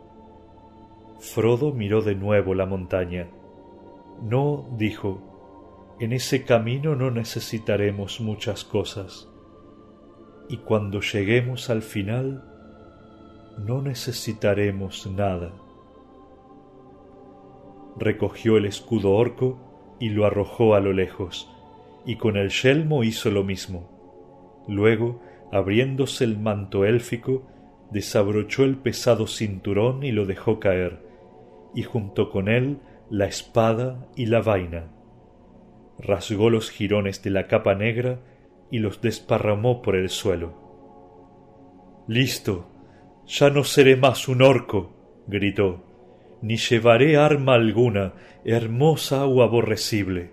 Frodo 1.21 1.73
miró 1.73 2.03
de 2.03 2.15
nuevo 2.15 2.55
la 2.55 2.67
montaña. 2.67 3.29
No, 4.23 4.69
dijo, 4.77 5.97
en 6.01 6.13
ese 6.13 6.45
camino 6.45 6.95
no 6.95 7.11
necesitaremos 7.11 8.21
muchas 8.21 8.65
cosas 8.65 9.29
y 10.49 10.59
cuando 10.59 11.01
lleguemos 11.01 11.71
al 11.71 11.83
final 11.83 12.45
no 13.59 13.81
necesitaremos 13.81 15.07
nada. 15.07 15.53
Recogió 17.97 18.57
el 18.57 18.67
escudo 18.67 19.13
orco 19.13 19.97
y 20.01 20.11
lo 20.11 20.27
arrojó 20.27 20.75
a 20.75 20.81
lo 20.81 20.93
lejos, 20.93 21.51
y 22.07 22.17
con 22.17 22.37
el 22.37 22.51
yelmo 22.51 23.05
hizo 23.05 23.31
lo 23.31 23.45
mismo. 23.45 24.65
Luego, 24.69 25.21
abriéndose 25.53 26.25
el 26.25 26.39
manto 26.39 26.85
élfico, 26.85 27.47
desabrochó 27.91 28.65
el 28.65 28.77
pesado 28.77 29.27
cinturón 29.27 30.03
y 30.03 30.13
lo 30.13 30.27
dejó 30.27 30.59
caer, 30.59 31.01
y 31.75 31.83
junto 31.83 32.31
con 32.31 32.49
él 32.49 32.79
la 33.11 33.27
espada 33.27 34.09
y 34.17 34.27
la 34.27 34.41
vaina. 34.41 34.91
Rasgó 35.99 36.51
los 36.51 36.71
jirones 36.71 37.23
de 37.23 37.31
la 37.31 37.47
capa 37.47 37.75
negra 37.75 38.21
y 38.71 38.79
los 38.79 39.01
desparramó 39.01 39.83
por 39.83 39.97
el 39.97 40.09
suelo. 40.09 40.65
Listo, 42.09 42.67
ya 43.27 43.51
no 43.51 43.65
seré 43.65 43.97
más 43.97 44.29
un 44.29 44.43
orco, 44.43 45.23
gritó, 45.27 45.85
ni 46.43 46.57
llevaré 46.57 47.17
arma 47.17 47.55
alguna, 47.55 48.15
hermosa 48.45 49.27
o 49.27 49.43
aborrecible. 49.43 50.33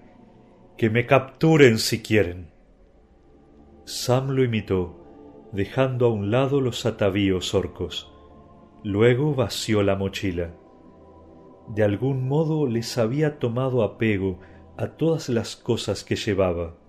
Que 0.82 0.90
me 0.90 1.06
capturen 1.06 1.78
si 1.78 2.02
quieren. 2.02 2.50
Sam 3.86 4.32
lo 4.32 4.44
imitó, 4.44 4.98
dejando 5.52 6.08
a 6.08 6.10
un 6.10 6.32
lado 6.32 6.60
los 6.60 6.88
atavíos 6.88 7.54
orcos. 7.54 8.12
Luego 8.84 9.36
vació 9.36 9.84
la 9.84 9.96
mochila. 9.96 10.56
De 11.68 11.84
algún 11.84 12.28
modo 12.28 12.66
les 12.66 12.98
había 12.98 13.38
tomado 13.38 13.84
apego 13.84 14.40
a 14.76 14.98
todas 14.98 15.30
las 15.30 15.56
cosas 15.56 16.04
que 16.04 16.16
llevaba 16.16 16.80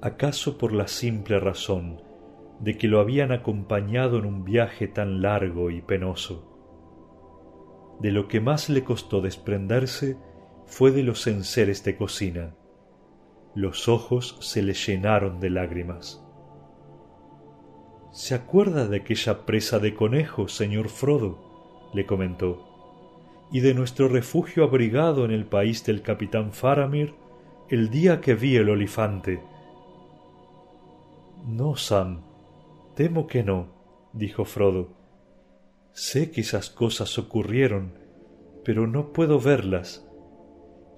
acaso 0.00 0.56
por 0.56 0.72
la 0.72 0.86
simple 0.86 1.40
razón 1.40 2.00
de 2.60 2.78
que 2.78 2.86
lo 2.86 3.00
habían 3.00 3.32
acompañado 3.32 4.20
en 4.20 4.26
un 4.26 4.44
viaje 4.44 4.86
tan 4.86 5.20
largo 5.20 5.72
y 5.72 5.80
penoso. 5.80 7.98
De 7.98 8.12
lo 8.12 8.28
que 8.28 8.40
más 8.40 8.68
le 8.68 8.84
costó 8.84 9.20
desprenderse 9.20 10.16
fue 10.66 10.92
de 10.92 11.02
los 11.02 11.26
enseres 11.26 11.82
de 11.82 11.96
cocina. 11.96 12.54
Los 13.56 13.88
ojos 13.88 14.36
se 14.38 14.62
le 14.62 14.74
llenaron 14.74 15.40
de 15.40 15.50
lágrimas. 15.50 16.24
¿Se 18.12 18.36
acuerda 18.36 18.86
de 18.86 18.98
aquella 18.98 19.44
presa 19.44 19.80
de 19.80 19.94
conejos, 19.94 20.54
señor 20.54 20.88
Frodo? 20.88 21.90
le 21.92 22.06
comentó. 22.06 23.48
Y 23.50 23.58
de 23.60 23.74
nuestro 23.74 24.06
refugio 24.06 24.62
abrigado 24.62 25.24
en 25.24 25.32
el 25.32 25.46
país 25.46 25.84
del 25.84 26.02
capitán 26.02 26.52
Faramir 26.52 27.14
el 27.68 27.90
día 27.90 28.20
que 28.20 28.36
vi 28.36 28.54
el 28.54 28.68
olifante 28.68 29.42
no, 31.46 31.76
Sam, 31.76 32.22
temo 32.96 33.28
que 33.28 33.44
no, 33.44 33.68
dijo 34.12 34.44
Frodo. 34.44 34.88
Sé 35.92 36.32
que 36.32 36.40
esas 36.40 36.70
cosas 36.70 37.18
ocurrieron, 37.20 37.94
pero 38.64 38.88
no 38.88 39.12
puedo 39.12 39.38
verlas. 39.38 40.04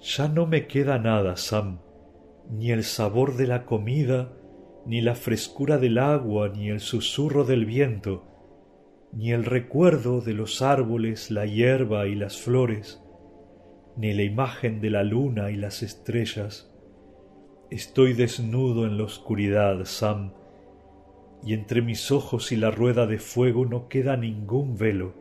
Ya 0.01 0.27
no 0.27 0.47
me 0.47 0.65
queda 0.65 0.97
nada, 0.97 1.37
Sam, 1.37 1.81
ni 2.49 2.71
el 2.71 2.83
sabor 2.83 3.37
de 3.37 3.47
la 3.47 3.65
comida, 3.65 4.33
ni 4.85 5.01
la 5.01 5.15
frescura 5.15 5.77
del 5.77 5.99
agua, 5.99 6.49
ni 6.49 6.69
el 6.69 6.79
susurro 6.79 7.45
del 7.45 7.65
viento, 7.65 8.25
ni 9.13 9.31
el 9.31 9.45
recuerdo 9.45 10.21
de 10.21 10.33
los 10.33 10.61
árboles, 10.61 11.31
la 11.31 11.45
hierba 11.45 12.07
y 12.07 12.15
las 12.15 12.37
flores, 12.37 13.03
ni 13.97 14.13
la 14.13 14.23
imagen 14.23 14.81
de 14.81 14.89
la 14.89 15.03
luna 15.03 15.51
y 15.51 15.55
las 15.55 15.83
estrellas. 15.83 16.73
Estoy 17.69 18.13
desnudo 18.13 18.87
en 18.87 18.97
la 18.97 19.03
oscuridad, 19.03 19.85
Sam, 19.85 20.33
y 21.43 21.53
entre 21.53 21.81
mis 21.81 22.11
ojos 22.11 22.51
y 22.51 22.55
la 22.55 22.71
rueda 22.71 23.05
de 23.05 23.19
fuego 23.19 23.65
no 23.65 23.87
queda 23.87 24.17
ningún 24.17 24.75
velo. 24.75 25.13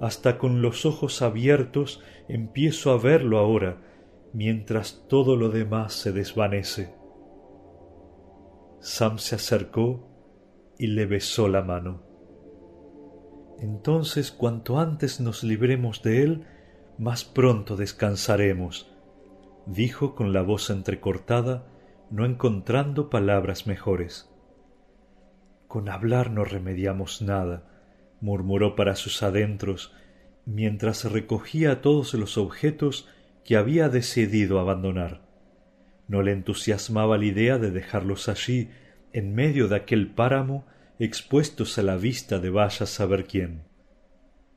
Hasta 0.00 0.38
con 0.38 0.62
los 0.62 0.86
ojos 0.86 1.20
abiertos 1.22 2.02
empiezo 2.28 2.92
a 2.92 2.98
verlo 2.98 3.38
ahora, 3.38 3.91
mientras 4.32 5.04
todo 5.08 5.36
lo 5.36 5.50
demás 5.50 5.92
se 5.92 6.12
desvanece. 6.12 6.94
Sam 8.80 9.18
se 9.18 9.36
acercó 9.36 10.08
y 10.78 10.88
le 10.88 11.06
besó 11.06 11.48
la 11.48 11.62
mano. 11.62 12.02
Entonces 13.58 14.32
cuanto 14.32 14.80
antes 14.80 15.20
nos 15.20 15.44
libremos 15.44 16.02
de 16.02 16.22
él, 16.22 16.46
más 16.98 17.24
pronto 17.24 17.76
descansaremos, 17.76 18.90
dijo 19.66 20.14
con 20.14 20.32
la 20.32 20.42
voz 20.42 20.70
entrecortada, 20.70 21.66
no 22.10 22.24
encontrando 22.24 23.08
palabras 23.08 23.66
mejores. 23.66 24.28
Con 25.68 25.88
hablar 25.88 26.30
no 26.30 26.44
remediamos 26.44 27.22
nada, 27.22 27.68
murmuró 28.20 28.76
para 28.76 28.96
sus 28.96 29.22
adentros, 29.22 29.92
mientras 30.44 31.10
recogía 31.10 31.80
todos 31.80 32.14
los 32.14 32.36
objetos 32.36 33.08
que 33.44 33.56
había 33.56 33.88
decidido 33.88 34.58
abandonar. 34.58 35.22
No 36.08 36.22
le 36.22 36.32
entusiasmaba 36.32 37.18
la 37.18 37.24
idea 37.24 37.58
de 37.58 37.70
dejarlos 37.70 38.28
allí, 38.28 38.70
en 39.12 39.34
medio 39.34 39.68
de 39.68 39.76
aquel 39.76 40.08
páramo, 40.08 40.66
expuestos 40.98 41.78
a 41.78 41.82
la 41.82 41.96
vista 41.96 42.38
de 42.38 42.50
vaya 42.50 42.86
saber 42.86 43.24
quién. 43.24 43.62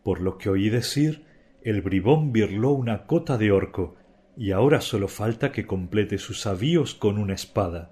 Por 0.03 0.21
lo 0.21 0.37
que 0.37 0.49
oí 0.49 0.69
decir, 0.69 1.25
el 1.63 1.81
bribón 1.81 2.31
birló 2.31 2.71
una 2.71 3.07
cota 3.07 3.37
de 3.37 3.51
orco, 3.51 3.95
y 4.37 4.51
ahora 4.51 4.81
sólo 4.81 5.07
falta 5.07 5.51
que 5.51 5.65
complete 5.65 6.17
sus 6.17 6.45
avíos 6.45 6.93
con 6.93 7.17
una 7.17 7.33
espada. 7.33 7.91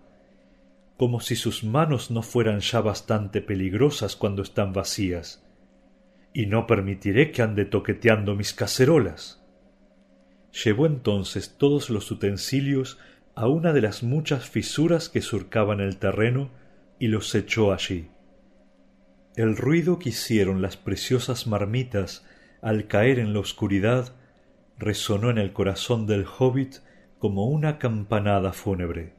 Como 0.98 1.22
si 1.22 1.36
sus 1.36 1.64
manos 1.64 2.12
no 2.12 2.22
fueran 2.22 2.60
ya 2.60 2.82
bastante 2.82 3.42
peligrosas 3.42 4.16
cuando 4.16 4.44
están 4.44 4.74
vacías. 4.74 5.44
Y 6.34 6.46
no 6.46 6.68
permitiré 6.68 7.32
que 7.32 7.42
ande 7.42 7.66
toqueteando 7.66 8.36
mis 8.36 8.54
cacerolas. 8.54 9.43
Llevó 10.54 10.86
entonces 10.86 11.56
todos 11.58 11.90
los 11.90 12.12
utensilios 12.12 13.00
a 13.34 13.48
una 13.48 13.74
de 13.74 13.82
las 13.82 14.04
muchas 14.04 14.48
fisuras 14.48 15.10
que 15.10 15.22
surcaban 15.22 15.80
el 15.80 15.98
terreno 15.98 16.52
y 17.00 17.08
los 17.08 17.34
echó 17.34 17.74
allí. 17.74 18.10
El 19.36 19.58
ruido 19.58 19.98
que 19.98 20.10
hicieron 20.10 20.62
las 20.62 20.78
preciosas 20.78 21.48
marmitas 21.48 22.24
al 22.62 22.86
caer 22.86 23.18
en 23.18 23.34
la 23.34 23.40
oscuridad 23.40 24.14
resonó 24.78 25.32
en 25.32 25.40
el 25.40 25.54
corazón 25.54 26.06
del 26.06 26.26
hobbit 26.26 26.76
como 27.18 27.48
una 27.48 27.80
campanada 27.80 28.54
fúnebre. 28.54 29.14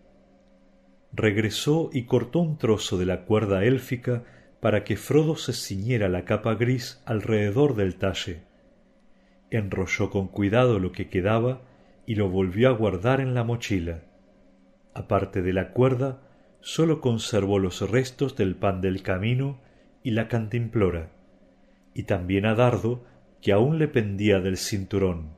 Regresó 1.12 1.90
y 1.92 2.04
cortó 2.04 2.38
un 2.38 2.58
trozo 2.58 2.96
de 2.96 3.06
la 3.06 3.24
cuerda 3.24 3.64
élfica 3.64 4.22
para 4.60 4.84
que 4.84 4.96
Frodo 4.96 5.36
se 5.36 5.52
ciñera 5.52 6.08
la 6.08 6.24
capa 6.24 6.54
gris 6.54 7.02
alrededor 7.06 7.74
del 7.74 7.96
talle 7.96 8.53
enrolló 9.56 10.10
con 10.10 10.28
cuidado 10.28 10.78
lo 10.78 10.92
que 10.92 11.08
quedaba 11.08 11.60
y 12.06 12.16
lo 12.16 12.28
volvió 12.28 12.68
a 12.68 12.72
guardar 12.72 13.20
en 13.20 13.34
la 13.34 13.44
mochila. 13.44 14.02
Aparte 14.94 15.42
de 15.42 15.52
la 15.52 15.70
cuerda, 15.70 16.20
sólo 16.60 17.00
conservó 17.00 17.58
los 17.58 17.88
restos 17.90 18.36
del 18.36 18.54
pan 18.56 18.80
del 18.80 19.02
camino 19.02 19.58
y 20.02 20.12
la 20.12 20.28
cantimplora, 20.28 21.10
y 21.94 22.04
también 22.04 22.46
a 22.46 22.54
Dardo, 22.54 23.04
que 23.40 23.52
aún 23.52 23.78
le 23.78 23.88
pendía 23.88 24.40
del 24.40 24.56
cinturón, 24.56 25.30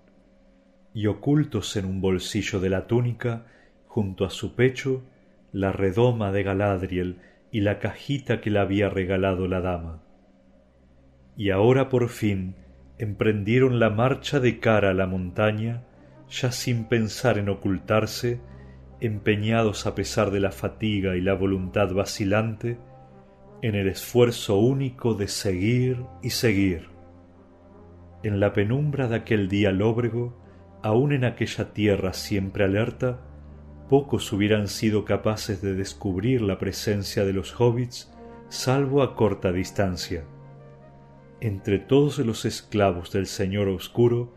y 0.94 1.06
ocultos 1.06 1.76
en 1.76 1.84
un 1.84 2.00
bolsillo 2.00 2.60
de 2.60 2.70
la 2.70 2.86
túnica, 2.86 3.46
junto 3.86 4.24
a 4.24 4.30
su 4.30 4.54
pecho, 4.54 5.02
la 5.52 5.72
redoma 5.72 6.32
de 6.32 6.42
Galadriel 6.42 7.18
y 7.50 7.60
la 7.60 7.78
cajita 7.78 8.40
que 8.40 8.50
le 8.50 8.58
había 8.58 8.88
regalado 8.88 9.48
la 9.48 9.60
dama. 9.60 10.02
Y 11.36 11.50
ahora 11.50 11.88
por 11.88 12.08
fin 12.08 12.54
emprendieron 12.98 13.78
la 13.78 13.90
marcha 13.90 14.40
de 14.40 14.58
cara 14.58 14.90
a 14.90 14.94
la 14.94 15.06
montaña, 15.06 15.84
ya 16.28 16.50
sin 16.50 16.84
pensar 16.84 17.38
en 17.38 17.48
ocultarse, 17.48 18.40
empeñados 19.00 19.86
a 19.86 19.94
pesar 19.94 20.30
de 20.30 20.40
la 20.40 20.50
fatiga 20.50 21.16
y 21.16 21.20
la 21.20 21.34
voluntad 21.34 21.92
vacilante, 21.92 22.78
en 23.62 23.74
el 23.74 23.88
esfuerzo 23.88 24.58
único 24.58 25.14
de 25.14 25.28
seguir 25.28 26.04
y 26.22 26.30
seguir. 26.30 26.88
En 28.22 28.40
la 28.40 28.52
penumbra 28.52 29.08
de 29.08 29.16
aquel 29.16 29.48
día 29.48 29.72
lóbrego, 29.72 30.42
aun 30.82 31.12
en 31.12 31.24
aquella 31.24 31.72
tierra 31.72 32.12
siempre 32.12 32.64
alerta, 32.64 33.20
pocos 33.88 34.32
hubieran 34.32 34.68
sido 34.68 35.04
capaces 35.04 35.60
de 35.62 35.74
descubrir 35.74 36.40
la 36.42 36.58
presencia 36.58 37.24
de 37.24 37.32
los 37.32 37.60
hobbits 37.60 38.12
salvo 38.48 39.02
a 39.02 39.14
corta 39.14 39.52
distancia 39.52 40.24
entre 41.40 41.78
todos 41.78 42.18
los 42.18 42.44
esclavos 42.44 43.12
del 43.12 43.26
Señor 43.26 43.68
Oscuro, 43.68 44.34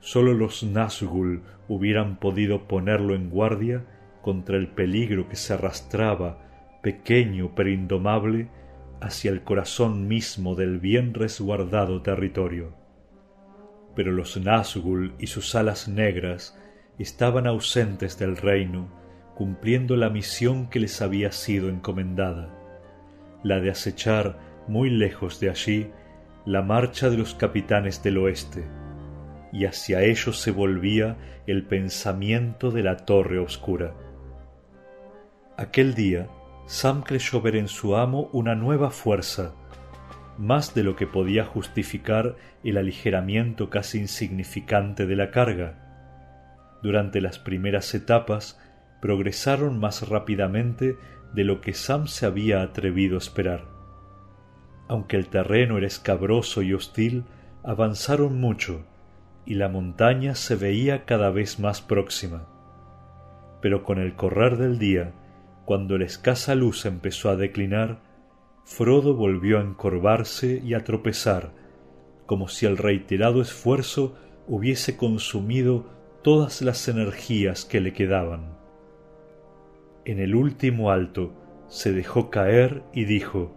sólo 0.00 0.34
los 0.34 0.62
Nazgûl 0.62 1.42
hubieran 1.68 2.18
podido 2.18 2.68
ponerlo 2.68 3.14
en 3.14 3.30
guardia 3.30 3.84
contra 4.22 4.56
el 4.56 4.68
peligro 4.68 5.28
que 5.28 5.36
se 5.36 5.54
arrastraba, 5.54 6.78
pequeño 6.82 7.54
pero 7.54 7.70
indomable, 7.70 8.48
hacia 9.00 9.30
el 9.30 9.42
corazón 9.42 10.08
mismo 10.08 10.54
del 10.54 10.78
bien 10.78 11.14
resguardado 11.14 12.02
territorio. 12.02 12.74
Pero 13.94 14.12
los 14.12 14.36
Nazgûl 14.40 15.14
y 15.18 15.26
sus 15.26 15.54
alas 15.54 15.88
negras 15.88 16.58
estaban 16.98 17.46
ausentes 17.46 18.18
del 18.18 18.36
reino, 18.36 18.88
cumpliendo 19.34 19.96
la 19.96 20.10
misión 20.10 20.68
que 20.68 20.80
les 20.80 21.00
había 21.00 21.30
sido 21.32 21.68
encomendada, 21.68 22.54
la 23.42 23.60
de 23.60 23.70
acechar 23.70 24.38
muy 24.66 24.90
lejos 24.90 25.40
de 25.40 25.50
allí 25.50 25.90
la 26.48 26.62
marcha 26.62 27.10
de 27.10 27.18
los 27.18 27.34
capitanes 27.34 28.02
del 28.02 28.16
oeste, 28.16 28.64
y 29.52 29.66
hacia 29.66 30.00
ellos 30.00 30.40
se 30.40 30.50
volvía 30.50 31.18
el 31.46 31.66
pensamiento 31.66 32.70
de 32.70 32.82
la 32.82 32.96
torre 32.96 33.38
oscura. 33.38 33.92
Aquel 35.58 35.94
día, 35.94 36.30
Sam 36.64 37.02
creyó 37.02 37.42
ver 37.42 37.54
en 37.54 37.68
su 37.68 37.96
amo 37.96 38.30
una 38.32 38.54
nueva 38.54 38.90
fuerza, 38.90 39.52
más 40.38 40.74
de 40.74 40.84
lo 40.84 40.96
que 40.96 41.06
podía 41.06 41.44
justificar 41.44 42.36
el 42.64 42.78
aligeramiento 42.78 43.68
casi 43.68 43.98
insignificante 43.98 45.04
de 45.04 45.16
la 45.16 45.30
carga. 45.30 46.78
Durante 46.82 47.20
las 47.20 47.38
primeras 47.38 47.94
etapas 47.94 48.58
progresaron 49.02 49.78
más 49.78 50.08
rápidamente 50.08 50.96
de 51.34 51.44
lo 51.44 51.60
que 51.60 51.74
Sam 51.74 52.06
se 52.06 52.24
había 52.24 52.62
atrevido 52.62 53.16
a 53.16 53.18
esperar 53.18 53.77
aunque 54.88 55.16
el 55.16 55.28
terreno 55.28 55.78
era 55.78 55.86
escabroso 55.86 56.62
y 56.62 56.72
hostil, 56.72 57.24
avanzaron 57.62 58.40
mucho, 58.40 58.84
y 59.44 59.54
la 59.54 59.68
montaña 59.68 60.34
se 60.34 60.56
veía 60.56 61.04
cada 61.04 61.30
vez 61.30 61.60
más 61.60 61.80
próxima. 61.80 62.46
Pero 63.60 63.84
con 63.84 63.98
el 63.98 64.14
correr 64.14 64.56
del 64.56 64.78
día, 64.78 65.12
cuando 65.64 65.98
la 65.98 66.06
escasa 66.06 66.54
luz 66.54 66.86
empezó 66.86 67.28
a 67.30 67.36
declinar, 67.36 68.00
Frodo 68.64 69.14
volvió 69.14 69.58
a 69.58 69.62
encorvarse 69.62 70.60
y 70.64 70.74
a 70.74 70.84
tropezar, 70.84 71.52
como 72.26 72.48
si 72.48 72.66
el 72.66 72.76
reiterado 72.76 73.40
esfuerzo 73.40 74.16
hubiese 74.46 74.96
consumido 74.96 75.86
todas 76.22 76.62
las 76.62 76.88
energías 76.88 77.64
que 77.64 77.80
le 77.80 77.92
quedaban. 77.92 78.56
En 80.04 80.18
el 80.18 80.34
último 80.34 80.90
alto 80.90 81.32
se 81.68 81.92
dejó 81.92 82.30
caer 82.30 82.82
y 82.92 83.04
dijo 83.04 83.54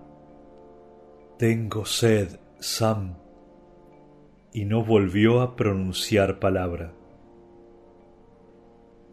tengo 1.42 1.86
sed, 1.86 2.40
Sam. 2.60 3.16
Y 4.54 4.66
no 4.66 4.84
volvió 4.84 5.42
a 5.42 5.56
pronunciar 5.56 6.38
palabra. 6.38 6.94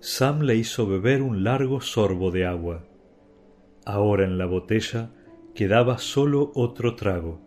Sam 0.00 0.42
le 0.42 0.56
hizo 0.56 0.86
beber 0.86 1.22
un 1.22 1.42
largo 1.42 1.80
sorbo 1.80 2.30
de 2.30 2.44
agua. 2.44 2.84
Ahora 3.86 4.26
en 4.26 4.36
la 4.36 4.44
botella 4.44 5.10
quedaba 5.54 5.96
solo 5.96 6.52
otro 6.54 6.96
trago. 6.96 7.40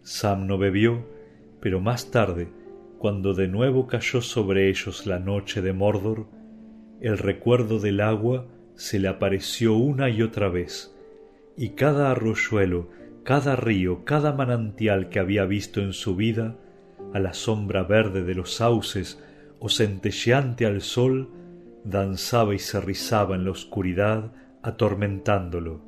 Sam 0.00 0.46
no 0.46 0.56
bebió, 0.56 1.06
pero 1.60 1.82
más 1.82 2.10
tarde, 2.10 2.48
cuando 2.96 3.34
de 3.34 3.48
nuevo 3.48 3.86
cayó 3.86 4.22
sobre 4.22 4.70
ellos 4.70 5.04
la 5.04 5.18
noche 5.18 5.60
de 5.60 5.74
Mordor, 5.74 6.26
el 7.02 7.18
recuerdo 7.18 7.78
del 7.78 8.00
agua 8.00 8.46
se 8.76 8.98
le 8.98 9.08
apareció 9.08 9.74
una 9.74 10.08
y 10.08 10.22
otra 10.22 10.48
vez, 10.48 10.96
y 11.54 11.72
cada 11.74 12.10
arroyuelo 12.10 12.98
cada 13.22 13.56
río, 13.56 14.04
cada 14.04 14.32
manantial 14.32 15.08
que 15.08 15.18
había 15.18 15.44
visto 15.44 15.80
en 15.80 15.92
su 15.92 16.16
vida, 16.16 16.56
a 17.12 17.18
la 17.18 17.34
sombra 17.34 17.82
verde 17.82 18.24
de 18.24 18.34
los 18.34 18.54
sauces 18.54 19.22
o 19.58 19.68
centelleante 19.68 20.66
al 20.66 20.80
sol, 20.80 21.30
danzaba 21.84 22.54
y 22.54 22.58
se 22.58 22.80
rizaba 22.80 23.36
en 23.36 23.44
la 23.44 23.50
oscuridad, 23.50 24.32
atormentándolo. 24.62 25.80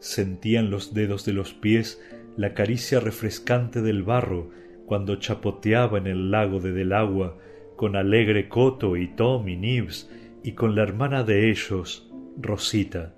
Sentía 0.00 0.60
en 0.60 0.70
los 0.70 0.94
dedos 0.94 1.24
de 1.24 1.32
los 1.32 1.54
pies 1.54 2.02
la 2.36 2.54
caricia 2.54 3.00
refrescante 3.00 3.82
del 3.82 4.02
barro 4.02 4.50
cuando 4.86 5.16
chapoteaba 5.16 5.98
en 5.98 6.06
el 6.06 6.30
lago 6.30 6.60
de 6.60 6.72
Delagua 6.72 7.38
con 7.76 7.96
alegre 7.96 8.48
Coto 8.48 8.96
y 8.96 9.08
Tom 9.08 9.48
y 9.48 9.56
Nibs 9.56 10.10
y 10.42 10.52
con 10.52 10.74
la 10.74 10.82
hermana 10.82 11.24
de 11.24 11.50
ellos, 11.50 12.10
Rosita 12.36 13.14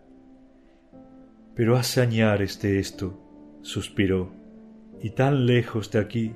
pero 1.55 1.77
hace 1.77 2.01
añares 2.01 2.61
de 2.61 2.79
esto, 2.79 3.21
suspiró, 3.63 4.33
y 5.01 5.11
tan 5.11 5.47
lejos 5.47 5.91
de 5.91 5.99
aquí, 5.99 6.35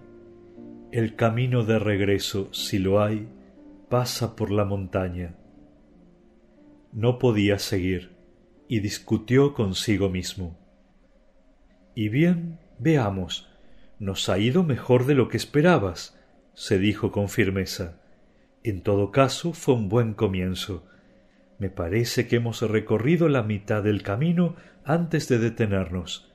el 0.92 1.16
camino 1.16 1.64
de 1.64 1.78
regreso, 1.78 2.48
si 2.52 2.78
lo 2.78 3.02
hay, 3.02 3.28
pasa 3.88 4.36
por 4.36 4.50
la 4.50 4.64
montaña. 4.64 5.34
No 6.92 7.18
podía 7.18 7.58
seguir 7.58 8.16
y 8.68 8.80
discutió 8.80 9.54
consigo 9.54 10.08
mismo. 10.08 10.58
Y 11.94 12.08
bien, 12.08 12.58
veamos, 12.78 13.48
nos 13.98 14.28
ha 14.28 14.38
ido 14.38 14.62
mejor 14.62 15.06
de 15.06 15.14
lo 15.14 15.28
que 15.28 15.36
esperabas, 15.36 16.18
se 16.54 16.78
dijo 16.78 17.10
con 17.10 17.28
firmeza. 17.28 18.00
En 18.62 18.82
todo 18.82 19.10
caso, 19.10 19.52
fue 19.52 19.74
un 19.74 19.88
buen 19.88 20.14
comienzo. 20.14 20.86
Me 21.58 21.70
parece 21.70 22.28
que 22.28 22.36
hemos 22.36 22.62
recorrido 22.62 23.28
la 23.28 23.42
mitad 23.42 23.82
del 23.82 24.02
camino 24.02 24.54
antes 24.84 25.28
de 25.28 25.38
detenernos. 25.38 26.32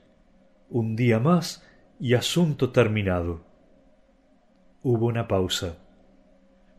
Un 0.68 0.96
día 0.96 1.18
más 1.18 1.66
y 1.98 2.14
asunto 2.14 2.70
terminado. 2.70 3.44
Hubo 4.82 5.06
una 5.06 5.26
pausa. 5.26 5.78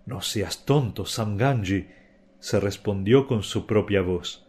No 0.06 0.22
seas 0.22 0.66
tonto, 0.66 1.06
Samganji, 1.06 1.88
se 2.40 2.60
respondió 2.60 3.26
con 3.26 3.42
su 3.42 3.66
propia 3.66 4.02
voz. 4.02 4.48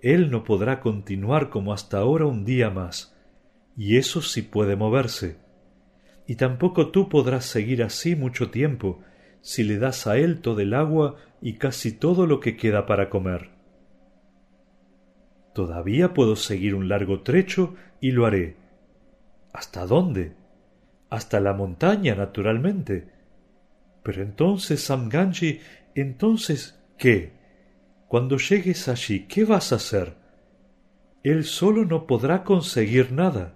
Él 0.00 0.30
no 0.30 0.42
podrá 0.42 0.80
continuar 0.80 1.50
como 1.50 1.72
hasta 1.72 1.98
ahora 1.98 2.26
un 2.26 2.44
día 2.44 2.70
más, 2.70 3.16
y 3.76 3.98
eso 3.98 4.22
sí 4.22 4.42
puede 4.42 4.74
moverse. 4.74 5.36
Y 6.26 6.34
tampoco 6.34 6.90
tú 6.90 7.08
podrás 7.08 7.44
seguir 7.44 7.84
así 7.84 8.16
mucho 8.16 8.50
tiempo, 8.50 9.02
si 9.42 9.62
le 9.62 9.78
das 9.78 10.06
a 10.08 10.16
él 10.16 10.40
todo 10.40 10.60
el 10.60 10.74
agua 10.74 11.16
y 11.40 11.54
casi 11.54 11.92
todo 11.92 12.26
lo 12.26 12.40
que 12.40 12.56
queda 12.56 12.86
para 12.86 13.08
comer. 13.08 13.50
Todavía 15.54 16.14
puedo 16.14 16.36
seguir 16.36 16.74
un 16.74 16.88
largo 16.88 17.22
trecho 17.22 17.74
y 18.00 18.12
lo 18.12 18.26
haré. 18.26 18.56
¿Hasta 19.52 19.86
dónde? 19.86 20.34
Hasta 21.08 21.40
la 21.40 21.52
montaña, 21.52 22.14
naturalmente. 22.14 23.08
Pero 24.02 24.22
entonces, 24.22 24.82
Samganji, 24.82 25.60
entonces, 25.94 26.80
¿qué? 26.96 27.32
Cuando 28.06 28.38
llegues 28.38 28.88
allí, 28.88 29.26
¿qué 29.26 29.44
vas 29.44 29.72
a 29.72 29.76
hacer? 29.76 30.14
Él 31.22 31.44
solo 31.44 31.84
no 31.84 32.06
podrá 32.06 32.44
conseguir 32.44 33.12
nada. 33.12 33.54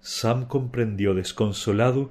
Sam 0.00 0.46
comprendió 0.46 1.14
desconsolado 1.14 2.10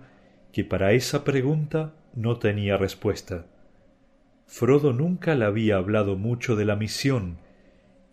que 0.51 0.63
para 0.63 0.93
esa 0.93 1.23
pregunta 1.23 1.95
no 2.13 2.37
tenía 2.37 2.77
respuesta. 2.77 3.45
Frodo 4.49 4.93
nunca 4.93 5.35
le 5.35 5.45
había 5.45 5.77
hablado 5.77 6.15
mucho 6.15 6.55
de 6.55 6.65
la 6.65 6.75
misión, 6.75 7.37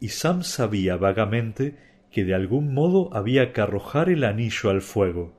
y 0.00 0.08
Sam 0.08 0.42
sabía 0.42 0.98
vagamente 0.98 1.78
que 2.10 2.24
de 2.24 2.34
algún 2.34 2.74
modo 2.74 3.08
había 3.14 3.54
que 3.54 3.62
arrojar 3.62 4.10
el 4.10 4.22
anillo 4.22 4.68
al 4.68 4.82
fuego. 4.82 5.32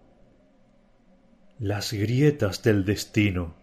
Las 1.59 1.93
grietas 1.93 2.63
del 2.63 2.83
destino, 2.83 3.53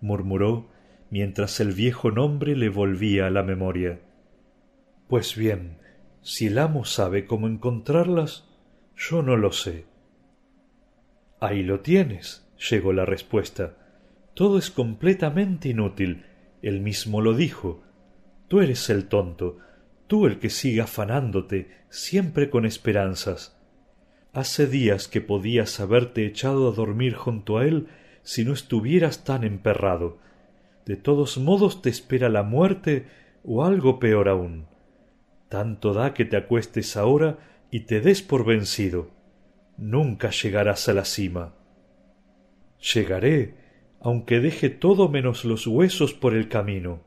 murmuró 0.00 0.68
mientras 1.10 1.58
el 1.58 1.72
viejo 1.72 2.12
nombre 2.12 2.54
le 2.54 2.68
volvía 2.68 3.26
a 3.26 3.30
la 3.30 3.42
memoria. 3.42 4.00
Pues 5.08 5.34
bien, 5.34 5.78
si 6.22 6.46
el 6.46 6.56
amo 6.56 6.84
sabe 6.84 7.26
cómo 7.26 7.48
encontrarlas, 7.48 8.48
yo 8.96 9.22
no 9.22 9.36
lo 9.36 9.50
sé. 9.50 9.86
Ahí 11.40 11.64
lo 11.64 11.80
tienes, 11.80 12.48
llegó 12.70 12.92
la 12.92 13.04
respuesta. 13.04 13.76
Todo 14.34 14.56
es 14.56 14.70
completamente 14.70 15.70
inútil. 15.70 16.25
Él 16.66 16.80
mismo 16.80 17.20
lo 17.20 17.34
dijo. 17.34 17.84
Tú 18.48 18.60
eres 18.60 18.90
el 18.90 19.06
tonto, 19.06 19.58
tú 20.08 20.26
el 20.26 20.40
que 20.40 20.50
sigue 20.50 20.80
afanándote, 20.80 21.70
siempre 21.90 22.50
con 22.50 22.66
esperanzas. 22.66 23.56
Hace 24.32 24.66
días 24.66 25.06
que 25.06 25.20
podías 25.20 25.78
haberte 25.78 26.26
echado 26.26 26.68
a 26.68 26.72
dormir 26.72 27.14
junto 27.14 27.58
a 27.58 27.66
él 27.66 27.86
si 28.24 28.44
no 28.44 28.52
estuvieras 28.52 29.22
tan 29.22 29.44
emperrado. 29.44 30.18
De 30.86 30.96
todos 30.96 31.38
modos 31.38 31.82
te 31.82 31.88
espera 31.88 32.28
la 32.28 32.42
muerte 32.42 33.06
o 33.44 33.64
algo 33.64 34.00
peor 34.00 34.28
aún. 34.28 34.66
Tanto 35.48 35.94
da 35.94 36.14
que 36.14 36.24
te 36.24 36.36
acuestes 36.36 36.96
ahora 36.96 37.38
y 37.70 37.82
te 37.86 38.00
des 38.00 38.22
por 38.22 38.44
vencido. 38.44 39.12
Nunca 39.78 40.30
llegarás 40.30 40.88
a 40.88 40.94
la 40.94 41.04
cima. 41.04 41.54
Llegaré, 42.92 43.54
aunque 44.06 44.38
deje 44.38 44.70
todo 44.70 45.08
menos 45.08 45.44
los 45.44 45.66
huesos 45.66 46.14
por 46.14 46.36
el 46.36 46.48
camino, 46.48 47.00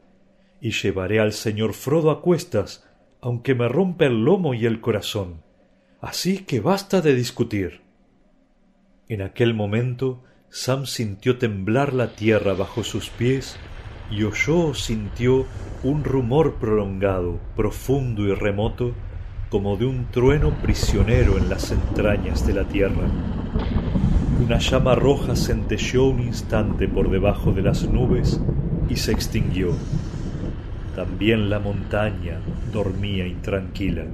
y 0.59 0.71
llevaré 0.71 1.21
al 1.21 1.31
señor 1.31 1.73
Frodo 1.73 2.11
a 2.11 2.21
cuestas, 2.21 2.85
aunque 3.21 3.55
me 3.55 3.69
rompa 3.69 4.03
el 4.03 4.25
lomo 4.25 4.53
y 4.53 4.65
el 4.65 4.81
corazón. 4.81 5.41
Así 6.01 6.39
que 6.39 6.59
basta 6.59 6.99
de 6.99 7.15
discutir. 7.15 7.79
En 9.07 9.21
aquel 9.21 9.53
momento 9.53 10.25
Sam 10.49 10.85
sintió 10.85 11.37
temblar 11.37 11.93
la 11.93 12.17
tierra 12.17 12.53
bajo 12.53 12.83
sus 12.83 13.09
pies 13.09 13.55
y 14.11 14.23
oyó 14.23 14.67
o 14.67 14.73
sintió 14.73 15.45
un 15.83 16.03
rumor 16.03 16.55
prolongado, 16.55 17.39
profundo 17.55 18.23
y 18.23 18.33
remoto, 18.33 18.93
como 19.49 19.77
de 19.77 19.85
un 19.85 20.11
trueno 20.11 20.51
prisionero 20.61 21.37
en 21.37 21.47
las 21.47 21.71
entrañas 21.71 22.45
de 22.45 22.53
la 22.55 22.65
tierra. 22.65 23.07
Una 24.49 24.57
llama 24.57 24.95
roja 24.95 25.35
centelleó 25.35 26.05
un 26.05 26.21
instante 26.21 26.87
por 26.87 27.11
debajo 27.11 27.51
de 27.51 27.61
las 27.61 27.87
nubes 27.87 28.41
y 28.89 28.95
se 28.95 29.11
extinguió. 29.11 29.73
También 30.95 31.51
la 31.51 31.59
montaña 31.59 32.39
dormía 32.73 33.27
intranquila. 33.27 34.05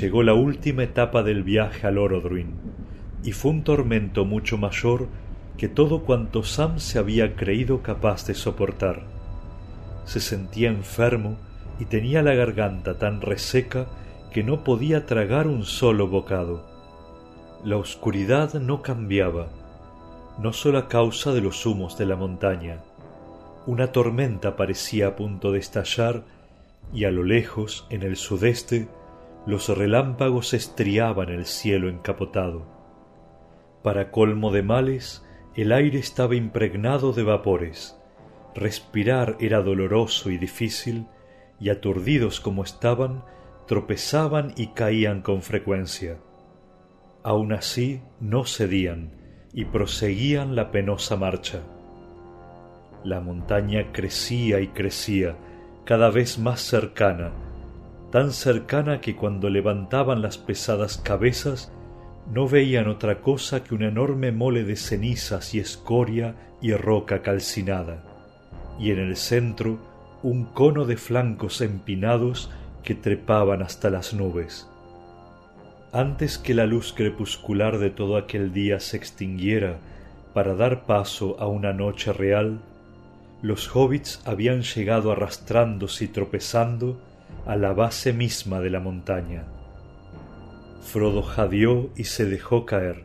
Llegó 0.00 0.24
la 0.24 0.34
última 0.34 0.82
etapa 0.82 1.22
del 1.22 1.44
viaje 1.44 1.86
al 1.86 1.98
Orodruin, 1.98 2.56
y 3.22 3.30
fue 3.30 3.52
un 3.52 3.62
tormento 3.62 4.24
mucho 4.24 4.58
mayor 4.58 5.06
que 5.56 5.68
todo 5.68 6.02
cuanto 6.02 6.42
Sam 6.42 6.80
se 6.80 6.98
había 6.98 7.36
creído 7.36 7.82
capaz 7.82 8.26
de 8.26 8.34
soportar. 8.34 9.04
Se 10.06 10.18
sentía 10.18 10.70
enfermo 10.70 11.36
y 11.78 11.84
tenía 11.84 12.20
la 12.24 12.34
garganta 12.34 12.98
tan 12.98 13.20
reseca 13.20 13.86
que 14.32 14.42
no 14.42 14.64
podía 14.64 15.06
tragar 15.06 15.46
un 15.46 15.62
solo 15.62 16.08
bocado. 16.08 16.75
La 17.64 17.76
oscuridad 17.78 18.54
no 18.54 18.82
cambiaba, 18.82 19.48
no 20.38 20.52
sólo 20.52 20.78
a 20.78 20.88
causa 20.88 21.32
de 21.32 21.40
los 21.40 21.64
humos 21.66 21.96
de 21.96 22.06
la 22.06 22.14
montaña. 22.14 22.82
Una 23.66 23.92
tormenta 23.92 24.56
parecía 24.56 25.08
a 25.08 25.16
punto 25.16 25.50
de 25.50 25.58
estallar 25.58 26.22
y 26.92 27.04
a 27.04 27.10
lo 27.10 27.24
lejos, 27.24 27.86
en 27.90 28.02
el 28.02 28.16
sudeste, 28.16 28.88
los 29.46 29.68
relámpagos 29.68 30.54
estriaban 30.54 31.30
el 31.30 31.46
cielo 31.46 31.88
encapotado. 31.88 32.66
Para 33.82 34.10
colmo 34.10 34.52
de 34.52 34.62
males, 34.62 35.24
el 35.54 35.72
aire 35.72 35.98
estaba 35.98 36.36
impregnado 36.36 37.12
de 37.12 37.22
vapores. 37.22 37.98
Respirar 38.54 39.36
era 39.40 39.62
doloroso 39.62 40.30
y 40.30 40.38
difícil, 40.38 41.06
y 41.58 41.70
aturdidos 41.70 42.40
como 42.40 42.62
estaban, 42.62 43.24
tropezaban 43.66 44.52
y 44.56 44.68
caían 44.68 45.22
con 45.22 45.42
frecuencia. 45.42 46.18
Aun 47.26 47.52
así 47.52 48.02
no 48.20 48.44
cedían 48.44 49.10
y 49.52 49.64
proseguían 49.64 50.54
la 50.54 50.70
penosa 50.70 51.16
marcha. 51.16 51.58
La 53.02 53.18
montaña 53.20 53.90
crecía 53.90 54.60
y 54.60 54.68
crecía, 54.68 55.34
cada 55.84 56.10
vez 56.10 56.38
más 56.38 56.60
cercana, 56.60 57.32
tan 58.12 58.30
cercana 58.30 59.00
que 59.00 59.16
cuando 59.16 59.50
levantaban 59.50 60.22
las 60.22 60.38
pesadas 60.38 60.98
cabezas 60.98 61.72
no 62.32 62.46
veían 62.46 62.86
otra 62.86 63.22
cosa 63.22 63.64
que 63.64 63.74
una 63.74 63.88
enorme 63.88 64.30
mole 64.30 64.62
de 64.62 64.76
cenizas 64.76 65.52
y 65.52 65.58
escoria 65.58 66.36
y 66.62 66.74
roca 66.74 67.22
calcinada, 67.22 68.04
y 68.78 68.92
en 68.92 69.00
el 69.00 69.16
centro 69.16 69.80
un 70.22 70.44
cono 70.44 70.84
de 70.84 70.96
flancos 70.96 71.60
empinados 71.60 72.52
que 72.84 72.94
trepaban 72.94 73.62
hasta 73.62 73.90
las 73.90 74.14
nubes. 74.14 74.70
Antes 75.92 76.38
que 76.38 76.52
la 76.52 76.66
luz 76.66 76.92
crepuscular 76.92 77.78
de 77.78 77.90
todo 77.90 78.16
aquel 78.16 78.52
día 78.52 78.80
se 78.80 78.96
extinguiera 78.96 79.78
para 80.34 80.54
dar 80.54 80.84
paso 80.84 81.36
a 81.38 81.46
una 81.46 81.72
noche 81.72 82.12
real, 82.12 82.60
los 83.40 83.74
hobbits 83.74 84.20
habían 84.24 84.62
llegado 84.62 85.12
arrastrándose 85.12 86.06
y 86.06 86.08
tropezando 86.08 87.00
a 87.46 87.56
la 87.56 87.72
base 87.72 88.12
misma 88.12 88.60
de 88.60 88.70
la 88.70 88.80
montaña. 88.80 89.44
Frodo 90.82 91.22
jadeó 91.22 91.90
y 91.96 92.04
se 92.04 92.26
dejó 92.26 92.66
caer. 92.66 93.04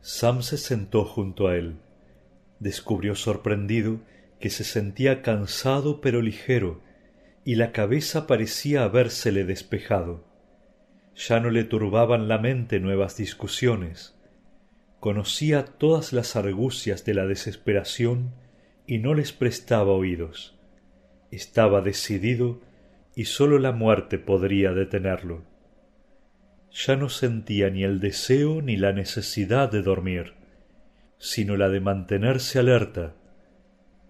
Sam 0.00 0.42
se 0.42 0.58
sentó 0.58 1.04
junto 1.04 1.48
a 1.48 1.56
él. 1.56 1.76
Descubrió 2.60 3.14
sorprendido 3.14 4.00
que 4.40 4.50
se 4.50 4.64
sentía 4.64 5.22
cansado 5.22 6.00
pero 6.00 6.22
ligero, 6.22 6.80
y 7.44 7.54
la 7.54 7.72
cabeza 7.72 8.26
parecía 8.26 8.84
habérsele 8.84 9.44
despejado. 9.44 10.27
Ya 11.18 11.40
no 11.40 11.50
le 11.50 11.64
turbaban 11.64 12.28
la 12.28 12.38
mente 12.38 12.80
nuevas 12.80 13.16
discusiones. 13.16 14.16
Conocía 15.00 15.64
todas 15.64 16.12
las 16.12 16.36
argucias 16.36 17.04
de 17.04 17.14
la 17.14 17.26
desesperación 17.26 18.32
y 18.86 18.98
no 18.98 19.12
les 19.14 19.32
prestaba 19.32 19.92
oídos. 19.92 20.56
Estaba 21.30 21.82
decidido 21.82 22.60
y 23.14 23.24
sólo 23.24 23.58
la 23.58 23.72
muerte 23.72 24.18
podría 24.18 24.72
detenerlo 24.72 25.42
ya 26.70 26.96
no 26.96 27.08
sentía 27.08 27.70
ni 27.70 27.82
el 27.82 28.00
deseo 28.00 28.62
ni 28.62 28.76
la 28.76 28.92
necesidad 28.92 29.70
de 29.70 29.82
dormir. 29.82 30.34
sino 31.20 31.56
la 31.56 31.68
de 31.68 31.80
mantenerse 31.80 32.60
alerta. 32.60 33.16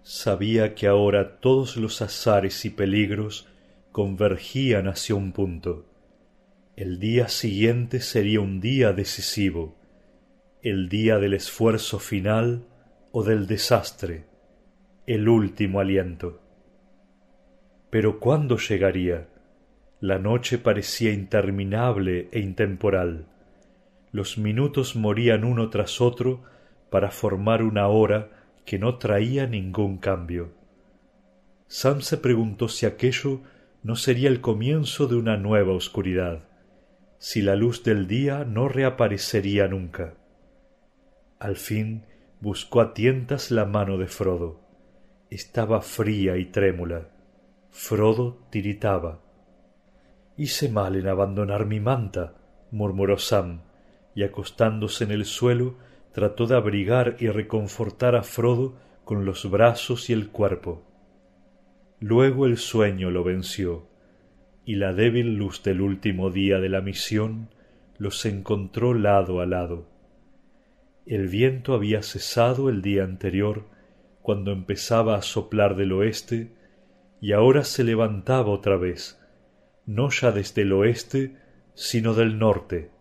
Sabía 0.03 0.75
que 0.75 0.85
ahora 0.85 1.39
todos 1.39 1.75
los 1.75 2.03
azares 2.03 2.65
y 2.65 2.69
peligros 2.69 3.47
convergían 3.91 4.87
hacia 4.87 5.15
un 5.15 5.31
punto. 5.31 5.88
El 6.79 6.97
día 6.97 7.27
siguiente 7.27 7.99
sería 7.99 8.39
un 8.39 8.61
día 8.61 8.93
decisivo, 8.93 9.75
el 10.61 10.87
día 10.87 11.17
del 11.17 11.33
esfuerzo 11.33 11.99
final 11.99 12.63
o 13.11 13.21
del 13.21 13.47
desastre, 13.47 14.27
el 15.05 15.27
último 15.27 15.81
aliento. 15.81 16.41
Pero 17.89 18.21
¿cuándo 18.21 18.55
llegaría? 18.55 19.27
La 19.99 20.19
noche 20.19 20.57
parecía 20.57 21.11
interminable 21.11 22.29
e 22.31 22.39
intemporal. 22.39 23.25
Los 24.13 24.37
minutos 24.37 24.95
morían 24.95 25.43
uno 25.43 25.69
tras 25.69 25.99
otro 25.99 26.43
para 26.89 27.11
formar 27.11 27.61
una 27.61 27.89
hora 27.89 28.29
que 28.63 28.79
no 28.79 28.99
traía 28.99 29.47
ningún 29.47 29.97
cambio. 29.97 30.53
Sam 31.67 31.99
se 31.99 32.15
preguntó 32.15 32.69
si 32.69 32.85
aquello 32.85 33.41
no 33.83 33.97
sería 33.97 34.29
el 34.29 34.39
comienzo 34.39 35.07
de 35.07 35.17
una 35.17 35.35
nueva 35.35 35.73
oscuridad, 35.73 36.43
si 37.19 37.41
la 37.41 37.55
luz 37.55 37.83
del 37.83 38.07
día 38.07 38.45
no 38.45 38.69
reaparecería 38.69 39.67
nunca. 39.67 40.15
Al 41.37 41.57
fin 41.57 42.05
buscó 42.39 42.79
a 42.79 42.93
tientas 42.93 43.51
la 43.51 43.65
mano 43.65 43.97
de 43.97 44.07
Frodo. 44.07 44.61
Estaba 45.29 45.81
fría 45.81 46.37
y 46.37 46.45
trémula. 46.45 47.09
Frodo 47.71 48.47
tiritaba. 48.49 49.19
Hice 50.37 50.69
mal 50.69 50.95
en 50.95 51.07
abandonar 51.07 51.65
mi 51.65 51.81
manta, 51.81 52.35
murmuró 52.71 53.17
Sam, 53.17 53.63
y 54.15 54.23
acostándose 54.23 55.03
en 55.03 55.11
el 55.11 55.25
suelo 55.25 55.75
trató 56.13 56.47
de 56.47 56.55
abrigar 56.55 57.17
y 57.19 57.27
reconfortar 57.27 58.15
a 58.15 58.23
Frodo 58.23 58.77
con 59.03 59.25
los 59.25 59.49
brazos 59.51 60.09
y 60.09 60.13
el 60.13 60.29
cuerpo. 60.29 60.83
Luego 61.99 62.45
el 62.45 62.57
sueño 62.57 63.11
lo 63.11 63.25
venció, 63.25 63.88
y 64.69 64.75
la 64.75 64.93
débil 64.93 65.33
luz 65.33 65.63
del 65.63 65.81
último 65.81 66.29
día 66.29 66.59
de 66.59 66.69
la 66.69 66.79
misión 66.79 67.49
los 67.97 68.23
encontró 68.27 68.93
lado 68.93 69.41
a 69.41 69.47
lado. 69.47 69.89
El 71.07 71.27
viento 71.27 71.73
había 71.73 72.03
cesado 72.03 72.69
el 72.69 72.83
día 72.83 73.03
anterior, 73.03 73.65
cuando 74.21 74.51
empezaba 74.51 75.15
a 75.15 75.23
soplar 75.23 75.75
del 75.75 75.91
oeste, 75.93 76.53
y 77.19 77.31
ahora 77.31 77.63
se 77.63 77.83
levantaba 77.83 78.51
otra 78.51 78.77
vez, 78.77 79.19
no 79.87 80.11
ya 80.11 80.31
desde 80.31 80.61
el 80.61 80.73
oeste, 80.73 81.35
sino 81.73 82.13
del 82.13 82.37
norte. 82.37 82.91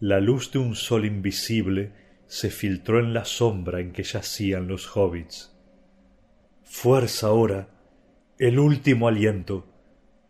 La 0.00 0.18
luz 0.18 0.50
de 0.50 0.60
un 0.60 0.74
sol 0.74 1.04
invisible 1.04 1.92
se 2.26 2.48
filtró 2.48 3.00
en 3.00 3.12
la 3.12 3.26
sombra 3.26 3.80
en 3.80 3.92
que 3.92 4.02
yacían 4.02 4.66
los 4.66 4.96
hobbits. 4.96 5.54
Fuerza 6.62 7.26
ahora, 7.26 7.68
el 8.38 8.58
último 8.58 9.08
aliento, 9.08 9.75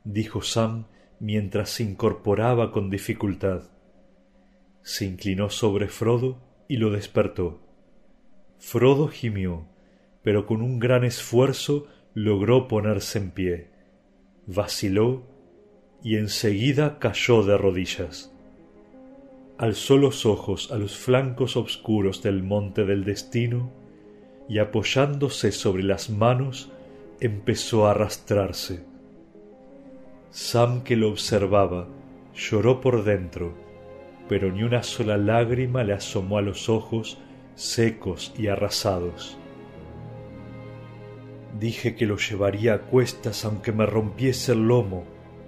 dijo 0.07 0.41
Sam 0.41 0.87
mientras 1.19 1.71
se 1.71 1.83
incorporaba 1.83 2.71
con 2.73 2.91
dificultad. 2.91 3.63
Se 4.83 5.05
inclinó 5.05 5.51
sobre 5.51 5.89
Frodo 5.89 6.39
y 6.69 6.77
lo 6.77 6.91
despertó. 6.91 7.61
Frodo 8.59 9.09
gimió, 9.09 9.67
pero 10.23 10.47
con 10.47 10.63
un 10.63 10.79
gran 10.79 11.05
esfuerzo 11.05 11.89
logró 12.15 12.69
ponerse 12.69 13.19
en 13.19 13.31
pie. 13.33 13.71
Vaciló 14.47 15.25
y 16.03 16.17
enseguida 16.17 16.99
cayó 16.99 17.43
de 17.43 17.59
rodillas. 17.59 18.33
Alzó 19.59 19.97
los 19.97 20.25
ojos 20.25 20.71
a 20.71 20.79
los 20.79 20.97
flancos 20.97 21.57
oscuros 21.57 22.23
del 22.23 22.43
monte 22.43 22.85
del 22.85 23.05
destino 23.05 23.73
y 24.49 24.59
apoyándose 24.59 25.51
sobre 25.51 25.83
las 25.83 26.11
manos 26.11 26.71
empezó 27.21 27.87
a 27.87 27.91
arrastrarse. 27.91 28.85
Sam 30.37 30.83
que 30.83 30.97
lo 30.97 31.09
observaba 31.09 31.89
lloró 32.35 32.83
por 32.83 33.05
dentro, 33.05 33.55
pero 34.29 34.53
ni 34.53 34.65
una 34.65 34.83
sola 34.83 35.17
lágrima 35.17 35.83
le 35.83 35.95
asomó 35.95 36.37
a 36.37 36.43
los 36.43 36.69
ojos 36.69 37.17
secos 37.55 38.35
y 38.37 38.49
arrasados. 38.49 39.39
Dije 41.59 41.95
que 41.95 42.05
lo 42.05 42.19
llevaría 42.19 42.75
a 42.75 42.79
cuestas 42.83 43.47
aunque 43.47 43.73
me 43.73 43.87
rompiese 43.87 44.53
el 44.53 44.69
lomo, 44.69 45.05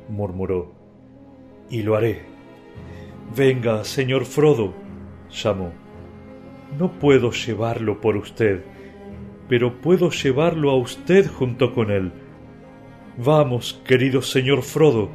murmuró. 0.08 0.72
Y 1.68 1.82
lo 1.82 1.94
haré. 1.94 2.22
Venga, 3.36 3.84
señor 3.84 4.24
Frodo, 4.24 4.72
llamó. 5.30 5.70
No 6.78 6.92
puedo 6.92 7.30
llevarlo 7.30 8.00
por 8.00 8.16
usted, 8.16 8.64
pero 9.50 9.82
puedo 9.82 10.08
llevarlo 10.08 10.70
a 10.70 10.78
usted 10.78 11.30
junto 11.30 11.74
con 11.74 11.90
él. 11.90 12.10
Vamos, 13.20 13.82
querido 13.84 14.22
señor 14.22 14.62
Frodo, 14.62 15.10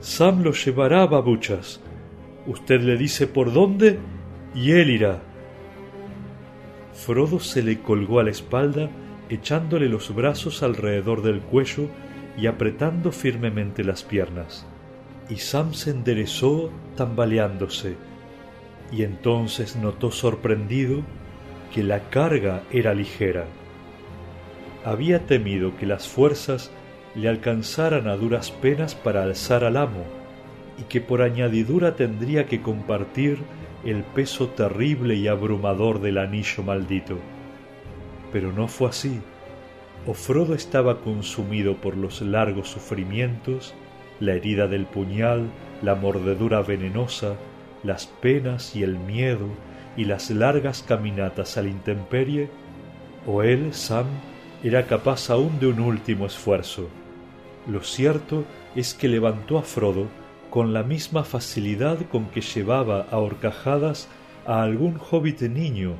Sam 0.00 0.42
lo 0.42 0.52
llevará 0.52 1.02
a 1.02 1.06
babuchas. 1.06 1.78
Usted 2.46 2.80
le 2.80 2.96
dice 2.96 3.26
por 3.26 3.52
dónde 3.52 3.98
y 4.54 4.70
él 4.72 4.88
irá. 4.88 5.20
Frodo 6.94 7.40
se 7.40 7.62
le 7.62 7.80
colgó 7.80 8.18
a 8.18 8.22
la 8.22 8.30
espalda, 8.30 8.88
echándole 9.28 9.90
los 9.90 10.14
brazos 10.14 10.62
alrededor 10.62 11.20
del 11.20 11.40
cuello 11.40 11.88
y 12.38 12.46
apretando 12.46 13.12
firmemente 13.12 13.84
las 13.84 14.04
piernas. 14.04 14.64
Y 15.28 15.36
Sam 15.36 15.74
se 15.74 15.90
enderezó 15.90 16.70
tambaleándose, 16.96 17.96
y 18.90 19.02
entonces 19.02 19.76
notó 19.76 20.10
sorprendido 20.10 21.02
que 21.74 21.82
la 21.82 22.08
carga 22.08 22.62
era 22.72 22.94
ligera. 22.94 23.44
Había 24.82 25.26
temido 25.26 25.76
que 25.76 25.84
las 25.84 26.08
fuerzas 26.08 26.72
le 27.14 27.28
alcanzaran 27.28 28.08
a 28.08 28.16
duras 28.16 28.50
penas 28.50 28.94
para 28.94 29.22
alzar 29.22 29.64
al 29.64 29.76
amo, 29.76 30.04
y 30.78 30.82
que 30.84 31.00
por 31.00 31.22
añadidura 31.22 31.96
tendría 31.96 32.46
que 32.46 32.60
compartir 32.60 33.38
el 33.84 34.02
peso 34.02 34.48
terrible 34.48 35.14
y 35.14 35.28
abrumador 35.28 36.00
del 36.00 36.18
anillo 36.18 36.62
maldito. 36.62 37.18
Pero 38.32 38.52
no 38.52 38.66
fue 38.66 38.88
así 38.88 39.20
o 40.06 40.14
Frodo 40.14 40.54
estaba 40.54 41.00
consumido 41.00 41.76
por 41.76 41.96
los 41.96 42.20
largos 42.20 42.68
sufrimientos, 42.68 43.74
la 44.20 44.34
herida 44.34 44.68
del 44.68 44.86
puñal, 44.86 45.48
la 45.82 45.94
mordedura 45.94 46.62
venenosa, 46.62 47.36
las 47.82 48.06
penas 48.06 48.76
y 48.76 48.82
el 48.82 48.98
miedo 48.98 49.48
y 49.96 50.04
las 50.04 50.30
largas 50.30 50.82
caminatas 50.82 51.56
a 51.56 51.62
la 51.62 51.68
intemperie, 51.68 52.50
o 53.26 53.42
él, 53.42 53.72
Sam, 53.72 54.06
era 54.62 54.86
capaz 54.86 55.30
aún 55.30 55.58
de 55.58 55.68
un 55.68 55.80
último 55.80 56.26
esfuerzo. 56.26 56.88
Lo 57.66 57.82
cierto 57.82 58.44
es 58.74 58.94
que 58.94 59.08
levantó 59.08 59.58
a 59.58 59.62
Frodo 59.62 60.06
con 60.50 60.72
la 60.72 60.82
misma 60.82 61.24
facilidad 61.24 61.98
con 62.10 62.26
que 62.26 62.40
llevaba 62.40 63.06
a 63.10 63.18
horcajadas 63.18 64.08
a 64.46 64.62
algún 64.62 65.00
hobbit 65.10 65.42
niño 65.42 65.94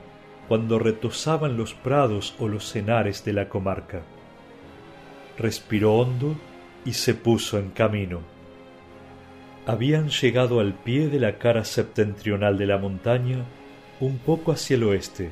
cuando 0.49 0.79
retosaban 0.79 1.57
los 1.57 1.75
prados 1.75 2.35
o 2.39 2.49
los 2.49 2.71
cenares 2.71 3.25
de 3.25 3.33
la 3.33 3.49
comarca. 3.49 4.03
Respiró 5.39 5.95
hondo 5.95 6.37
y 6.85 6.93
se 6.93 7.15
puso 7.15 7.59
en 7.59 7.71
camino. 7.71 8.21
Habían 9.67 10.11
llegado 10.11 10.61
al 10.61 10.75
pie 10.75 11.09
de 11.09 11.19
la 11.19 11.39
cara 11.39 11.65
septentrional 11.65 12.59
de 12.59 12.67
la 12.67 12.77
montaña, 12.77 13.39
un 14.01 14.19
poco 14.19 14.53
hacia 14.53 14.77
el 14.77 14.85
oeste. 14.85 15.31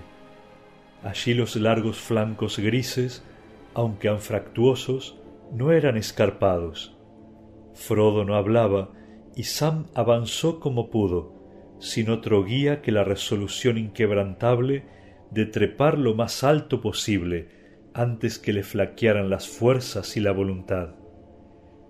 Allí 1.04 1.34
los 1.34 1.56
largos 1.56 1.98
flancos 1.98 2.58
grises, 2.58 3.22
aunque 3.74 4.08
anfractuosos, 4.08 5.16
no 5.52 5.72
eran 5.72 5.96
escarpados. 5.96 6.96
Frodo 7.74 8.24
no 8.24 8.36
hablaba 8.36 8.90
y 9.36 9.44
Sam 9.44 9.86
avanzó 9.94 10.60
como 10.60 10.90
pudo, 10.90 11.34
sin 11.78 12.10
otro 12.10 12.44
guía 12.44 12.80
que 12.80 12.92
la 12.92 13.04
resolución 13.04 13.78
inquebrantable 13.78 14.84
de 15.30 15.46
trepar 15.46 15.98
lo 15.98 16.14
más 16.14 16.44
alto 16.44 16.80
posible 16.80 17.48
antes 17.94 18.38
que 18.38 18.52
le 18.52 18.62
flaquearan 18.62 19.30
las 19.30 19.48
fuerzas 19.48 20.16
y 20.16 20.20
la 20.20 20.32
voluntad. 20.32 20.94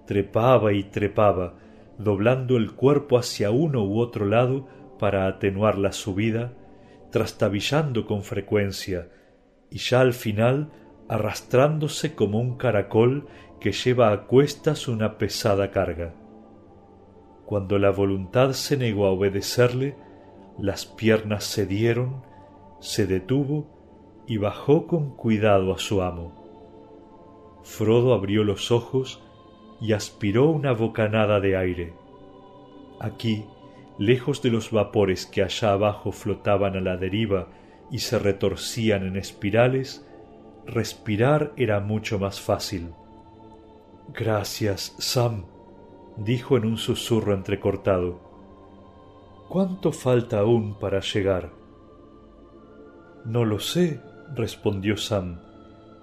Trepaba 0.07 0.73
y 0.73 0.85
trepaba, 0.85 1.59
doblando 1.99 2.57
el 2.57 2.73
cuerpo 2.73 3.19
hacia 3.19 3.51
uno 3.51 3.85
u 3.85 4.01
otro 4.01 4.27
lado 4.27 4.67
para 4.99 5.27
atenuar 5.27 5.79
la 5.79 5.93
subida, 5.93 6.53
trastabillando 7.11 8.07
con 8.07 8.23
frecuencia, 8.23 9.09
y 9.71 9.79
ya 9.79 10.01
al 10.01 10.13
final 10.13 10.71
arrastrándose 11.09 12.15
como 12.15 12.41
un 12.41 12.57
caracol 12.57 13.27
que 13.61 13.73
lleva 13.73 14.13
a 14.13 14.27
cuestas 14.27 14.89
una 14.89 15.19
pesada 15.19 15.71
carga. 15.71 16.15
Cuando 17.47 17.79
la 17.79 17.91
voluntad 17.91 18.53
se 18.53 18.77
negó 18.77 19.07
a 19.07 19.11
obedecerle, 19.11 19.97
las 20.59 20.87
piernas 20.87 21.45
cedieron 21.45 22.23
se 22.81 23.07
detuvo 23.07 23.67
y 24.27 24.39
bajó 24.39 24.87
con 24.89 25.17
cuidado 25.17 25.73
a 25.73 25.79
su 25.79 26.03
amo. 26.03 27.61
Frodo 27.63 28.13
abrió 28.13 28.43
los 28.43 28.73
ojos 28.73 29.23
y 29.81 29.93
aspiró 29.93 30.51
una 30.51 30.73
bocanada 30.73 31.39
de 31.39 31.57
aire. 31.57 31.93
Aquí, 32.99 33.45
lejos 33.99 34.43
de 34.43 34.51
los 34.51 34.73
vapores 34.73 35.27
que 35.27 35.43
allá 35.43 35.73
abajo 35.73 36.11
flotaban 36.11 36.77
a 36.77 36.81
la 36.81 36.97
deriva 36.97 37.49
y 37.91 37.99
se 37.99 38.19
retorcían 38.19 39.07
en 39.07 39.17
espirales, 39.17 40.05
respirar 40.67 41.53
era 41.57 41.81
mucho 41.81 42.19
más 42.19 42.41
fácil. 42.41 42.93
Gracias, 44.15 44.95
Sam, 44.99 45.47
dijo 46.17 46.57
en 46.57 46.67
un 46.67 46.77
susurro 46.77 47.35
entrecortado. 47.35 48.21
¿Cuánto 49.49 49.93
falta 49.93 50.41
aún 50.41 50.79
para 50.79 51.01
llegar? 51.01 51.51
No 53.25 53.45
lo 53.45 53.59
sé, 53.61 54.01
respondió 54.35 54.97
Sam, 54.97 55.41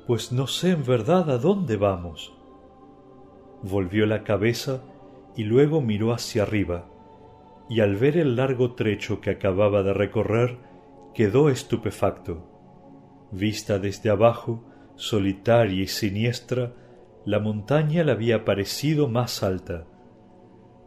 pues 0.08 0.32
no 0.32 0.48
sé 0.48 0.72
en 0.72 0.86
verdad 0.86 1.30
a 1.30 1.38
dónde 1.38 1.78
vamos. 1.78 2.34
Volvió 3.62 4.06
la 4.06 4.24
cabeza 4.24 4.82
y 5.36 5.44
luego 5.44 5.82
miró 5.82 6.14
hacia 6.14 6.44
arriba, 6.44 6.86
y 7.70 7.82
al 7.82 7.96
ver 7.98 8.18
el 8.18 8.36
largo 8.36 8.74
trecho 8.74 9.22
que 9.22 9.30
acababa 9.30 9.84
de 9.84 9.94
recorrer, 9.94 10.58
quedó 11.14 11.50
estupefacto. 11.50 12.49
Vista 13.32 13.80
desde 13.80 14.10
abajo, 14.10 14.64
solitaria 14.96 15.84
y 15.84 15.88
siniestra, 15.88 16.74
la 17.26 17.40
montaña 17.40 18.04
le 18.04 18.12
había 18.12 18.44
parecido 18.44 19.08
más 19.08 19.44
alta. 19.44 19.86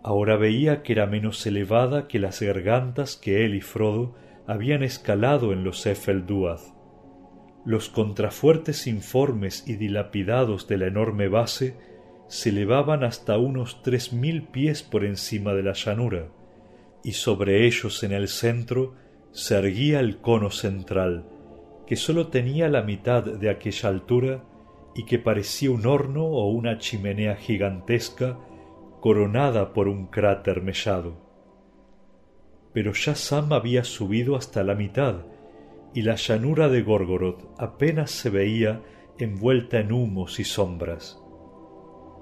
Ahora 0.03 0.37
veía 0.37 0.83
que 0.83 0.93
era 0.95 1.07
menos 1.07 1.47
elevada 1.47 2.09
que 2.09 2.19
las 2.19 2.43
gargantas 2.43 3.17
que 3.17 3.45
él 3.45 3.55
y 3.55 3.61
Frodo 3.61 4.15
habían 4.47 4.83
escalado 4.83 5.53
en 5.53 5.63
los 5.63 5.87
Efelduad. 5.87 6.59
Los 7.65 7.89
contrafuertes 7.89 8.89
informes 8.89 9.63
y 9.69 9.75
dilapidados 9.75 10.67
de 10.67 10.79
la 10.79 10.87
enorme 10.89 11.29
base 11.29 11.77
se 12.27 12.49
elevaban 12.49 13.05
hasta 13.05 13.39
unos 13.39 13.83
tres 13.83 14.13
mil 14.13 14.43
pies 14.43 14.83
por 14.83 15.05
encima 15.05 15.55
de 15.55 15.63
la 15.63 15.75
llanura, 15.75 16.29
y 17.05 17.13
sobre 17.13 17.67
ellos 17.67 18.03
en 18.03 18.13
el 18.13 18.27
centro 18.27 18.95
se 19.31 19.55
erguía 19.55 20.01
el 20.01 20.19
cono 20.19 20.51
central, 20.51 21.25
que 21.93 21.97
sólo 21.97 22.29
tenía 22.29 22.71
la 22.71 22.81
mitad 22.81 23.23
de 23.23 23.51
aquella 23.51 23.91
altura 23.91 24.45
y 24.95 25.05
que 25.05 25.19
parecía 25.19 25.71
un 25.71 25.85
horno 25.85 26.25
o 26.25 26.49
una 26.49 26.79
chimenea 26.79 27.37
gigantesca 27.37 28.39
coronada 29.03 29.75
por 29.75 29.89
un 29.89 30.07
cráter 30.07 30.63
mellado. 30.63 31.19
Pero 32.73 32.95
ya 32.95 33.15
Sam 33.15 33.53
había 33.53 33.85
subido 33.85 34.37
hasta 34.37 34.65
la 34.65 34.75
mitad, 34.75 35.27
y 35.93 36.01
la 36.01 36.15
llanura 36.15 36.71
de 36.71 36.81
Gorgoroth 36.81 37.45
apenas 37.59 38.11
se 38.11 38.31
veía 38.31 38.81
envuelta 39.19 39.79
en 39.79 39.93
humos 39.93 40.41
y 40.41 40.45
sombras 40.45 41.21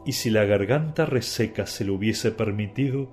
y 0.05 0.15
si 0.15 0.31
la 0.31 0.47
garganta 0.47 1.07
reseca 1.07 1.67
se 1.67 1.85
lo 1.85 1.95
hubiese 1.95 2.33
permitido, 2.33 3.09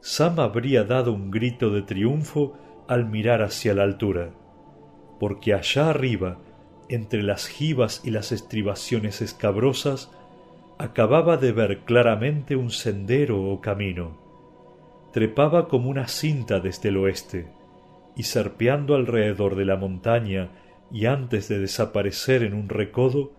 Sam 0.00 0.40
habría 0.40 0.82
dado 0.82 1.12
un 1.12 1.30
grito 1.30 1.70
de 1.70 1.82
triunfo 1.82 2.58
al 2.88 3.08
mirar 3.08 3.42
hacia 3.42 3.74
la 3.74 3.84
altura, 3.84 4.34
porque 5.18 5.54
allá 5.54 5.90
arriba, 5.90 6.38
entre 6.88 7.22
las 7.22 7.46
jibas 7.46 8.02
y 8.04 8.10
las 8.10 8.32
estribaciones 8.32 9.22
escabrosas, 9.22 10.10
acababa 10.78 11.36
de 11.36 11.52
ver 11.52 11.80
claramente 11.80 12.56
un 12.56 12.70
sendero 12.70 13.42
o 13.42 13.60
camino. 13.60 14.18
Trepaba 15.12 15.68
como 15.68 15.88
una 15.88 16.08
cinta 16.08 16.60
desde 16.60 16.88
el 16.88 16.96
oeste, 16.96 17.46
y 18.16 18.24
serpeando 18.24 18.94
alrededor 18.94 19.56
de 19.56 19.64
la 19.64 19.76
montaña 19.76 20.50
y 20.90 21.06
antes 21.06 21.48
de 21.48 21.58
desaparecer 21.58 22.42
en 22.42 22.54
un 22.54 22.68
recodo, 22.68 23.32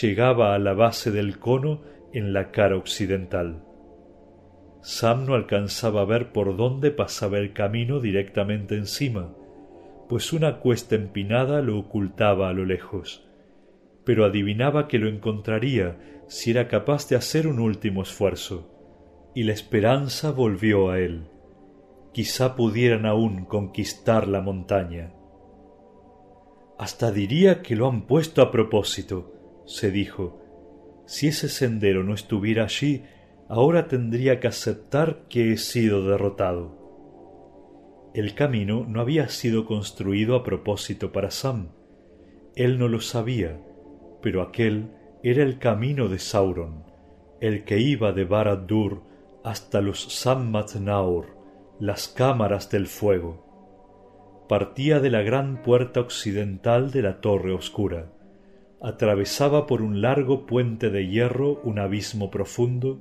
llegaba 0.00 0.54
a 0.54 0.58
la 0.58 0.74
base 0.74 1.10
del 1.10 1.38
cono 1.38 1.82
en 2.12 2.32
la 2.32 2.50
cara 2.50 2.76
occidental. 2.76 3.64
Sam 4.80 5.26
no 5.26 5.34
alcanzaba 5.34 6.02
a 6.02 6.04
ver 6.04 6.32
por 6.32 6.56
dónde 6.56 6.90
pasaba 6.90 7.38
el 7.38 7.52
camino 7.52 8.00
directamente 8.00 8.76
encima, 8.76 9.34
pues 10.08 10.32
una 10.32 10.60
cuesta 10.60 10.94
empinada 10.94 11.60
lo 11.60 11.78
ocultaba 11.78 12.48
a 12.48 12.52
lo 12.52 12.64
lejos, 12.64 13.28
pero 14.04 14.24
adivinaba 14.24 14.88
que 14.88 14.98
lo 14.98 15.08
encontraría 15.08 16.24
si 16.28 16.50
era 16.50 16.68
capaz 16.68 17.08
de 17.08 17.16
hacer 17.16 17.46
un 17.46 17.58
último 17.58 18.02
esfuerzo, 18.02 19.30
y 19.34 19.44
la 19.44 19.52
esperanza 19.52 20.30
volvió 20.30 20.90
a 20.90 20.98
él. 20.98 21.28
Quizá 22.12 22.56
pudieran 22.56 23.06
aún 23.06 23.44
conquistar 23.44 24.26
la 24.26 24.40
montaña. 24.40 25.12
Hasta 26.78 27.10
diría 27.10 27.60
que 27.60 27.76
lo 27.76 27.88
han 27.88 28.06
puesto 28.06 28.40
a 28.40 28.50
propósito, 28.50 29.62
se 29.66 29.90
dijo, 29.90 30.40
si 31.06 31.28
ese 31.28 31.48
sendero 31.48 32.04
no 32.04 32.14
estuviera 32.14 32.64
allí, 32.64 33.02
ahora 33.48 33.88
tendría 33.88 34.40
que 34.40 34.48
aceptar 34.48 35.26
que 35.28 35.52
he 35.52 35.56
sido 35.56 36.08
derrotado. 36.08 36.77
El 38.18 38.34
camino 38.34 38.84
no 38.84 39.00
había 39.00 39.28
sido 39.28 39.64
construido 39.64 40.34
a 40.34 40.42
propósito 40.42 41.12
para 41.12 41.30
Sam. 41.30 41.68
Él 42.56 42.76
no 42.76 42.88
lo 42.88 43.00
sabía, 43.00 43.60
pero 44.20 44.42
aquel 44.42 44.90
era 45.22 45.44
el 45.44 45.60
camino 45.60 46.08
de 46.08 46.18
Sauron, 46.18 46.82
el 47.40 47.62
que 47.62 47.78
iba 47.78 48.10
de 48.10 48.24
Barad-dûr 48.24 49.02
hasta 49.44 49.80
los 49.80 50.08
Sammat-Naur, 50.08 51.26
las 51.78 52.08
cámaras 52.08 52.68
del 52.72 52.88
fuego. 52.88 54.46
Partía 54.48 54.98
de 54.98 55.10
la 55.10 55.22
gran 55.22 55.62
puerta 55.62 56.00
occidental 56.00 56.90
de 56.90 57.02
la 57.02 57.20
Torre 57.20 57.52
Oscura 57.52 58.10
atravesaba 58.82 59.68
por 59.68 59.80
un 59.80 60.00
largo 60.00 60.44
puente 60.44 60.90
de 60.90 61.06
hierro 61.06 61.60
un 61.62 61.78
abismo 61.78 62.32
profundo 62.32 62.98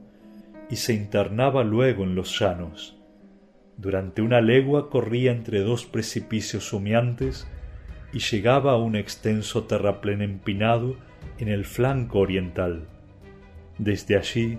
y 0.70 0.76
se 0.76 0.94
internaba 0.94 1.64
luego 1.64 2.04
en 2.04 2.14
los 2.14 2.40
llanos. 2.40 2.97
Durante 3.78 4.24
una 4.24 4.42
legua 4.42 4.90
corría 4.90 5.32
entre 5.32 5.60
dos 5.60 5.86
precipicios 5.86 6.74
humeantes 6.74 7.48
y 8.12 8.20
llegaba 8.20 8.72
a 8.72 8.78
un 8.78 8.96
extenso 8.96 9.66
terraplén 9.66 10.24
empinado 10.24 10.96
en 11.38 11.48
el 11.48 11.64
flanco 11.64 12.20
oriental. 12.20 12.88
Desde 13.78 14.18
allí, 14.18 14.58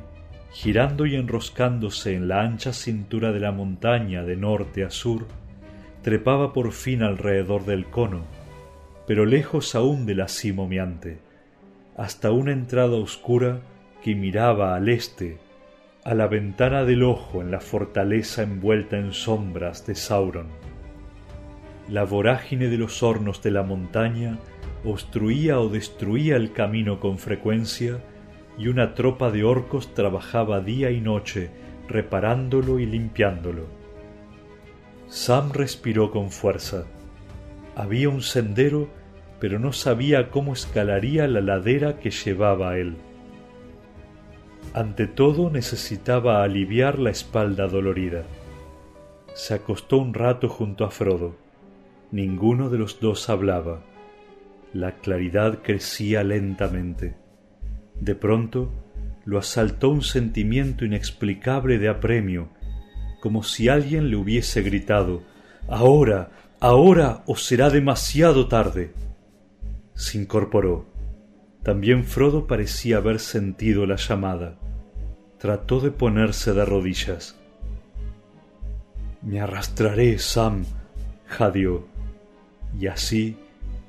girando 0.52 1.04
y 1.04 1.16
enroscándose 1.16 2.14
en 2.14 2.28
la 2.28 2.42
ancha 2.42 2.72
cintura 2.72 3.32
de 3.32 3.40
la 3.40 3.50
montaña 3.50 4.22
de 4.22 4.36
norte 4.36 4.84
a 4.84 4.90
sur, 4.90 5.26
trepaba 6.02 6.52
por 6.52 6.70
fin 6.70 7.02
alrededor 7.02 7.64
del 7.64 7.86
cono, 7.86 8.24
pero 9.08 9.26
lejos 9.26 9.74
aún 9.74 10.06
de 10.06 10.14
la 10.14 10.28
cima 10.28 10.62
humeante, 10.62 11.18
hasta 11.96 12.30
una 12.30 12.52
entrada 12.52 12.96
oscura 12.96 13.60
que 14.02 14.14
miraba 14.14 14.76
al 14.76 14.88
este, 14.88 15.38
a 16.05 16.14
la 16.14 16.26
ventana 16.26 16.84
del 16.84 17.03
ojo 17.03 17.42
en 17.42 17.51
la 17.51 17.61
fortaleza 17.61 18.42
envuelta 18.42 18.96
en 18.96 19.12
sombras 19.12 19.86
de 19.86 19.94
Sauron. 19.94 20.49
La 21.88 22.05
vorágine 22.05 22.68
de 22.68 22.78
los 22.78 23.03
hornos 23.03 23.42
de 23.42 23.51
la 23.51 23.62
montaña 23.62 24.38
obstruía 24.84 25.61
o 25.61 25.68
destruía 25.68 26.36
el 26.36 26.53
camino 26.53 27.01
con 27.01 27.18
frecuencia 27.18 27.99
y 28.59 28.68
una 28.68 28.94
tropa 28.94 29.30
de 29.30 29.44
orcos 29.44 29.94
trabajaba 29.94 30.61
día 30.61 30.90
y 30.90 31.01
noche 31.01 31.51
reparándolo 31.88 32.78
y 32.78 32.86
limpiándolo. 32.86 33.66
Sam 35.09 35.53
respiró 35.53 36.11
con 36.11 36.30
fuerza. 36.30 36.84
Había 37.74 38.09
un 38.09 38.22
sendero 38.22 38.88
pero 39.40 39.59
no 39.59 39.72
sabía 39.72 40.30
cómo 40.30 40.53
escalaría 40.53 41.28
la 41.28 41.40
ladera 41.40 41.99
que 41.99 42.11
llevaba 42.11 42.70
a 42.70 42.78
él. 42.78 42.96
Ante 44.78 45.08
todo 45.08 45.50
necesitaba 45.50 46.44
aliviar 46.44 47.00
la 47.00 47.10
espalda 47.10 47.66
dolorida. 47.66 48.22
Se 49.34 49.54
acostó 49.54 49.98
un 49.98 50.14
rato 50.14 50.48
junto 50.48 50.84
a 50.84 50.92
Frodo. 50.92 51.34
Ninguno 52.12 52.70
de 52.70 52.78
los 52.78 53.00
dos 53.00 53.28
hablaba. 53.28 53.82
La 54.72 54.92
claridad 54.92 55.62
crecía 55.64 56.22
lentamente. 56.22 57.16
De 58.00 58.14
pronto 58.14 58.70
lo 59.24 59.40
asaltó 59.40 59.88
un 59.88 60.02
sentimiento 60.02 60.84
inexplicable 60.84 61.80
de 61.80 61.88
apremio, 61.88 62.50
como 63.20 63.42
si 63.42 63.68
alguien 63.68 64.10
le 64.10 64.16
hubiese 64.16 64.62
gritado 64.62 65.24
Ahora, 65.66 66.30
ahora 66.60 67.24
o 67.26 67.34
será 67.34 67.68
demasiado 67.68 68.46
tarde 68.46 68.92
se 69.94 70.18
incorporó. 70.18 70.86
También 71.64 72.04
Frodo 72.04 72.46
parecía 72.46 72.98
haber 72.98 73.18
sentido 73.18 73.84
la 73.84 73.96
llamada. 73.96 74.56
Trató 75.39 75.80
de 75.80 75.93
ponerse 75.93 76.53
de 76.53 76.64
rodillas. 76.64 77.36
Me 79.22 79.41
arrastraré, 79.41 80.18
Sam, 80.18 80.64
jadeó. 81.26 81.86
Y 82.78 82.89
así, 82.89 83.36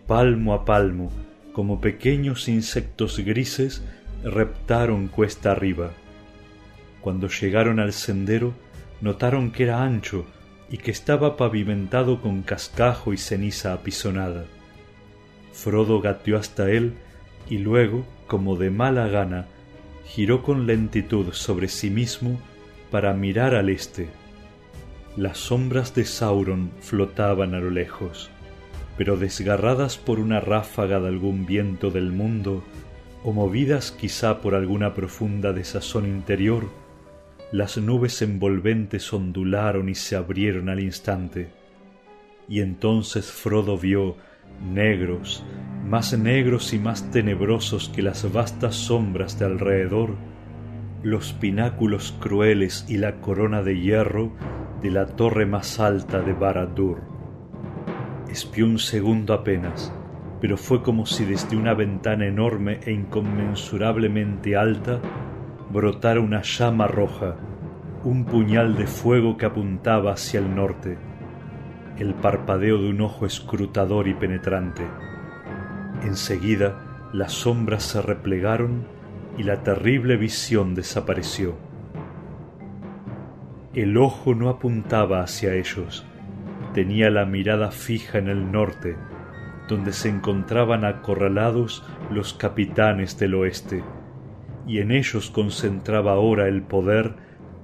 palmo 0.05 0.53
a 0.53 0.63
palmo, 0.63 1.11
como 1.51 1.81
pequeños 1.81 2.47
insectos 2.47 3.17
grises, 3.19 3.83
reptaron 4.23 5.07
cuesta 5.07 5.51
arriba. 5.51 5.91
Cuando 7.01 7.27
llegaron 7.27 7.79
al 7.79 7.93
sendero, 7.93 8.53
notaron 9.01 9.51
que 9.51 9.63
era 9.63 9.83
ancho 9.83 10.25
y 10.69 10.77
que 10.77 10.91
estaba 10.91 11.35
pavimentado 11.35 12.21
con 12.21 12.43
cascajo 12.43 13.11
y 13.11 13.17
ceniza 13.17 13.73
apisonada. 13.73 14.45
Frodo 15.51 15.99
gateó 15.99 16.37
hasta 16.37 16.69
él 16.69 16.93
y 17.49 17.57
luego, 17.57 18.05
como 18.27 18.55
de 18.55 18.69
mala 18.69 19.07
gana, 19.07 19.47
giró 20.09 20.41
con 20.41 20.65
lentitud 20.65 21.33
sobre 21.33 21.67
sí 21.67 21.91
mismo 21.91 22.39
para 22.89 23.13
mirar 23.13 23.53
al 23.53 23.69
este. 23.69 24.09
Las 25.15 25.37
sombras 25.37 25.93
de 25.93 26.03
Sauron 26.03 26.71
flotaban 26.79 27.53
a 27.53 27.59
lo 27.59 27.69
lejos, 27.69 28.31
pero 28.97 29.17
desgarradas 29.17 29.97
por 29.97 30.19
una 30.19 30.39
ráfaga 30.39 30.99
de 30.99 31.09
algún 31.09 31.45
viento 31.45 31.91
del 31.91 32.11
mundo, 32.11 32.63
o 33.23 33.33
movidas 33.33 33.91
quizá 33.91 34.41
por 34.41 34.55
alguna 34.55 34.95
profunda 34.95 35.53
desazón 35.53 36.07
interior, 36.07 36.67
las 37.51 37.77
nubes 37.77 38.23
envolventes 38.23 39.13
ondularon 39.13 39.89
y 39.89 39.95
se 39.95 40.15
abrieron 40.15 40.69
al 40.69 40.79
instante. 40.79 41.49
Y 42.47 42.61
entonces 42.61 43.31
Frodo 43.31 43.77
vio 43.77 44.15
negros, 44.61 45.43
más 45.85 46.17
negros 46.17 46.73
y 46.73 46.79
más 46.79 47.09
tenebrosos 47.11 47.89
que 47.89 48.01
las 48.01 48.31
vastas 48.31 48.75
sombras 48.75 49.39
de 49.39 49.45
alrededor, 49.45 50.15
los 51.03 51.33
pináculos 51.33 52.15
crueles 52.19 52.85
y 52.87 52.97
la 52.97 53.21
corona 53.21 53.63
de 53.63 53.79
hierro 53.79 54.31
de 54.81 54.91
la 54.91 55.05
torre 55.05 55.45
más 55.45 55.79
alta 55.79 56.21
de 56.21 56.33
Baradur. 56.33 57.01
Espió 58.29 58.65
un 58.65 58.79
segundo 58.79 59.33
apenas, 59.33 59.93
pero 60.41 60.57
fue 60.57 60.81
como 60.81 61.05
si 61.05 61.25
desde 61.25 61.57
una 61.57 61.73
ventana 61.73 62.27
enorme 62.27 62.79
e 62.85 62.91
inconmensurablemente 62.91 64.55
alta 64.55 65.01
brotara 65.71 66.19
una 66.19 66.41
llama 66.41 66.87
roja, 66.87 67.35
un 68.03 68.25
puñal 68.25 68.75
de 68.75 68.87
fuego 68.87 69.37
que 69.37 69.45
apuntaba 69.45 70.13
hacia 70.13 70.39
el 70.39 70.55
norte, 70.55 70.97
el 71.99 72.13
parpadeo 72.13 72.77
de 72.77 72.89
un 72.89 73.01
ojo 73.01 73.25
escrutador 73.25 74.07
y 74.07 74.13
penetrante. 74.13 74.87
Enseguida 76.03 77.09
las 77.11 77.33
sombras 77.33 77.83
se 77.83 78.01
replegaron 78.01 78.85
y 79.37 79.43
la 79.43 79.63
terrible 79.63 80.15
visión 80.15 80.75
desapareció. 80.75 81.55
El 83.73 83.97
ojo 83.97 84.33
no 84.33 84.49
apuntaba 84.49 85.21
hacia 85.21 85.53
ellos, 85.55 86.05
tenía 86.73 87.09
la 87.09 87.25
mirada 87.25 87.71
fija 87.71 88.17
en 88.17 88.29
el 88.29 88.51
norte, 88.51 88.95
donde 89.67 89.91
se 89.91 90.09
encontraban 90.09 90.85
acorralados 90.85 91.85
los 92.09 92.33
capitanes 92.33 93.19
del 93.19 93.35
oeste, 93.35 93.83
y 94.65 94.79
en 94.79 94.91
ellos 94.91 95.29
concentraba 95.29 96.13
ahora 96.13 96.47
el 96.47 96.61
poder 96.63 97.15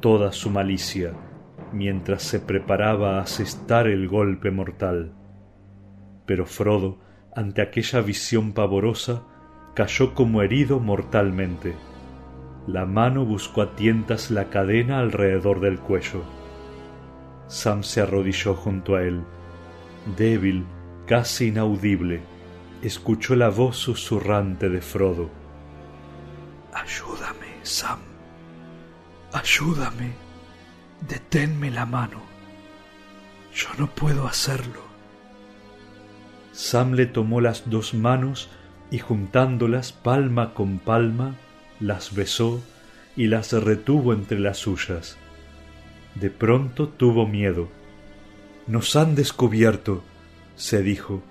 toda 0.01 0.31
su 0.31 0.49
malicia, 0.49 1.13
mientras 1.71 2.23
se 2.23 2.39
preparaba 2.39 3.17
a 3.17 3.21
asestar 3.21 3.87
el 3.87 4.07
golpe 4.07 4.51
mortal. 4.51 5.13
Pero 6.25 6.45
Frodo, 6.45 6.99
ante 7.35 7.61
aquella 7.61 8.01
visión 8.01 8.53
pavorosa, 8.53 9.23
cayó 9.75 10.13
como 10.13 10.41
herido 10.41 10.79
mortalmente. 10.79 11.75
La 12.67 12.85
mano 12.85 13.25
buscó 13.25 13.61
a 13.61 13.75
tientas 13.75 14.31
la 14.31 14.49
cadena 14.49 14.99
alrededor 14.99 15.59
del 15.59 15.79
cuello. 15.79 16.23
Sam 17.47 17.83
se 17.83 18.01
arrodilló 18.01 18.55
junto 18.55 18.95
a 18.95 19.03
él. 19.03 19.21
Débil, 20.17 20.65
casi 21.05 21.47
inaudible, 21.47 22.21
escuchó 22.81 23.35
la 23.35 23.49
voz 23.49 23.77
susurrante 23.77 24.69
de 24.69 24.81
Frodo. 24.81 25.29
Ayúdame, 26.73 27.59
Sam. 27.61 27.99
Ayúdame. 29.31 30.24
Deténme 31.07 31.69
la 31.69 31.85
mano. 31.85 32.21
Yo 33.53 33.69
no 33.77 33.87
puedo 33.87 34.27
hacerlo. 34.27 34.81
Sam 36.51 36.93
le 36.93 37.05
tomó 37.05 37.41
las 37.41 37.69
dos 37.69 37.93
manos 37.93 38.49
y 38.89 38.99
juntándolas 38.99 39.91
palma 39.91 40.53
con 40.53 40.79
palma, 40.79 41.35
las 41.79 42.15
besó 42.15 42.61
y 43.15 43.27
las 43.27 43.51
retuvo 43.51 44.13
entre 44.13 44.39
las 44.39 44.57
suyas. 44.57 45.17
De 46.15 46.29
pronto 46.29 46.87
tuvo 46.87 47.27
miedo. 47.27 47.69
Nos 48.67 48.95
han 48.95 49.13
descubierto, 49.15 50.03
se 50.55 50.81
dijo. 50.81 51.21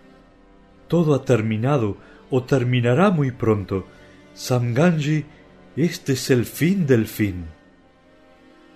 Todo 0.86 1.14
ha 1.14 1.24
terminado 1.24 1.96
o 2.30 2.44
terminará 2.44 3.10
muy 3.10 3.32
pronto. 3.32 3.86
Samganji, 4.34 5.24
este 5.76 6.12
es 6.12 6.30
el 6.30 6.44
fin 6.44 6.86
del 6.86 7.06
fin. 7.06 7.46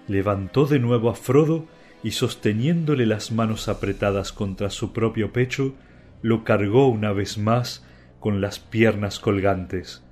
Levantó 0.08 0.66
de 0.66 0.78
nuevo 0.80 1.10
a 1.10 1.14
Frodo 1.14 1.66
y 2.02 2.12
sosteniéndole 2.12 3.06
las 3.06 3.30
manos 3.30 3.68
apretadas 3.68 4.32
contra 4.32 4.70
su 4.70 4.92
propio 4.92 5.32
pecho, 5.32 5.74
lo 6.22 6.44
cargó 6.44 6.88
una 6.88 7.12
vez 7.12 7.38
más 7.38 7.86
con 8.18 8.40
las 8.40 8.58
piernas 8.58 9.20
colgantes, 9.20 10.04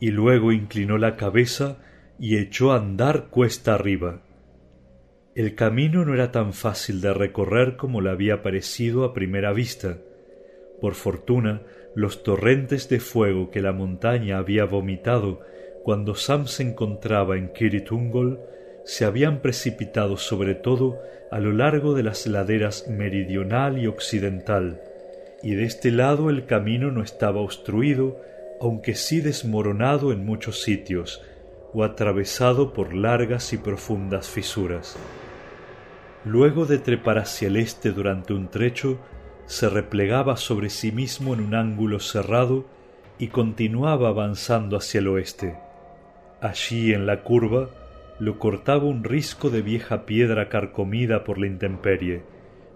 y 0.00 0.10
luego 0.10 0.52
inclinó 0.52 0.98
la 0.98 1.16
cabeza 1.16 1.78
y 2.18 2.38
echó 2.38 2.72
a 2.72 2.76
andar 2.76 3.28
cuesta 3.28 3.74
arriba. 3.74 4.22
El 5.34 5.54
camino 5.54 6.04
no 6.04 6.14
era 6.14 6.30
tan 6.30 6.52
fácil 6.52 7.00
de 7.00 7.14
recorrer 7.14 7.76
como 7.76 8.00
le 8.00 8.10
había 8.10 8.42
parecido 8.42 9.04
a 9.04 9.14
primera 9.14 9.52
vista. 9.52 9.98
Por 10.80 10.94
fortuna, 10.94 11.62
los 11.94 12.22
torrentes 12.22 12.88
de 12.88 13.00
fuego 13.00 13.50
que 13.50 13.62
la 13.62 13.72
montaña 13.72 14.38
había 14.38 14.64
vomitado 14.64 15.40
cuando 15.82 16.14
Sam 16.14 16.46
se 16.46 16.62
encontraba 16.62 17.36
en 17.36 17.52
Kiritungol 17.52 18.40
se 18.84 19.04
habían 19.04 19.40
precipitado 19.40 20.16
sobre 20.16 20.54
todo 20.54 21.00
a 21.30 21.38
lo 21.38 21.52
largo 21.52 21.94
de 21.94 22.02
las 22.02 22.26
laderas 22.26 22.88
meridional 22.88 23.78
y 23.78 23.86
occidental, 23.86 24.80
y 25.42 25.54
de 25.54 25.64
este 25.64 25.90
lado 25.90 26.30
el 26.30 26.46
camino 26.46 26.90
no 26.90 27.02
estaba 27.02 27.40
obstruido, 27.40 28.20
aunque 28.60 28.94
sí 28.94 29.20
desmoronado 29.20 30.12
en 30.12 30.24
muchos 30.24 30.62
sitios, 30.62 31.22
o 31.72 31.84
atravesado 31.84 32.72
por 32.72 32.94
largas 32.94 33.52
y 33.52 33.56
profundas 33.56 34.28
fisuras. 34.28 34.96
Luego 36.24 36.66
de 36.66 36.78
trepar 36.78 37.18
hacia 37.18 37.48
el 37.48 37.56
este 37.56 37.90
durante 37.92 38.34
un 38.34 38.48
trecho, 38.48 38.98
se 39.46 39.68
replegaba 39.68 40.36
sobre 40.36 40.70
sí 40.70 40.92
mismo 40.92 41.34
en 41.34 41.40
un 41.40 41.54
ángulo 41.54 41.98
cerrado 41.98 42.64
y 43.18 43.28
continuaba 43.28 44.08
avanzando 44.08 44.76
hacia 44.76 44.98
el 44.98 45.08
oeste. 45.08 45.56
Allí 46.40 46.92
en 46.92 47.06
la 47.06 47.22
curva 47.22 47.70
lo 48.22 48.38
cortaba 48.38 48.84
un 48.84 49.02
risco 49.02 49.50
de 49.50 49.62
vieja 49.62 50.06
piedra 50.06 50.48
carcomida 50.48 51.24
por 51.24 51.38
la 51.38 51.48
intemperie, 51.48 52.22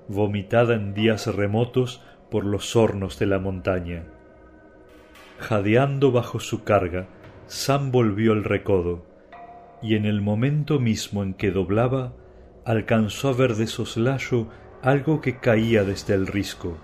vomitada 0.09 0.75
en 0.75 0.93
días 0.93 1.33
remotos 1.33 2.03
por 2.33 2.45
los 2.45 2.75
hornos 2.75 3.21
de 3.21 3.27
la 3.27 3.39
montaña. 3.39 4.07
Jadeando 5.39 6.11
bajo 6.11 6.41
su 6.41 6.65
carga, 6.65 7.07
Sam 7.47 7.93
volvió 7.93 8.33
el 8.33 8.43
recodo, 8.43 9.07
y 9.81 9.95
en 9.95 10.05
el 10.05 10.21
momento 10.21 10.81
mismo 10.81 11.23
en 11.23 11.33
que 11.33 11.53
doblaba, 11.53 12.13
alcanzó 12.65 13.29
a 13.29 13.33
ver 13.33 13.55
de 13.55 13.69
soslayo 13.69 14.49
algo 14.83 15.21
que 15.21 15.39
caía 15.39 15.85
desde 15.85 16.15
el 16.15 16.27
risco, 16.27 16.77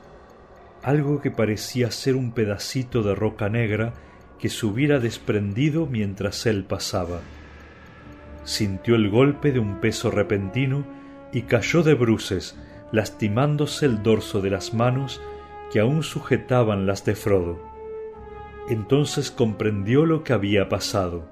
algo 0.84 1.20
que 1.20 1.32
parecía 1.32 1.90
ser 1.90 2.14
un 2.14 2.30
pedacito 2.30 3.02
de 3.02 3.16
roca 3.16 3.48
negra 3.48 3.92
que 4.38 4.48
se 4.48 4.66
hubiera 4.66 5.00
desprendido 5.00 5.86
mientras 5.86 6.46
él 6.46 6.62
pasaba. 6.62 7.22
Sintió 8.44 8.94
el 8.96 9.10
golpe 9.10 9.52
de 9.52 9.58
un 9.58 9.80
peso 9.80 10.10
repentino 10.10 10.84
y 11.32 11.42
cayó 11.42 11.82
de 11.82 11.94
bruces, 11.94 12.58
lastimándose 12.90 13.86
el 13.86 14.02
dorso 14.02 14.40
de 14.40 14.50
las 14.50 14.74
manos 14.74 15.20
que 15.72 15.80
aún 15.80 16.02
sujetaban 16.02 16.86
las 16.86 17.04
de 17.04 17.14
Frodo. 17.14 17.58
Entonces 18.68 19.30
comprendió 19.30 20.06
lo 20.06 20.24
que 20.24 20.32
había 20.32 20.68
pasado, 20.68 21.28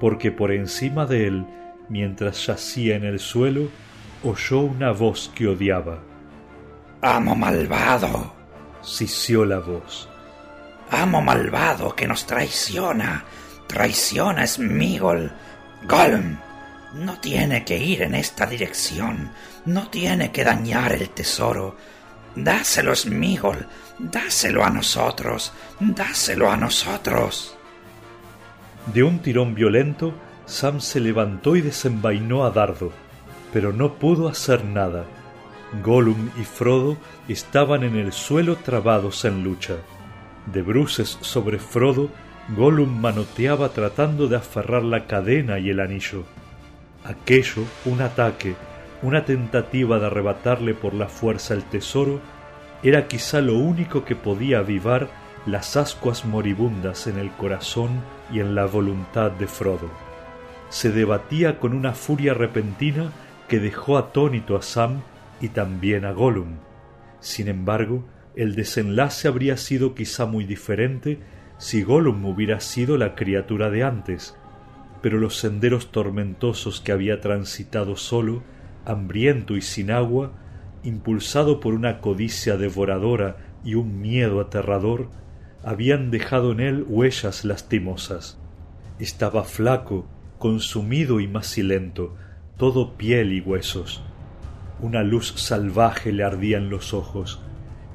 porque 0.00 0.30
por 0.30 0.52
encima 0.52 1.06
de 1.06 1.26
él 1.26 1.46
mientras 1.88 2.46
yacía 2.46 2.96
en 2.96 3.04
el 3.04 3.18
suelo, 3.18 3.68
oyó 4.22 4.60
una 4.60 4.90
voz 4.92 5.30
que 5.34 5.48
odiaba. 5.48 5.98
Amo 7.02 7.34
malvado. 7.34 8.32
sisió 8.80 9.44
la 9.44 9.58
voz. 9.58 10.08
Amo 10.90 11.20
malvado 11.20 11.94
que 11.94 12.06
nos 12.06 12.26
traiciona. 12.26 13.24
Traiciona 13.66 14.46
Smigol. 14.46 15.32
Gollum. 15.86 16.36
No 16.94 17.18
tiene 17.20 17.64
que 17.64 17.76
ir 17.76 18.02
en 18.02 18.14
esta 18.14 18.46
dirección. 18.46 19.30
No 19.66 19.88
tiene 19.90 20.32
que 20.32 20.44
dañar 20.44 20.92
el 20.92 21.10
tesoro. 21.10 21.76
Dáselo, 22.34 22.94
Smigol. 22.94 23.66
Dáselo 23.98 24.64
a 24.64 24.70
nosotros. 24.70 25.52
Dáselo 25.80 26.50
a 26.50 26.56
nosotros. 26.56 27.56
De 28.92 29.02
un 29.02 29.18
tirón 29.18 29.54
violento, 29.54 30.14
Sam 30.46 30.80
se 30.80 31.00
levantó 31.00 31.56
y 31.56 31.60
desenvainó 31.60 32.44
a 32.44 32.50
Dardo, 32.50 32.92
pero 33.52 33.72
no 33.72 33.94
pudo 33.94 34.28
hacer 34.28 34.64
nada. 34.64 35.04
Gollum 35.82 36.30
y 36.38 36.44
Frodo 36.44 36.96
estaban 37.28 37.82
en 37.82 37.96
el 37.96 38.12
suelo 38.12 38.56
trabados 38.56 39.24
en 39.24 39.42
lucha. 39.42 39.76
De 40.46 40.62
bruces 40.62 41.18
sobre 41.20 41.58
Frodo, 41.58 42.10
Gollum 42.50 43.00
manoteaba 43.00 43.70
tratando 43.70 44.28
de 44.28 44.36
aferrar 44.36 44.82
la 44.82 45.06
cadena 45.06 45.58
y 45.58 45.70
el 45.70 45.80
anillo. 45.80 46.24
Aquello, 47.04 47.64
un 47.84 48.02
ataque, 48.02 48.54
una 49.02 49.24
tentativa 49.24 49.98
de 49.98 50.06
arrebatarle 50.06 50.74
por 50.74 50.94
la 50.94 51.08
fuerza 51.08 51.54
el 51.54 51.64
tesoro, 51.64 52.20
era 52.82 53.08
quizá 53.08 53.40
lo 53.40 53.54
único 53.56 54.04
que 54.04 54.16
podía 54.16 54.58
avivar 54.58 55.08
las 55.46 55.76
ascuas 55.76 56.24
moribundas 56.24 57.06
en 57.06 57.18
el 57.18 57.30
corazón 57.30 57.90
y 58.32 58.40
en 58.40 58.54
la 58.54 58.66
voluntad 58.66 59.30
de 59.30 59.46
Frodo 59.46 59.90
se 60.74 60.90
debatía 60.90 61.60
con 61.60 61.72
una 61.72 61.92
furia 61.92 62.34
repentina 62.34 63.12
que 63.48 63.60
dejó 63.60 63.96
atónito 63.96 64.56
a 64.56 64.62
Sam 64.62 65.02
y 65.40 65.50
también 65.50 66.04
a 66.04 66.10
Gollum. 66.10 66.56
Sin 67.20 67.46
embargo, 67.46 68.04
el 68.34 68.56
desenlace 68.56 69.28
habría 69.28 69.56
sido 69.56 69.94
quizá 69.94 70.26
muy 70.26 70.44
diferente 70.44 71.20
si 71.58 71.82
Gollum 71.82 72.24
hubiera 72.24 72.60
sido 72.60 72.96
la 72.96 73.14
criatura 73.14 73.70
de 73.70 73.84
antes, 73.84 74.36
pero 75.02 75.18
los 75.18 75.36
senderos 75.36 75.92
tormentosos 75.92 76.80
que 76.80 76.92
había 76.92 77.20
transitado 77.20 77.96
solo, 77.96 78.42
hambriento 78.84 79.56
y 79.56 79.62
sin 79.62 79.90
agua, 79.90 80.32
impulsado 80.82 81.60
por 81.60 81.74
una 81.74 82.00
codicia 82.00 82.56
devoradora 82.56 83.36
y 83.64 83.74
un 83.74 84.00
miedo 84.00 84.40
aterrador, 84.40 85.10
habían 85.62 86.10
dejado 86.10 86.52
en 86.52 86.60
él 86.60 86.84
huellas 86.88 87.44
lastimosas. 87.44 88.38
Estaba 88.98 89.44
flaco, 89.44 90.06
consumido 90.38 91.20
y 91.20 91.28
macilento, 91.28 92.14
todo 92.58 92.96
piel 92.96 93.32
y 93.32 93.40
huesos. 93.40 94.02
Una 94.80 95.02
luz 95.02 95.34
salvaje 95.36 96.12
le 96.12 96.24
ardía 96.24 96.58
en 96.58 96.68
los 96.68 96.92
ojos, 96.92 97.40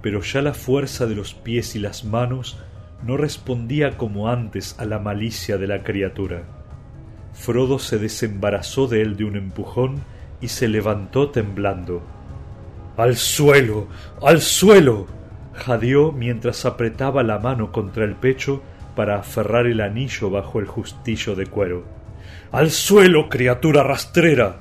pero 0.01 0.21
ya 0.21 0.41
la 0.41 0.53
fuerza 0.53 1.05
de 1.05 1.15
los 1.15 1.33
pies 1.33 1.75
y 1.75 1.79
las 1.79 2.05
manos 2.05 2.57
no 3.03 3.17
respondía 3.17 3.97
como 3.97 4.29
antes 4.29 4.75
a 4.79 4.85
la 4.85 4.99
malicia 4.99 5.57
de 5.57 5.67
la 5.67 5.83
criatura. 5.83 6.43
Frodo 7.33 7.79
se 7.79 7.97
desembarazó 7.97 8.87
de 8.87 9.01
él 9.01 9.15
de 9.15 9.23
un 9.23 9.35
empujón 9.35 10.01
y 10.41 10.49
se 10.49 10.67
levantó 10.67 11.29
temblando. 11.29 12.01
¡Al 12.97 13.15
suelo! 13.15 13.87
¡Al 14.21 14.41
suelo! 14.41 15.07
jadeó 15.53 16.11
mientras 16.11 16.65
apretaba 16.65 17.23
la 17.23 17.39
mano 17.39 17.71
contra 17.71 18.05
el 18.05 18.15
pecho 18.15 18.61
para 18.95 19.17
aferrar 19.17 19.67
el 19.67 19.81
anillo 19.81 20.29
bajo 20.29 20.59
el 20.59 20.65
justillo 20.65 21.35
de 21.35 21.45
cuero. 21.45 21.83
¡Al 22.51 22.71
suelo, 22.71 23.29
criatura 23.29 23.83
rastrera! 23.83 24.57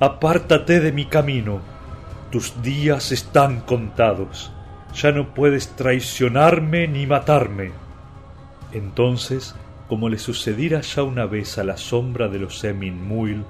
Apártate 0.00 0.80
de 0.80 0.92
mi 0.92 1.04
camino. 1.04 1.60
Tus 2.30 2.62
días 2.62 3.12
están 3.12 3.60
contados. 3.60 4.52
Ya 4.94 5.12
no 5.12 5.34
puedes 5.34 5.68
traicionarme 5.76 6.88
ni 6.88 7.06
matarme. 7.06 7.81
Entonces, 8.72 9.54
como 9.88 10.08
le 10.08 10.18
sucediera 10.18 10.80
ya 10.80 11.02
una 11.02 11.26
vez 11.26 11.58
a 11.58 11.64
la 11.64 11.76
sombra 11.76 12.28
de 12.28 12.38
los 12.38 12.64
Emin 12.64 13.06
Muil, 13.06 13.44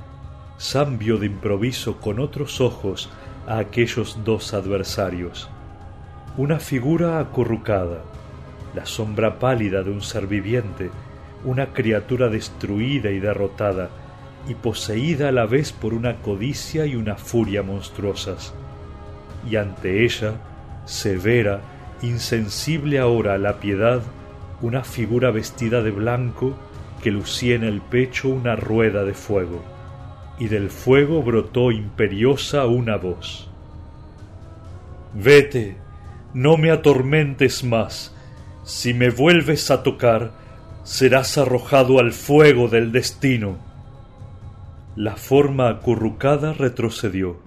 Sam 0.56 0.98
vio 0.98 1.18
de 1.18 1.26
improviso 1.26 1.98
con 1.98 2.18
otros 2.18 2.60
ojos 2.60 3.10
a 3.46 3.58
aquellos 3.58 4.18
dos 4.24 4.54
adversarios. 4.54 5.48
Una 6.36 6.58
figura 6.58 7.18
acurrucada, 7.18 8.02
la 8.74 8.86
sombra 8.86 9.38
pálida 9.38 9.82
de 9.82 9.90
un 9.90 10.00
ser 10.00 10.26
viviente, 10.26 10.90
una 11.44 11.72
criatura 11.72 12.28
destruida 12.28 13.10
y 13.10 13.20
derrotada, 13.20 13.90
y 14.48 14.54
poseída 14.54 15.28
a 15.28 15.32
la 15.32 15.46
vez 15.46 15.72
por 15.72 15.94
una 15.94 16.16
codicia 16.16 16.86
y 16.86 16.96
una 16.96 17.16
furia 17.16 17.62
monstruosas. 17.62 18.54
Y 19.48 19.56
ante 19.56 20.04
ella, 20.04 20.34
severa, 20.84 21.60
insensible 22.02 22.98
ahora 22.98 23.34
a 23.34 23.38
la 23.38 23.60
piedad, 23.60 24.02
una 24.62 24.84
figura 24.84 25.30
vestida 25.30 25.82
de 25.82 25.90
blanco 25.90 26.56
que 27.02 27.10
lucía 27.10 27.56
en 27.56 27.64
el 27.64 27.80
pecho 27.80 28.28
una 28.28 28.56
rueda 28.56 29.04
de 29.04 29.12
fuego, 29.12 29.62
y 30.38 30.48
del 30.48 30.70
fuego 30.70 31.22
brotó 31.22 31.70
imperiosa 31.72 32.66
una 32.66 32.96
voz. 32.96 33.50
Vete, 35.14 35.76
no 36.32 36.56
me 36.56 36.70
atormentes 36.70 37.64
más, 37.64 38.14
si 38.64 38.94
me 38.94 39.10
vuelves 39.10 39.70
a 39.70 39.82
tocar, 39.82 40.30
serás 40.84 41.36
arrojado 41.36 41.98
al 41.98 42.12
fuego 42.12 42.68
del 42.68 42.92
destino. 42.92 43.58
La 44.94 45.16
forma 45.16 45.68
acurrucada 45.68 46.52
retrocedió. 46.52 47.40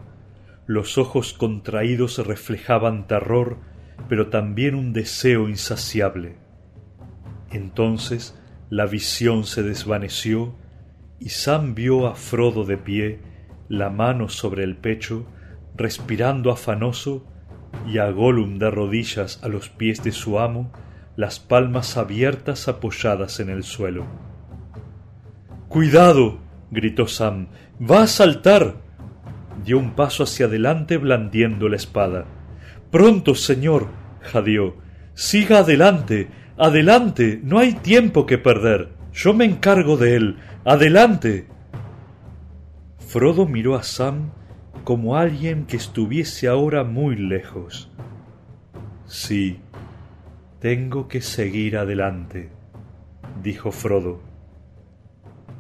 Los 0.68 0.98
ojos 0.98 1.34
contraídos 1.34 2.18
reflejaban 2.26 3.08
terror, 3.08 3.58
pero 4.10 4.28
también 4.28 4.76
un 4.76 4.94
deseo 4.94 5.48
insaciable. 5.48 6.45
Entonces 7.52 8.40
la 8.70 8.86
visión 8.86 9.46
se 9.46 9.64
desvaneció 9.64 10.56
y 11.20 11.30
Sam 11.30 11.76
vio 11.76 12.08
a 12.08 12.16
Frodo 12.16 12.66
de 12.66 12.78
pie, 12.78 13.20
la 13.70 13.90
mano 13.90 14.30
sobre 14.30 14.64
el 14.64 14.76
pecho, 14.76 15.26
respirando 15.76 16.52
afanoso, 16.52 17.26
y 17.88 17.98
a 17.98 18.10
Gollum 18.10 18.58
de 18.58 18.72
rodillas 18.72 19.44
a 19.44 19.48
los 19.48 19.70
pies 19.70 20.04
de 20.04 20.12
su 20.12 20.40
amo, 20.40 20.72
las 21.16 21.40
palmas 21.40 21.98
abiertas 21.98 22.68
apoyadas 22.68 23.40
en 23.40 23.50
el 23.50 23.64
suelo. 23.64 24.06
Cuidado. 25.68 26.40
gritó 26.72 27.08
Sam. 27.08 27.48
va 27.80 28.04
a 28.04 28.08
saltar. 28.08 28.76
dio 29.64 29.78
un 29.78 29.92
paso 29.96 30.24
hacia 30.24 30.48
adelante 30.48 30.98
blandiendo 30.98 31.70
la 31.70 31.76
espada. 31.76 32.26
Pronto, 32.92 33.36
señor. 33.36 33.88
jadeó. 34.22 34.78
Siga 35.14 35.60
adelante. 35.60 36.30
Adelante. 36.58 37.40
No 37.44 37.60
hay 37.60 37.74
tiempo 37.74 38.26
que 38.26 38.38
perder. 38.38 38.90
Yo 39.14 39.34
me 39.34 39.46
encargo 39.46 39.98
de 39.98 40.16
él. 40.16 40.38
Adelante. 40.64 41.48
Frodo 43.00 43.46
miró 43.46 43.76
a 43.76 43.84
Sam 43.84 44.32
como 44.84 45.18
alguien 45.18 45.66
que 45.66 45.78
estuviese 45.78 46.48
ahora 46.48 46.84
muy 46.84 47.16
lejos. 47.16 47.92
Sí, 49.08 49.60
tengo 50.60 51.08
que 51.08 51.22
seguir 51.22 51.78
adelante, 51.78 52.50
dijo 53.44 53.72
Frodo. 53.72 54.22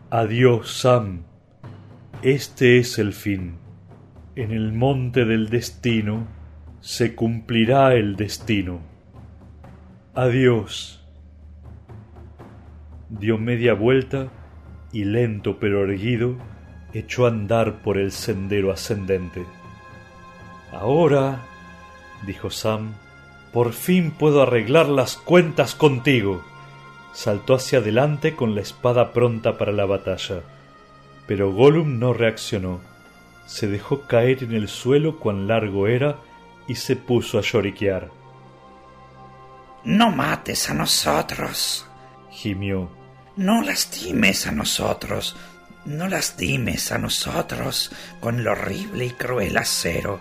Adiós, 0.09 0.71
Sam. 0.79 1.23
Este 2.21 2.77
es 2.77 2.99
el 2.99 3.13
fin. 3.13 3.57
En 4.35 4.51
el 4.51 4.73
monte 4.73 5.25
del 5.25 5.49
destino 5.49 6.27
se 6.81 7.15
cumplirá 7.15 7.93
el 7.93 8.15
destino. 8.15 8.94
Adiós. 10.17 11.01
Dio 13.09 13.37
media 13.37 13.73
vuelta 13.73 14.31
y 14.93 15.03
lento 15.03 15.59
pero 15.59 15.83
erguido 15.83 16.37
echó 16.93 17.25
a 17.25 17.27
andar 17.27 17.81
por 17.81 17.97
el 17.97 18.13
sendero 18.13 18.71
ascendente. 18.71 19.45
Ahora, 20.71 21.41
dijo 22.25 22.49
Sam, 22.49 22.93
por 23.51 23.73
fin 23.73 24.11
puedo 24.11 24.41
arreglar 24.41 24.87
las 24.87 25.17
cuentas 25.17 25.75
contigo. 25.75 26.41
Saltó 27.11 27.55
hacia 27.55 27.79
adelante 27.79 28.37
con 28.37 28.55
la 28.55 28.61
espada 28.61 29.11
pronta 29.11 29.57
para 29.57 29.73
la 29.73 29.83
batalla. 29.83 30.43
Pero 31.27 31.51
Gollum 31.51 31.99
no 31.99 32.13
reaccionó. 32.13 32.79
Se 33.47 33.67
dejó 33.67 34.03
caer 34.03 34.45
en 34.45 34.53
el 34.53 34.69
suelo 34.69 35.19
cuán 35.19 35.49
largo 35.49 35.87
era 35.87 36.15
y 36.69 36.75
se 36.75 36.95
puso 36.95 37.37
a 37.37 37.41
lloriquear. 37.41 38.14
No 39.85 40.09
mates 40.09 40.71
a 40.71 40.73
nosotros, 40.73 41.85
gimió. 42.31 42.89
No 43.35 43.61
lastimes 43.61 44.47
a 44.47 44.51
nosotros, 44.51 45.35
no 45.85 46.07
lastimes 46.07 46.91
a 46.91 46.97
nosotros 46.97 47.91
con 48.19 48.39
el 48.39 48.47
horrible 48.47 49.05
y 49.05 49.11
cruel 49.11 49.55
acero. 49.57 50.19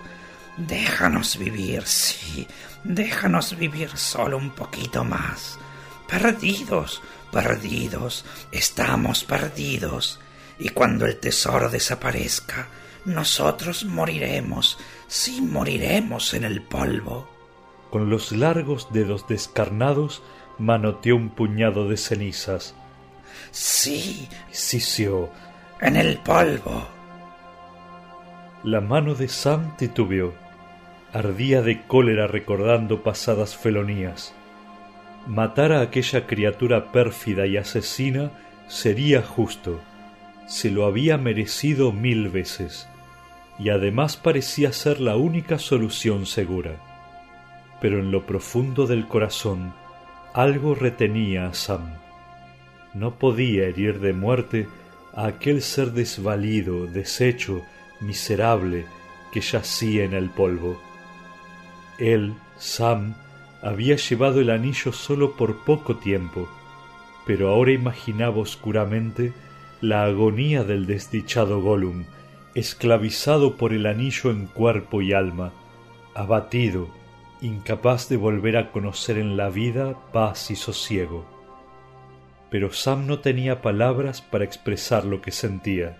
Déjanos 0.58 1.38
vivir, 1.38 1.86
sí, 1.86 2.46
déjanos 2.84 3.56
vivir 3.56 3.96
solo 3.96 4.36
un 4.36 4.50
poquito 4.50 5.02
más. 5.02 5.58
Perdidos, 6.06 7.00
perdidos, 7.32 8.26
estamos 8.52 9.24
perdidos. 9.24 10.20
Y 10.58 10.68
cuando 10.68 11.06
el 11.06 11.18
tesoro 11.18 11.70
desaparezca, 11.70 12.68
nosotros 13.06 13.86
moriremos, 13.86 14.76
sí 15.08 15.40
moriremos 15.40 16.34
en 16.34 16.44
el 16.44 16.60
polvo. 16.60 17.33
Con 17.94 18.10
los 18.10 18.32
largos 18.32 18.92
dedos 18.92 19.28
descarnados 19.28 20.20
manoteó 20.58 21.14
un 21.14 21.28
puñado 21.28 21.88
de 21.88 21.96
cenizas. 21.96 22.74
Sí, 23.52 24.28
sisió, 24.50 25.30
en 25.80 25.94
el 25.94 26.18
polvo. 26.18 26.88
La 28.64 28.80
mano 28.80 29.14
de 29.14 29.28
Sam 29.28 29.76
titubeó. 29.76 30.34
Ardía 31.12 31.62
de 31.62 31.82
cólera 31.82 32.26
recordando 32.26 33.04
pasadas 33.04 33.56
felonías. 33.56 34.34
Matar 35.28 35.70
a 35.70 35.80
aquella 35.80 36.26
criatura 36.26 36.90
pérfida 36.90 37.46
y 37.46 37.58
asesina 37.58 38.32
sería 38.66 39.22
justo. 39.22 39.80
Se 40.48 40.68
lo 40.68 40.86
había 40.86 41.16
merecido 41.16 41.92
mil 41.92 42.28
veces. 42.28 42.88
Y 43.56 43.68
además 43.68 44.16
parecía 44.16 44.72
ser 44.72 45.00
la 45.00 45.14
única 45.14 45.60
solución 45.60 46.26
segura. 46.26 46.93
Pero 47.84 47.98
en 47.98 48.10
lo 48.10 48.24
profundo 48.24 48.86
del 48.86 49.06
corazón 49.06 49.74
algo 50.32 50.74
retenía 50.74 51.48
a 51.48 51.52
Sam. 51.52 51.82
No 52.94 53.18
podía 53.18 53.66
herir 53.66 54.00
de 54.00 54.14
muerte 54.14 54.66
a 55.12 55.26
aquel 55.26 55.60
ser 55.60 55.92
desvalido, 55.92 56.86
deshecho, 56.86 57.60
miserable, 58.00 58.86
que 59.34 59.42
yacía 59.42 60.04
en 60.04 60.14
el 60.14 60.30
polvo. 60.30 60.80
Él, 61.98 62.32
Sam, 62.56 63.16
había 63.60 63.96
llevado 63.96 64.40
el 64.40 64.48
anillo 64.48 64.90
solo 64.90 65.36
por 65.36 65.62
poco 65.66 65.96
tiempo, 65.96 66.48
pero 67.26 67.50
ahora 67.50 67.72
imaginaba 67.72 68.38
oscuramente 68.38 69.34
la 69.82 70.04
agonía 70.04 70.64
del 70.64 70.86
desdichado 70.86 71.60
Gollum, 71.60 72.06
esclavizado 72.54 73.58
por 73.58 73.74
el 73.74 73.84
anillo 73.84 74.30
en 74.30 74.46
cuerpo 74.46 75.02
y 75.02 75.12
alma, 75.12 75.52
abatido, 76.14 77.03
incapaz 77.44 78.08
de 78.08 78.16
volver 78.16 78.56
a 78.56 78.72
conocer 78.72 79.18
en 79.18 79.36
la 79.36 79.50
vida 79.50 79.96
paz 80.12 80.50
y 80.50 80.56
sosiego. 80.56 81.26
Pero 82.50 82.72
Sam 82.72 83.06
no 83.06 83.18
tenía 83.18 83.60
palabras 83.60 84.22
para 84.22 84.44
expresar 84.44 85.04
lo 85.04 85.20
que 85.20 85.30
sentía. 85.30 85.98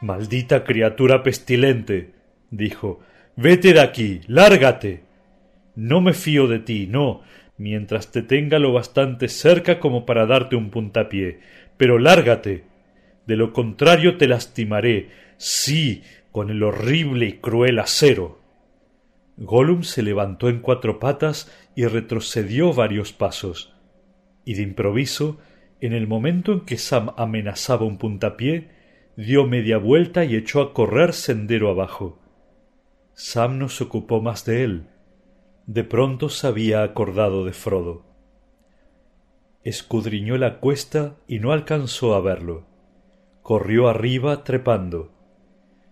Maldita 0.00 0.64
criatura 0.64 1.22
pestilente, 1.22 2.12
dijo, 2.50 3.00
vete 3.36 3.74
de 3.74 3.80
aquí, 3.80 4.20
lárgate. 4.26 5.04
No 5.74 6.00
me 6.00 6.14
fío 6.14 6.46
de 6.46 6.60
ti, 6.60 6.86
no, 6.86 7.20
mientras 7.58 8.10
te 8.10 8.22
tenga 8.22 8.58
lo 8.58 8.72
bastante 8.72 9.28
cerca 9.28 9.78
como 9.78 10.06
para 10.06 10.24
darte 10.24 10.56
un 10.56 10.70
puntapié, 10.70 11.40
pero 11.76 11.98
lárgate. 11.98 12.64
De 13.26 13.36
lo 13.36 13.52
contrario 13.52 14.16
te 14.16 14.26
lastimaré, 14.26 15.10
sí, 15.36 16.02
con 16.32 16.48
el 16.48 16.62
horrible 16.62 17.26
y 17.26 17.32
cruel 17.34 17.78
acero. 17.78 18.45
Gollum 19.36 19.82
se 19.82 20.02
levantó 20.02 20.48
en 20.48 20.60
cuatro 20.60 20.98
patas 20.98 21.52
y 21.74 21.84
retrocedió 21.84 22.72
varios 22.72 23.12
pasos, 23.12 23.74
y 24.44 24.54
de 24.54 24.62
improviso, 24.62 25.38
en 25.80 25.92
el 25.92 26.06
momento 26.06 26.52
en 26.52 26.60
que 26.60 26.78
Sam 26.78 27.12
amenazaba 27.16 27.84
un 27.84 27.98
puntapié, 27.98 28.70
dio 29.16 29.46
media 29.46 29.78
vuelta 29.78 30.24
y 30.24 30.36
echó 30.36 30.60
a 30.62 30.72
correr 30.72 31.12
sendero 31.12 31.70
abajo. 31.70 32.18
Sam 33.14 33.58
no 33.58 33.68
se 33.68 33.84
ocupó 33.84 34.20
más 34.20 34.44
de 34.44 34.64
él. 34.64 34.86
De 35.66 35.84
pronto 35.84 36.28
se 36.28 36.46
había 36.46 36.82
acordado 36.82 37.44
de 37.44 37.52
Frodo. 37.52 38.04
Escudriñó 39.64 40.36
la 40.38 40.60
cuesta 40.60 41.16
y 41.26 41.40
no 41.40 41.52
alcanzó 41.52 42.14
a 42.14 42.20
verlo. 42.20 42.66
Corrió 43.42 43.88
arriba 43.88 44.44
trepando. 44.44 45.12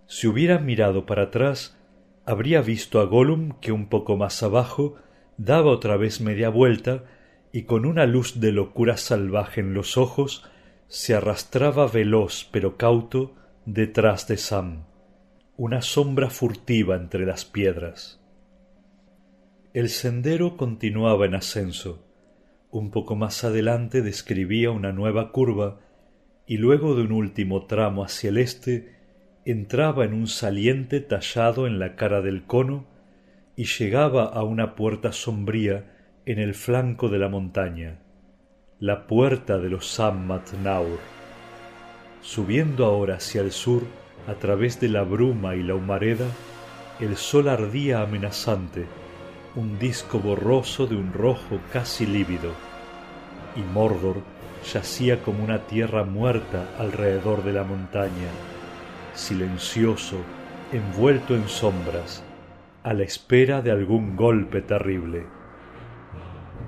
Si 0.06 0.26
hubiera 0.26 0.58
mirado 0.58 1.06
para 1.06 1.24
atrás, 1.24 1.76
habría 2.26 2.62
visto 2.62 3.00
a 3.00 3.04
Gollum 3.04 3.52
que 3.60 3.72
un 3.72 3.88
poco 3.88 4.16
más 4.16 4.42
abajo 4.42 4.96
daba 5.36 5.70
otra 5.70 5.96
vez 5.96 6.20
media 6.20 6.48
vuelta 6.48 7.04
y 7.52 7.62
con 7.62 7.86
una 7.86 8.06
luz 8.06 8.40
de 8.40 8.52
locura 8.52 8.96
salvaje 8.96 9.60
en 9.60 9.74
los 9.74 9.96
ojos 9.96 10.44
se 10.88 11.14
arrastraba 11.14 11.86
veloz 11.86 12.48
pero 12.50 12.76
cauto 12.76 13.34
detrás 13.66 14.26
de 14.28 14.36
Sam, 14.36 14.84
una 15.56 15.82
sombra 15.82 16.30
furtiva 16.30 16.96
entre 16.96 17.26
las 17.26 17.44
piedras. 17.44 18.20
El 19.72 19.88
sendero 19.88 20.56
continuaba 20.56 21.26
en 21.26 21.34
ascenso. 21.34 22.06
Un 22.70 22.90
poco 22.90 23.16
más 23.16 23.44
adelante 23.44 24.02
describía 24.02 24.70
una 24.70 24.92
nueva 24.92 25.32
curva 25.32 25.80
y 26.46 26.58
luego 26.58 26.94
de 26.94 27.02
un 27.02 27.12
último 27.12 27.66
tramo 27.66 28.04
hacia 28.04 28.30
el 28.30 28.38
este 28.38 28.93
entraba 29.44 30.04
en 30.04 30.14
un 30.14 30.26
saliente 30.26 31.00
tallado 31.00 31.66
en 31.66 31.78
la 31.78 31.96
cara 31.96 32.22
del 32.22 32.44
cono 32.44 32.86
y 33.56 33.64
llegaba 33.64 34.24
a 34.24 34.42
una 34.42 34.74
puerta 34.74 35.12
sombría 35.12 35.84
en 36.24 36.38
el 36.38 36.54
flanco 36.54 37.10
de 37.10 37.18
la 37.18 37.28
montaña, 37.28 37.98
la 38.80 39.06
puerta 39.06 39.58
de 39.58 39.68
los 39.68 39.86
Sammat 39.86 40.52
Naur. 40.62 40.98
Subiendo 42.22 42.86
ahora 42.86 43.16
hacia 43.16 43.42
el 43.42 43.52
sur, 43.52 43.82
a 44.26 44.34
través 44.34 44.80
de 44.80 44.88
la 44.88 45.02
bruma 45.02 45.54
y 45.54 45.62
la 45.62 45.74
humareda, 45.74 46.26
el 46.98 47.16
sol 47.16 47.48
ardía 47.48 48.00
amenazante, 48.00 48.86
un 49.56 49.78
disco 49.78 50.18
borroso 50.18 50.86
de 50.86 50.96
un 50.96 51.12
rojo 51.12 51.60
casi 51.70 52.06
lívido, 52.06 52.52
y 53.56 53.60
Mordor 53.60 54.22
yacía 54.72 55.22
como 55.22 55.44
una 55.44 55.66
tierra 55.66 56.04
muerta 56.04 56.66
alrededor 56.78 57.44
de 57.44 57.52
la 57.52 57.64
montaña, 57.64 58.30
silencioso, 59.14 60.16
envuelto 60.72 61.34
en 61.34 61.48
sombras, 61.48 62.24
a 62.82 62.92
la 62.92 63.04
espera 63.04 63.62
de 63.62 63.70
algún 63.70 64.16
golpe 64.16 64.60
terrible. 64.60 65.26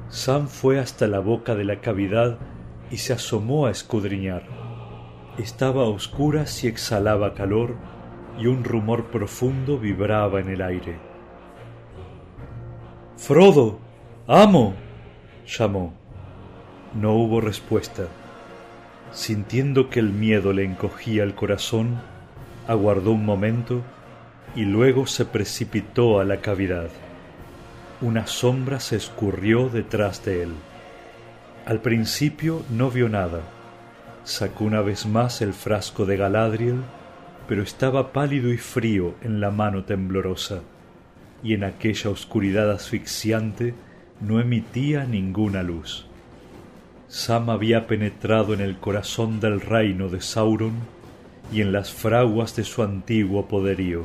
Sam 0.09 0.47
fue 0.47 0.79
hasta 0.79 1.07
la 1.07 1.19
boca 1.19 1.55
de 1.55 1.65
la 1.65 1.81
cavidad 1.81 2.39
y 2.91 2.99
se 2.99 3.13
asomó 3.13 3.67
a 3.67 3.71
escudriñar. 3.71 4.45
Estaba 5.39 5.83
a 5.83 5.89
oscuras 5.89 6.65
y 6.65 6.69
exhalaba 6.69 7.35
calor, 7.35 7.77
y 8.39 8.47
un 8.47 8.65
rumor 8.65 9.07
profundo 9.07 9.79
vibraba 9.79 10.41
en 10.41 10.49
el 10.49 10.63
aire. 10.63 10.99
Frodo. 13.17 13.79
amo. 14.27 14.75
llamó. 15.47 15.95
No 16.95 17.15
hubo 17.15 17.41
respuesta. 17.41 18.05
Sintiendo 19.11 19.91
que 19.91 20.01
el 20.01 20.11
miedo 20.11 20.53
le 20.53 20.65
encogía 20.65 21.23
el 21.23 21.35
corazón, 21.35 22.01
aguardó 22.67 23.13
un 23.13 23.25
momento 23.25 23.83
y 24.55 24.65
luego 24.65 25.07
se 25.07 25.25
precipitó 25.25 26.21
a 26.21 26.25
la 26.25 26.39
cavidad. 26.39 26.89
Una 28.01 28.27
sombra 28.27 28.81
se 28.81 28.97
escurrió 28.97 29.69
detrás 29.69 30.25
de 30.25 30.43
él. 30.43 30.53
Al 31.65 31.81
principio 31.81 32.63
no 32.71 32.91
vio 32.91 33.09
nada. 33.09 33.41
Sacó 34.25 34.65
una 34.65 34.81
vez 34.81 35.07
más 35.07 35.41
el 35.43 35.53
frasco 35.53 36.05
de 36.07 36.17
Galadriel, 36.17 36.81
pero 37.49 37.63
estaba 37.63 38.13
pálido 38.13 38.53
y 38.53 38.59
frío 38.59 39.15
en 39.23 39.41
la 39.41 39.51
mano 39.51 39.85
temblorosa, 39.85 40.61
y 41.43 41.55
en 41.55 41.65
aquella 41.65 42.11
oscuridad 42.11 42.71
asfixiante 42.71 43.75
no 44.21 44.41
emitía 44.41 45.05
ninguna 45.05 45.63
luz. 45.63 46.07
Sam 47.09 47.51
había 47.51 47.87
penetrado 47.87 48.53
en 48.53 48.61
el 48.61 48.79
corazón 48.79 49.39
del 49.39 49.61
reino 49.61 50.09
de 50.09 50.21
Sauron 50.21 50.96
y 51.53 51.61
en 51.61 51.73
las 51.73 51.93
fraguas 51.93 52.57
de 52.57 52.65
su 52.65 52.83
antiguo 52.83 53.47
poderío, 53.47 54.05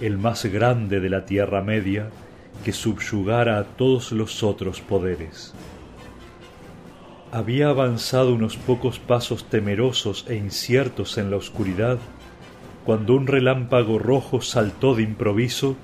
el 0.00 0.18
más 0.18 0.44
grande 0.46 1.00
de 1.00 1.10
la 1.10 1.24
Tierra 1.24 1.62
Media, 1.62 2.10
que 2.64 2.72
subyugara 2.72 3.58
a 3.58 3.64
todos 3.64 4.12
los 4.12 4.42
otros 4.42 4.80
poderes. 4.80 5.54
Había 7.32 7.68
avanzado 7.68 8.34
unos 8.34 8.56
pocos 8.56 8.98
pasos 8.98 9.44
temerosos 9.44 10.24
e 10.28 10.36
inciertos 10.36 11.18
en 11.18 11.30
la 11.30 11.36
oscuridad, 11.36 11.98
cuando 12.84 13.14
un 13.14 13.26
relámpago 13.26 13.98
rojo 13.98 14.40
saltó 14.40 14.94
de 14.94 15.02
improviso 15.02 15.76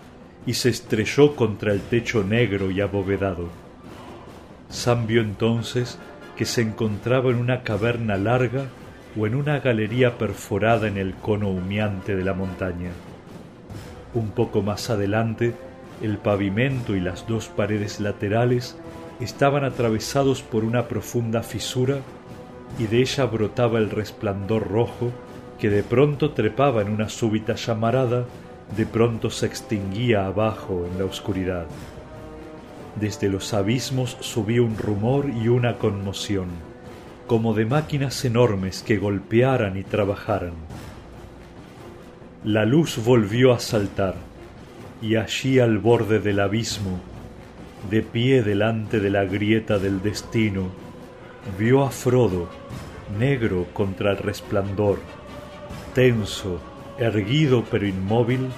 y 0.46 0.54
se 0.54 0.70
estrelló 0.70 1.36
contra 1.36 1.72
el 1.72 1.80
techo 1.80 2.24
negro 2.24 2.70
y 2.70 2.80
abovedado. 2.80 3.48
Sam 4.70 5.06
vio 5.06 5.20
entonces 5.20 5.98
que 6.36 6.44
se 6.44 6.62
encontraba 6.62 7.30
en 7.30 7.36
una 7.36 7.62
caverna 7.62 8.16
larga 8.16 8.66
o 9.18 9.26
en 9.26 9.34
una 9.34 9.60
galería 9.60 10.18
perforada 10.18 10.88
en 10.88 10.96
el 10.96 11.14
cono 11.14 11.48
humeante 11.48 12.16
de 12.16 12.24
la 12.24 12.34
montaña. 12.34 12.90
Un 14.14 14.30
poco 14.30 14.62
más 14.62 14.90
adelante, 14.90 15.54
el 16.02 16.18
pavimento 16.18 16.96
y 16.96 17.00
las 17.00 17.26
dos 17.26 17.48
paredes 17.48 18.00
laterales 18.00 18.76
estaban 19.20 19.64
atravesados 19.64 20.42
por 20.42 20.64
una 20.64 20.88
profunda 20.88 21.42
fisura 21.42 21.98
y 22.78 22.86
de 22.86 23.00
ella 23.00 23.26
brotaba 23.26 23.78
el 23.78 23.90
resplandor 23.90 24.68
rojo 24.68 25.12
que 25.58 25.70
de 25.70 25.82
pronto 25.82 26.32
trepaba 26.32 26.82
en 26.82 26.88
una 26.88 27.08
súbita 27.08 27.54
llamarada, 27.54 28.24
de 28.76 28.86
pronto 28.86 29.30
se 29.30 29.46
extinguía 29.46 30.26
abajo 30.26 30.86
en 30.90 30.98
la 30.98 31.04
oscuridad. 31.04 31.66
Desde 32.98 33.28
los 33.28 33.54
abismos 33.54 34.16
subía 34.20 34.62
un 34.62 34.76
rumor 34.76 35.30
y 35.30 35.48
una 35.48 35.78
conmoción 35.78 36.71
como 37.32 37.54
de 37.54 37.64
máquinas 37.64 38.26
enormes 38.26 38.82
que 38.82 38.98
golpearan 38.98 39.78
y 39.78 39.84
trabajaran. 39.84 40.52
La 42.44 42.66
luz 42.66 43.02
volvió 43.02 43.54
a 43.54 43.58
saltar, 43.58 44.16
y 45.00 45.16
allí 45.16 45.58
al 45.58 45.78
borde 45.78 46.20
del 46.20 46.40
abismo, 46.40 47.00
de 47.90 48.02
pie 48.02 48.42
delante 48.42 49.00
de 49.00 49.08
la 49.08 49.24
grieta 49.24 49.78
del 49.78 50.02
destino, 50.02 50.66
vio 51.58 51.84
a 51.84 51.90
Frodo, 51.90 52.50
negro 53.18 53.66
contra 53.72 54.10
el 54.10 54.18
resplandor, 54.18 54.98
tenso, 55.94 56.60
erguido 56.98 57.64
pero 57.70 57.86
inmóvil, 57.86 58.48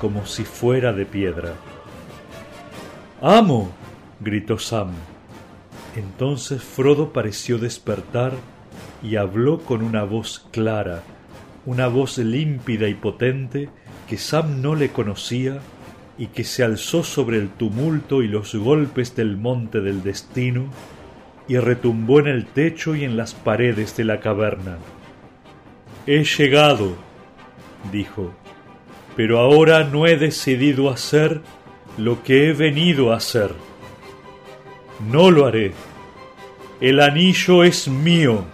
como 0.00 0.26
si 0.26 0.42
fuera 0.42 0.92
de 0.92 1.06
piedra. 1.06 1.52
¡Amo! 3.22 3.70
gritó 4.18 4.58
Sam 4.58 4.90
entonces 5.96 6.62
Frodo 6.62 7.12
pareció 7.12 7.58
despertar 7.58 8.32
y 9.02 9.16
habló 9.16 9.60
con 9.60 9.82
una 9.82 10.04
voz 10.04 10.46
clara, 10.50 11.02
una 11.66 11.88
voz 11.88 12.18
límpida 12.18 12.88
y 12.88 12.94
potente 12.94 13.68
que 14.08 14.18
Sam 14.18 14.60
no 14.60 14.74
le 14.74 14.90
conocía 14.90 15.60
y 16.18 16.28
que 16.28 16.44
se 16.44 16.62
alzó 16.62 17.02
sobre 17.02 17.38
el 17.38 17.48
tumulto 17.48 18.22
y 18.22 18.28
los 18.28 18.54
golpes 18.54 19.16
del 19.16 19.36
monte 19.36 19.80
del 19.80 20.02
destino 20.02 20.66
y 21.48 21.58
retumbó 21.58 22.20
en 22.20 22.28
el 22.28 22.46
techo 22.46 22.94
y 22.94 23.04
en 23.04 23.16
las 23.16 23.34
paredes 23.34 23.96
de 23.96 24.04
la 24.04 24.20
caverna. 24.20 24.78
He 26.06 26.24
llegado, 26.24 26.96
dijo, 27.92 28.32
pero 29.16 29.38
ahora 29.38 29.84
no 29.84 30.06
he 30.06 30.16
decidido 30.16 30.90
hacer 30.90 31.40
lo 31.98 32.22
que 32.22 32.48
he 32.48 32.52
venido 32.52 33.12
a 33.12 33.16
hacer. 33.16 33.52
No 35.00 35.30
lo 35.30 35.46
haré. 35.46 35.72
El 36.80 37.00
anillo 37.00 37.64
es 37.64 37.88
mío. 37.88 38.44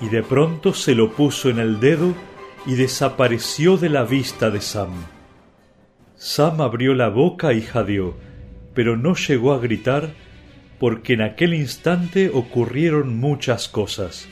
Y 0.00 0.08
de 0.08 0.22
pronto 0.22 0.74
se 0.74 0.94
lo 0.94 1.12
puso 1.12 1.50
en 1.50 1.58
el 1.58 1.80
dedo 1.80 2.14
y 2.66 2.74
desapareció 2.74 3.76
de 3.76 3.90
la 3.90 4.04
vista 4.04 4.50
de 4.50 4.60
Sam. 4.60 4.90
Sam 6.16 6.60
abrió 6.60 6.94
la 6.94 7.08
boca 7.08 7.52
y 7.52 7.62
jadeó, 7.62 8.16
pero 8.74 8.96
no 8.96 9.14
llegó 9.14 9.52
a 9.52 9.58
gritar 9.58 10.10
porque 10.78 11.14
en 11.14 11.22
aquel 11.22 11.54
instante 11.54 12.30
ocurrieron 12.32 13.16
muchas 13.18 13.68
cosas. 13.68 14.28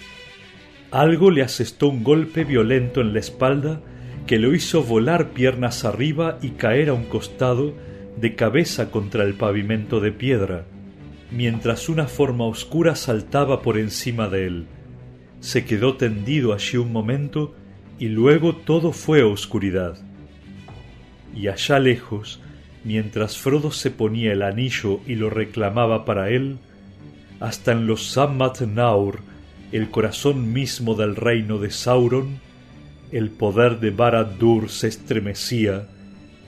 Algo 0.91 1.31
le 1.31 1.43
asestó 1.43 1.89
un 1.89 2.03
golpe 2.05 2.45
violento 2.45 3.01
en 3.01 3.13
la 3.13 3.21
espalda 3.21 3.81
que 4.27 4.39
lo 4.39 4.55
hizo 4.55 4.83
volar 4.83 5.31
piernas 5.31 5.85
arriba 5.85 6.39
y 6.43 6.51
caer 6.51 6.91
a 6.91 6.95
un 6.95 7.05
costado 7.05 7.75
de 8.17 8.35
cabeza 8.35 8.91
contra 8.91 9.25
el 9.25 9.35
pavimento 9.35 10.01
de 10.01 10.13
piedra, 10.13 10.67
mientras 11.33 11.89
una 11.89 12.07
forma 12.07 12.45
oscura 12.45 12.95
saltaba 12.95 13.63
por 13.63 13.79
encima 13.79 14.29
de 14.29 14.47
él. 14.47 14.67
Se 15.41 15.65
quedó 15.65 15.97
tendido 15.97 16.53
allí 16.53 16.77
un 16.77 16.93
momento 16.93 17.55
y 17.99 18.09
luego 18.09 18.55
todo 18.55 18.93
fue 18.93 19.23
oscuridad. 19.23 19.99
Y 21.35 21.49
allá 21.49 21.79
lejos, 21.79 22.41
mientras 22.85 23.39
Frodo 23.39 23.71
se 23.73 23.91
ponía 23.91 24.33
el 24.33 24.43
anillo 24.43 25.01
y 25.07 25.15
lo 25.15 25.31
reclamaba 25.31 26.05
para 26.05 26.29
él, 26.31 26.59
hasta 27.41 27.73
en 27.73 27.87
los 27.87 28.11
Sammat 28.11 28.61
Naur, 28.61 29.21
el 29.73 29.91
corazón 29.91 30.53
mismo 30.53 30.95
del 30.95 31.17
reino 31.17 31.59
de 31.59 31.71
Sauron, 31.71 32.41
el 33.11 33.31
poder 33.31 33.81
de 33.81 33.91
Barad-dûr 33.91 34.69
se 34.69 34.89
estremecía 34.89 35.89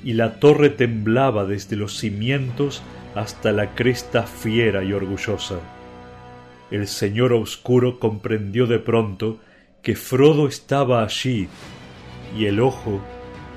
y 0.04 0.12
la 0.12 0.38
torre 0.38 0.68
temblaba 0.68 1.46
desde 1.46 1.76
los 1.76 1.98
cimientos 1.98 2.82
hasta 3.14 3.52
la 3.52 3.74
cresta 3.74 4.24
fiera 4.24 4.82
y 4.82 4.92
orgullosa. 4.92 5.60
El 6.70 6.88
señor 6.88 7.32
oscuro 7.32 7.98
comprendió 7.98 8.66
de 8.66 8.78
pronto 8.78 9.38
que 9.82 9.94
Frodo 9.94 10.48
estaba 10.48 11.04
allí, 11.04 11.48
y 12.36 12.46
el 12.46 12.60
ojo, 12.60 13.00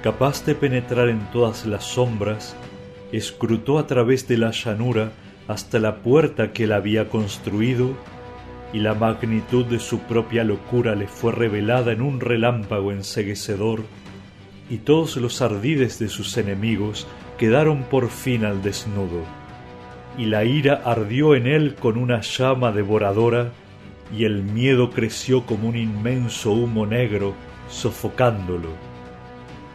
capaz 0.04 0.46
de 0.46 0.56
penetrar 0.56 1.10
en 1.10 1.22
todas 1.32 1.66
las 1.66 1.86
sombras, 1.86 2.56
escrutó 3.12 3.80
a 3.80 3.88
través 3.88 4.28
de 4.28 4.38
la 4.38 4.52
llanura 4.52 5.12
hasta 5.48 5.80
la 5.80 5.98
puerta 5.98 6.52
que 6.52 6.66
él 6.66 6.74
había 6.74 7.10
construido, 7.10 7.92
y 8.74 8.80
la 8.80 8.94
magnitud 8.94 9.66
de 9.66 9.80
su 9.80 10.00
propia 10.00 10.44
locura 10.44 10.94
le 10.96 11.08
fue 11.08 11.32
revelada 11.32 11.94
en 11.94 12.02
un 12.02 12.20
relámpago 12.20 12.92
enseguecedor, 12.92 13.84
y 14.70 14.80
todos 14.80 15.16
los 15.16 15.42
ardides 15.42 15.98
de 16.00 16.10
sus 16.10 16.38
enemigos 16.38 17.08
quedaron 17.38 17.84
por 17.84 18.10
fin 18.10 18.44
al 18.44 18.62
desnudo, 18.62 19.22
y 20.18 20.26
la 20.26 20.44
ira 20.44 20.82
ardió 20.84 21.36
en 21.36 21.48
él 21.48 21.76
con 21.76 21.98
una 21.98 22.22
llama 22.22 22.72
devoradora, 22.72 23.52
y 24.16 24.24
el 24.24 24.44
miedo 24.44 24.90
creció 24.90 25.46
como 25.46 25.70
un 25.70 25.78
inmenso 25.78 26.52
humo 26.52 26.86
negro, 26.86 27.34
sofocándolo, 27.70 28.70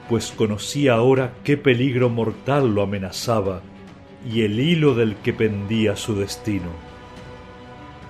pues 0.09 0.33
conocía 0.33 0.95
ahora 0.95 1.35
qué 1.45 1.57
peligro 1.57 2.09
mortal 2.09 2.75
lo 2.75 2.83
amenazaba, 2.83 3.63
y 4.27 4.43
el 4.43 4.59
hilo 4.59 4.95
del 4.95 5.17
que 5.17 5.33
pendía 5.33 5.97
su 5.97 6.15
destino. 6.17 6.71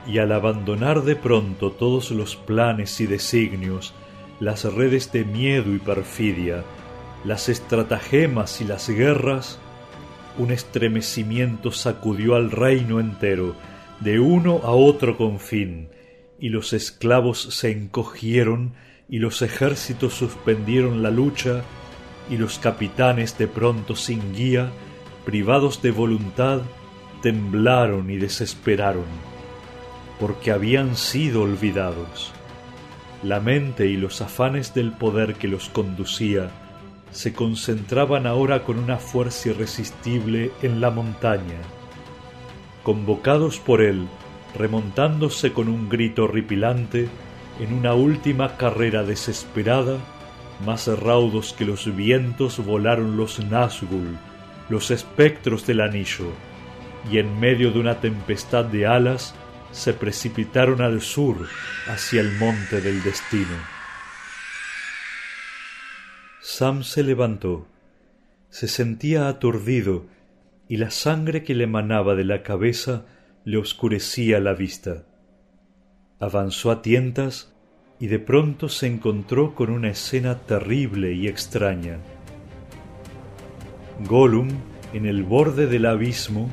Y 0.06 0.18
al 0.18 0.32
abandonar 0.32 1.02
de 1.02 1.16
pronto 1.16 1.70
todos 1.70 2.10
los 2.10 2.36
planes 2.36 3.00
y 3.00 3.06
designios, 3.06 3.94
las 4.40 4.64
redes 4.64 5.12
de 5.12 5.24
miedo 5.24 5.72
y 5.74 5.78
perfidia, 5.78 6.64
las 7.24 7.48
estratagemas 7.48 8.60
y 8.60 8.64
las 8.64 8.88
guerras, 8.88 9.60
un 10.38 10.50
estremecimiento 10.50 11.72
sacudió 11.72 12.34
al 12.34 12.50
reino 12.50 13.00
entero, 13.00 13.54
de 14.00 14.18
uno 14.18 14.60
a 14.64 14.70
otro 14.70 15.16
confín, 15.16 15.88
y 16.40 16.48
los 16.48 16.72
esclavos 16.72 17.42
se 17.54 17.70
encogieron, 17.70 18.74
y 19.08 19.18
los 19.18 19.42
ejércitos 19.42 20.14
suspendieron 20.14 21.02
la 21.02 21.10
lucha, 21.10 21.62
y 22.30 22.36
los 22.36 22.58
capitanes 22.58 23.36
de 23.38 23.46
pronto 23.46 23.94
sin 23.94 24.32
guía, 24.32 24.70
privados 25.24 25.82
de 25.82 25.90
voluntad, 25.90 26.62
temblaron 27.20 28.10
y 28.10 28.16
desesperaron, 28.16 29.04
porque 30.18 30.50
habían 30.50 30.96
sido 30.96 31.42
olvidados. 31.42 32.32
La 33.22 33.38
mente 33.38 33.86
y 33.86 33.96
los 33.96 34.20
afanes 34.20 34.74
del 34.74 34.92
poder 34.92 35.34
que 35.34 35.46
los 35.46 35.68
conducía 35.68 36.50
se 37.12 37.32
concentraban 37.32 38.26
ahora 38.26 38.64
con 38.64 38.78
una 38.78 38.96
fuerza 38.96 39.50
irresistible 39.50 40.50
en 40.62 40.80
la 40.80 40.90
montaña. 40.90 41.60
Convocados 42.82 43.58
por 43.58 43.82
él, 43.82 44.08
remontándose 44.56 45.52
con 45.52 45.68
un 45.68 45.88
grito 45.88 46.24
horripilante, 46.24 47.08
en 47.60 47.74
una 47.74 47.94
última 47.94 48.56
carrera 48.56 49.04
desesperada, 49.04 49.98
más 50.64 50.86
raudos 50.86 51.52
que 51.52 51.64
los 51.64 51.94
vientos 51.94 52.64
volaron 52.64 53.16
los 53.16 53.40
Nazgûl, 53.40 54.18
los 54.68 54.90
espectros 54.90 55.66
del 55.66 55.80
anillo, 55.80 56.32
y 57.10 57.18
en 57.18 57.38
medio 57.38 57.72
de 57.72 57.80
una 57.80 58.00
tempestad 58.00 58.64
de 58.64 58.86
alas 58.86 59.34
se 59.70 59.92
precipitaron 59.92 60.80
al 60.80 61.00
sur 61.00 61.48
hacia 61.88 62.20
el 62.20 62.32
monte 62.38 62.80
del 62.80 63.02
destino. 63.02 63.81
Sam 66.44 66.82
se 66.82 67.04
levantó, 67.04 67.68
se 68.50 68.66
sentía 68.66 69.28
aturdido 69.28 70.06
y 70.68 70.78
la 70.78 70.90
sangre 70.90 71.44
que 71.44 71.54
le 71.54 71.64
emanaba 71.64 72.16
de 72.16 72.24
la 72.24 72.42
cabeza 72.42 73.06
le 73.44 73.58
oscurecía 73.58 74.40
la 74.40 74.52
vista. 74.52 75.04
Avanzó 76.18 76.72
a 76.72 76.82
tientas 76.82 77.54
y 78.00 78.08
de 78.08 78.18
pronto 78.18 78.68
se 78.68 78.88
encontró 78.88 79.54
con 79.54 79.70
una 79.70 79.90
escena 79.90 80.36
terrible 80.36 81.12
y 81.12 81.28
extraña. 81.28 81.98
Gollum, 84.04 84.48
en 84.92 85.06
el 85.06 85.22
borde 85.22 85.68
del 85.68 85.86
abismo, 85.86 86.50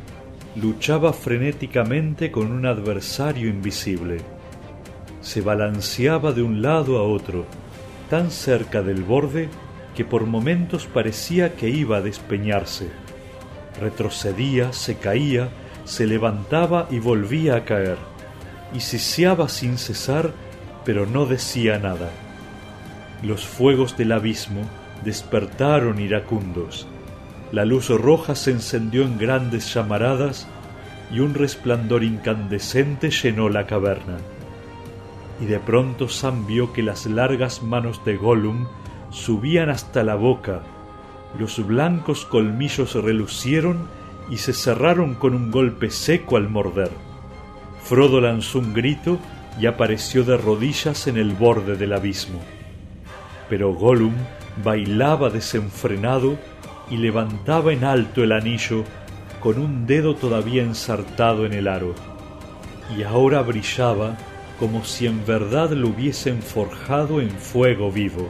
luchaba 0.56 1.14
frenéticamente 1.14 2.30
con 2.30 2.52
un 2.52 2.68
adversario 2.68 3.50
invisible. 3.50 4.18
Se 5.22 5.42
balanceaba 5.42 6.32
de 6.32 6.44
un 6.44 6.62
lado 6.62 7.00
a 7.00 7.02
otro, 7.02 7.48
tan 8.08 8.30
cerca 8.30 8.84
del 8.84 9.02
borde 9.02 9.50
que 10.00 10.06
por 10.06 10.26
momentos 10.26 10.88
parecía 10.88 11.58
que 11.58 11.68
iba 11.68 11.98
a 11.98 12.02
despeñarse. 12.02 12.90
Retrocedía, 13.82 14.72
se 14.72 14.96
caía, 14.98 15.50
se 15.84 16.08
levantaba 16.08 16.88
y 16.90 17.00
volvía 17.00 17.58
a 17.58 17.66
caer, 17.66 17.98
y 18.74 18.80
siseaba 18.80 19.50
sin 19.50 19.78
cesar, 19.78 20.32
pero 20.86 21.06
no 21.06 21.26
decía 21.26 21.80
nada. 21.80 22.12
Los 23.24 23.46
fuegos 23.46 23.98
del 23.98 24.14
abismo 24.14 24.62
despertaron 25.04 26.00
iracundos 26.00 26.88
la 27.52 27.66
luz 27.66 27.90
roja 27.90 28.36
se 28.36 28.52
encendió 28.52 29.02
en 29.02 29.18
grandes 29.18 29.74
llamaradas 29.74 30.48
y 31.12 31.20
un 31.20 31.34
resplandor 31.34 32.04
incandescente 32.04 33.10
llenó 33.10 33.50
la 33.50 33.66
caverna. 33.66 34.18
Y 35.42 35.46
de 35.46 35.58
pronto 35.60 36.10
Sam 36.10 36.46
vio 36.46 36.74
que 36.74 36.84
las 36.84 37.08
largas 37.08 37.64
manos 37.64 38.06
de 38.06 38.18
Gollum 38.18 38.68
subían 39.10 39.70
hasta 39.70 40.04
la 40.04 40.16
boca, 40.16 40.62
los 41.38 41.66
blancos 41.66 42.26
colmillos 42.26 42.96
relucieron 42.96 43.88
y 44.30 44.38
se 44.38 44.54
cerraron 44.54 45.16
con 45.16 45.34
un 45.36 45.52
golpe 45.52 45.90
seco 45.90 46.38
al 46.38 46.50
morder. 46.50 46.92
Frodo 47.84 48.22
lanzó 48.22 48.60
un 48.60 48.74
grito 48.74 49.20
y 49.60 49.66
apareció 49.66 50.24
de 50.24 50.38
rodillas 50.38 51.08
en 51.08 51.18
el 51.18 51.34
borde 51.34 51.76
del 51.76 51.94
abismo. 51.94 52.40
Pero 53.50 53.74
Gollum 53.74 54.14
bailaba 54.64 55.30
desenfrenado 55.30 56.38
y 56.90 56.98
levantaba 56.98 57.74
en 57.74 57.84
alto 57.84 58.24
el 58.24 58.32
anillo 58.32 58.84
con 59.40 59.58
un 59.58 59.86
dedo 59.86 60.16
todavía 60.16 60.64
ensartado 60.64 61.46
en 61.46 61.54
el 61.54 61.68
aro, 61.68 61.96
y 62.98 63.04
ahora 63.04 63.42
brillaba 63.42 64.18
como 64.60 64.84
si 64.84 65.08
en 65.08 65.26
verdad 65.26 65.72
lo 65.72 65.88
hubiesen 65.88 66.42
forjado 66.42 67.22
en 67.22 67.30
fuego 67.30 67.92
vivo. 67.92 68.30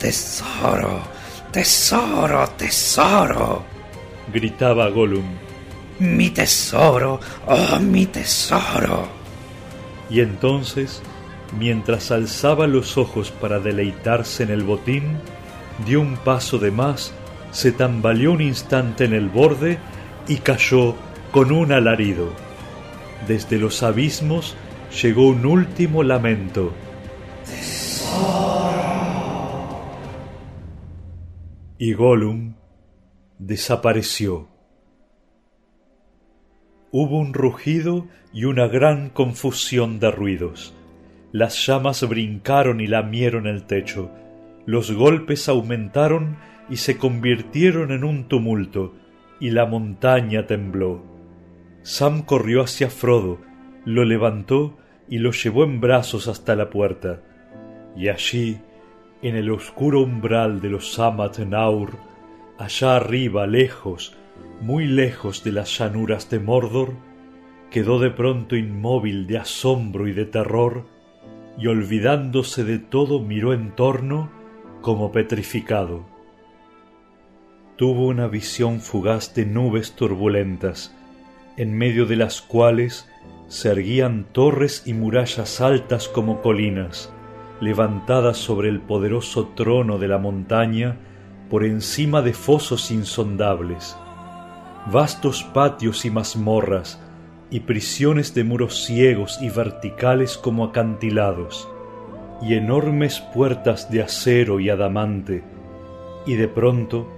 Tesoro, 0.00 1.02
tesoro, 1.52 2.48
tesoro, 2.56 3.64
gritaba 4.32 4.88
Gollum. 4.88 5.26
Mi 6.00 6.30
tesoro, 6.30 7.20
oh 7.46 7.78
mi 7.78 8.06
tesoro. 8.06 9.06
Y 10.08 10.20
entonces, 10.20 11.02
mientras 11.56 12.10
alzaba 12.10 12.66
los 12.66 12.98
ojos 12.98 13.30
para 13.30 13.60
deleitarse 13.60 14.42
en 14.42 14.50
el 14.50 14.64
botín, 14.64 15.18
dio 15.86 16.00
un 16.00 16.16
paso 16.16 16.58
de 16.58 16.72
más 16.72 17.12
se 17.52 17.72
tambaleó 17.72 18.32
un 18.32 18.42
instante 18.42 19.04
en 19.04 19.12
el 19.12 19.28
borde 19.28 19.78
y 20.28 20.36
cayó 20.36 20.94
con 21.30 21.52
un 21.52 21.72
alarido. 21.72 22.28
Desde 23.26 23.58
los 23.58 23.82
abismos 23.82 24.56
llegó 25.02 25.28
un 25.28 25.44
último 25.46 26.02
lamento. 26.02 26.72
Y 31.82 31.94
Gollum 31.94 32.56
desapareció. 33.38 34.50
Hubo 36.92 37.18
un 37.18 37.32
rugido 37.32 38.06
y 38.34 38.44
una 38.44 38.66
gran 38.66 39.08
confusión 39.08 39.98
de 39.98 40.10
ruidos. 40.10 40.76
Las 41.32 41.66
llamas 41.66 42.06
brincaron 42.06 42.82
y 42.82 42.86
lamieron 42.86 43.46
el 43.46 43.64
techo 43.64 44.10
Los 44.66 44.92
golpes 44.92 45.48
aumentaron 45.48 46.36
y 46.68 46.76
se 46.76 46.98
convirtieron 46.98 47.92
en 47.92 48.04
un 48.04 48.28
tumulto, 48.28 48.94
y 49.40 49.48
la 49.48 49.64
montaña 49.64 50.46
tembló. 50.46 51.02
Sam 51.80 52.26
corrió 52.26 52.60
hacia 52.60 52.90
Frodo, 52.90 53.38
lo 53.86 54.04
levantó 54.04 54.76
y 55.08 55.16
lo 55.16 55.30
llevó 55.30 55.64
en 55.64 55.80
brazos 55.80 56.28
hasta 56.28 56.54
la 56.56 56.68
puerta. 56.68 57.22
Y 57.96 58.10
allí, 58.10 58.60
en 59.22 59.36
el 59.36 59.50
oscuro 59.50 60.00
umbral 60.00 60.60
de 60.60 60.70
los 60.70 60.98
Amat 60.98 61.38
Naur, 61.40 61.92
allá 62.58 62.96
arriba, 62.96 63.46
lejos, 63.46 64.16
muy 64.60 64.86
lejos 64.86 65.44
de 65.44 65.52
las 65.52 65.78
llanuras 65.78 66.30
de 66.30 66.40
Mordor, 66.40 66.94
quedó 67.70 67.98
de 67.98 68.10
pronto 68.10 68.56
inmóvil 68.56 69.26
de 69.26 69.38
asombro 69.38 70.08
y 70.08 70.12
de 70.12 70.24
terror, 70.24 70.86
y 71.58 71.66
olvidándose 71.66 72.64
de 72.64 72.78
todo 72.78 73.20
miró 73.20 73.52
en 73.52 73.72
torno 73.72 74.30
como 74.80 75.12
petrificado. 75.12 76.06
Tuvo 77.76 78.06
una 78.06 78.26
visión 78.26 78.80
fugaz 78.80 79.34
de 79.34 79.44
nubes 79.44 79.92
turbulentas, 79.92 80.96
en 81.56 81.76
medio 81.76 82.06
de 82.06 82.16
las 82.16 82.40
cuales 82.40 83.08
se 83.48 83.70
erguían 83.70 84.26
torres 84.32 84.82
y 84.86 84.94
murallas 84.94 85.60
altas 85.60 86.08
como 86.08 86.40
colinas, 86.40 87.12
levantadas 87.60 88.38
sobre 88.38 88.68
el 88.68 88.80
poderoso 88.80 89.48
trono 89.54 89.98
de 89.98 90.08
la 90.08 90.18
montaña 90.18 90.96
por 91.50 91.64
encima 91.64 92.22
de 92.22 92.32
fosos 92.32 92.90
insondables, 92.90 93.96
vastos 94.90 95.44
patios 95.44 96.04
y 96.04 96.10
mazmorras, 96.10 97.00
y 97.50 97.60
prisiones 97.60 98.32
de 98.34 98.44
muros 98.44 98.84
ciegos 98.84 99.38
y 99.42 99.50
verticales 99.50 100.38
como 100.38 100.64
acantilados, 100.64 101.68
y 102.40 102.54
enormes 102.54 103.20
puertas 103.34 103.90
de 103.90 104.02
acero 104.02 104.60
y 104.60 104.70
adamante, 104.70 105.42
y 106.26 106.36
de 106.36 106.48
pronto 106.48 107.08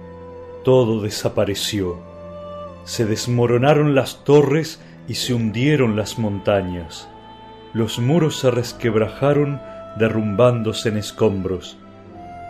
todo 0.63 1.01
desapareció. 1.01 1.99
Se 2.83 3.05
desmoronaron 3.05 3.95
las 3.95 4.23
torres 4.23 4.81
y 5.07 5.13
se 5.13 5.33
hundieron 5.33 5.95
las 5.95 6.17
montañas. 6.17 7.07
Los 7.73 7.99
muros 7.99 8.39
se 8.39 8.51
resquebrajaron 8.51 9.61
derrumbándose 9.97 10.89
en 10.89 10.97
escombros. 10.97 11.77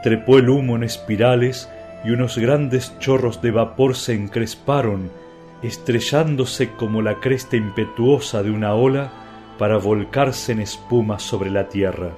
Trepó 0.03 0.37
el 0.37 0.49
humo 0.49 0.75
en 0.75 0.83
espirales 0.83 1.69
y 2.03 2.11
unos 2.11 2.37
grandes 2.37 2.97
chorros 2.99 3.41
de 3.41 3.51
vapor 3.51 3.95
se 3.95 4.13
encresparon, 4.13 5.11
estrellándose 5.61 6.71
como 6.71 7.01
la 7.01 7.19
cresta 7.19 7.55
impetuosa 7.55 8.43
de 8.43 8.51
una 8.51 8.73
ola 8.73 9.11
para 9.57 9.77
volcarse 9.77 10.51
en 10.51 10.59
espuma 10.59 11.19
sobre 11.19 11.49
la 11.49 11.69
tierra. 11.69 12.11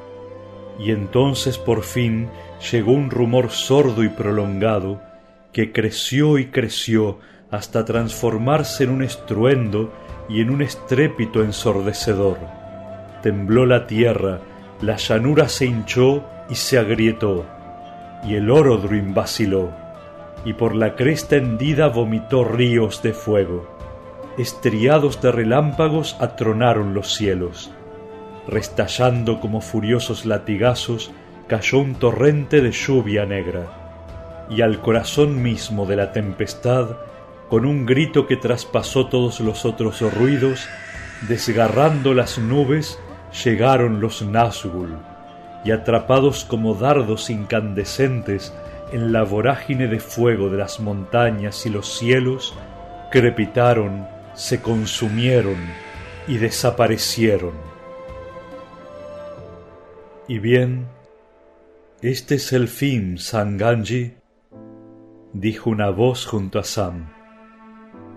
Y 0.80 0.92
entonces 0.92 1.58
por 1.58 1.84
fin 1.84 2.30
llegó 2.72 2.92
un 2.92 3.10
rumor 3.10 3.52
sordo 3.52 4.04
y 4.04 4.10
prolongado 4.10 5.02
que 5.54 5.72
creció 5.72 6.38
y 6.38 6.48
creció 6.48 7.20
hasta 7.52 7.86
transformarse 7.86 8.84
en 8.84 8.90
un 8.90 9.04
estruendo 9.04 9.94
y 10.28 10.42
en 10.42 10.50
un 10.50 10.62
estrépito 10.62 11.44
ensordecedor. 11.44 12.38
Tembló 13.22 13.66
la 13.66 13.88
tierra, 13.88 14.42
la 14.82 14.98
llanura 14.98 15.48
se 15.50 15.66
hinchó 15.66 16.24
y 16.50 16.56
se 16.56 16.78
agrietó, 16.78 17.46
y 18.24 18.36
el 18.36 18.50
orodruin 18.50 19.14
vaciló, 19.14 19.72
y 20.44 20.54
por 20.54 20.76
la 20.76 20.96
cresta 20.96 21.38
hendida 21.38 21.88
vomitó 21.88 22.44
ríos 22.44 23.02
de 23.02 23.14
fuego. 23.14 23.68
Estriados 24.38 25.22
de 25.22 25.32
relámpagos 25.32 26.18
atronaron 26.20 26.94
los 26.94 27.14
cielos. 27.14 27.72
Restallando 28.48 29.40
como 29.40 29.62
furiosos 29.62 30.26
latigazos, 30.26 31.12
cayó 31.48 31.80
un 31.80 31.96
torrente 31.96 32.62
de 32.62 32.72
lluvia 32.72 33.26
negra, 33.26 34.46
y 34.50 34.62
al 34.62 34.82
corazón 34.82 35.42
mismo 35.42 35.86
de 35.86 35.96
la 35.96 36.12
tempestad, 36.12 36.98
con 37.50 37.66
un 37.66 37.86
grito 37.86 38.28
que 38.28 38.38
traspasó 38.38 39.08
todos 39.08 39.40
los 39.40 39.66
otros 39.66 40.02
ruidos, 40.14 40.68
desgarrando 41.28 42.14
las 42.14 42.38
nubes, 42.38 43.00
llegaron 43.44 44.00
los 44.00 44.22
Nazgûl, 44.26 44.98
y 45.64 45.72
atrapados 45.72 46.46
como 46.46 46.76
dardos 46.76 47.30
incandescentes 47.30 48.54
en 48.92 49.12
la 49.12 49.24
vorágine 49.24 49.88
de 49.88 50.00
fuego 50.00 50.50
de 50.50 50.58
las 50.58 50.80
montañas 50.80 51.66
y 51.66 51.70
los 51.70 51.98
cielos, 51.98 52.54
crepitaron, 53.12 54.08
se 54.36 54.62
consumieron 54.62 55.58
y 56.28 56.38
desaparecieron. 56.38 57.54
Y 60.28 60.40
bien, 60.40 60.88
este 62.02 62.36
es 62.36 62.54
el 62.54 62.68
fin, 62.68 63.18
Sanganji, 63.18 64.14
dijo 65.34 65.70
una 65.70 65.90
voz 65.90 66.26
junto 66.26 66.60
a 66.60 66.64
Sam, 66.64 67.08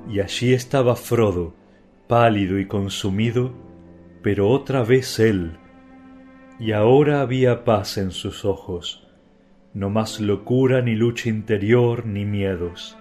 y 0.08 0.20
allí 0.20 0.52
estaba 0.52 0.96
Frodo, 0.96 1.54
pálido 2.06 2.58
y 2.58 2.66
consumido, 2.66 3.67
pero 4.22 4.48
otra 4.48 4.82
vez 4.82 5.18
él, 5.18 5.56
y 6.58 6.72
ahora 6.72 7.20
había 7.20 7.64
paz 7.64 7.98
en 7.98 8.10
sus 8.10 8.44
ojos, 8.44 9.06
no 9.74 9.90
más 9.90 10.20
locura 10.20 10.82
ni 10.82 10.94
lucha 10.94 11.28
interior 11.28 12.04
ni 12.06 12.24
miedos. 12.24 12.96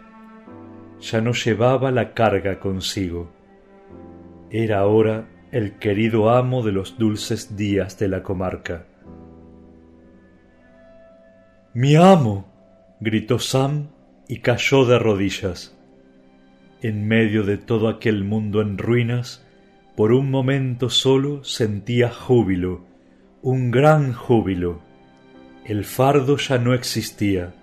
Ya 1.00 1.22
no 1.22 1.32
llevaba 1.34 1.92
la 1.92 2.14
carga 2.14 2.60
consigo. 2.60 3.32
Era 4.50 4.80
ahora 4.80 5.28
el 5.52 5.78
querido 5.80 6.30
amo 6.30 6.64
de 6.64 6.72
los 6.72 6.98
dulces 6.98 7.56
días 7.56 7.98
de 7.98 8.08
la 8.08 8.24
comarca. 8.24 8.86
Mi 11.74 11.96
amo. 11.96 12.46
gritó 13.00 13.38
Sam 13.40 13.90
y 14.28 14.40
cayó 14.40 14.86
de 14.86 15.00
rodillas. 15.00 15.78
En 16.82 17.08
medio 17.08 17.44
de 17.44 17.58
todo 17.58 17.88
aquel 17.88 18.24
mundo 18.24 18.62
en 18.62 18.78
ruinas, 18.78 19.47
por 19.98 20.12
un 20.12 20.30
momento 20.30 20.92
solo 20.92 21.44
sentía 21.44 22.12
júbilo, 22.12 22.86
un 23.42 23.72
gran 23.72 24.14
júbilo. 24.14 24.80
El 25.66 25.86
fardo 25.86 26.38
ya 26.38 26.60
no 26.60 26.76
existía, 26.76 27.56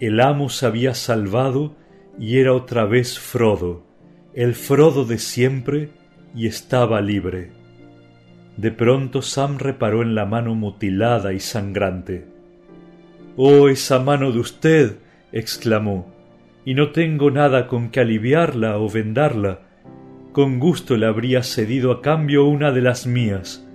el 0.00 0.20
amo 0.20 0.48
se 0.48 0.64
había 0.64 0.94
salvado 0.94 1.76
y 2.18 2.38
era 2.38 2.54
otra 2.54 2.86
vez 2.86 3.18
Frodo, 3.18 3.84
el 4.32 4.54
Frodo 4.54 5.04
de 5.04 5.18
siempre, 5.18 5.90
y 6.34 6.46
estaba 6.46 7.02
libre. 7.02 7.50
De 8.56 8.70
pronto 8.70 9.20
Sam 9.20 9.58
reparó 9.58 10.00
en 10.00 10.14
la 10.14 10.24
mano 10.24 10.54
mutilada 10.54 11.34
y 11.34 11.40
sangrante. 11.40 12.24
Oh, 13.36 13.68
esa 13.68 13.98
mano 13.98 14.32
de 14.32 14.38
usted. 14.38 14.96
exclamó, 15.32 16.14
y 16.64 16.72
no 16.72 16.92
tengo 16.92 17.30
nada 17.30 17.66
con 17.66 17.90
que 17.90 18.00
aliviarla 18.00 18.78
o 18.78 18.88
vendarla 18.88 19.67
con 20.32 20.58
gusto 20.58 20.96
le 20.96 21.06
habría 21.06 21.42
cedido 21.42 21.90
a 21.92 22.02
cambio 22.02 22.46
una 22.46 22.70
de 22.70 22.82
las 22.82 23.06
mías. 23.06 23.66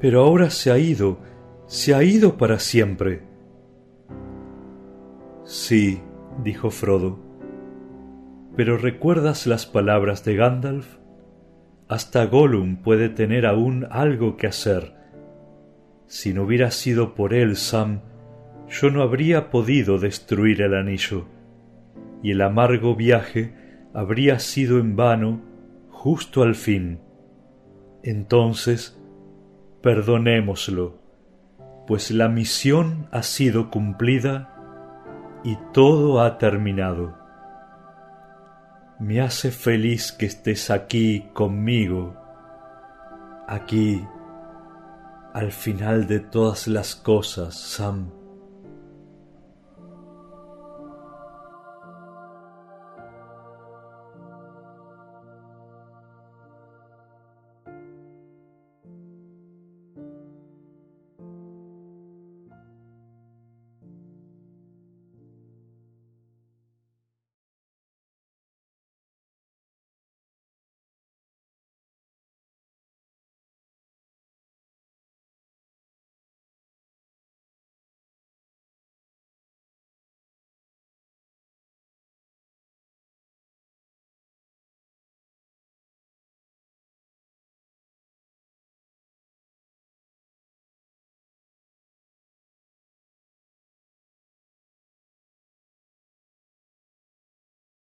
Pero 0.00 0.22
ahora 0.22 0.50
se 0.50 0.70
ha 0.70 0.78
ido, 0.78 1.18
se 1.66 1.94
ha 1.94 2.02
ido 2.02 2.36
para 2.36 2.58
siempre. 2.58 3.22
Sí, 5.44 6.00
dijo 6.44 6.70
Frodo. 6.70 7.18
Pero 8.56 8.76
¿recuerdas 8.76 9.46
las 9.46 9.66
palabras 9.66 10.24
de 10.24 10.36
Gandalf? 10.36 10.96
Hasta 11.88 12.26
Gollum 12.26 12.76
puede 12.76 13.08
tener 13.08 13.46
aún 13.46 13.86
algo 13.90 14.36
que 14.36 14.46
hacer. 14.46 14.94
Si 16.06 16.32
no 16.32 16.42
hubiera 16.42 16.70
sido 16.70 17.14
por 17.14 17.34
él, 17.34 17.56
Sam, 17.56 18.00
yo 18.68 18.90
no 18.90 19.02
habría 19.02 19.50
podido 19.50 19.98
destruir 19.98 20.62
el 20.62 20.74
anillo, 20.74 21.26
y 22.22 22.32
el 22.32 22.42
amargo 22.42 22.94
viaje 22.94 23.54
habría 23.94 24.38
sido 24.38 24.78
en 24.78 24.96
vano 24.96 25.47
justo 25.98 26.44
al 26.44 26.54
fin. 26.54 27.00
Entonces, 28.04 28.96
perdonémoslo, 29.82 30.96
pues 31.88 32.12
la 32.12 32.28
misión 32.28 33.08
ha 33.10 33.24
sido 33.24 33.68
cumplida 33.68 34.54
y 35.42 35.58
todo 35.72 36.20
ha 36.22 36.38
terminado. 36.38 37.18
Me 39.00 39.20
hace 39.20 39.50
feliz 39.50 40.12
que 40.12 40.26
estés 40.26 40.70
aquí 40.70 41.30
conmigo, 41.32 42.14
aquí, 43.48 44.06
al 45.34 45.50
final 45.50 46.06
de 46.06 46.20
todas 46.20 46.68
las 46.68 46.94
cosas, 46.94 47.56
Sam. 47.56 48.17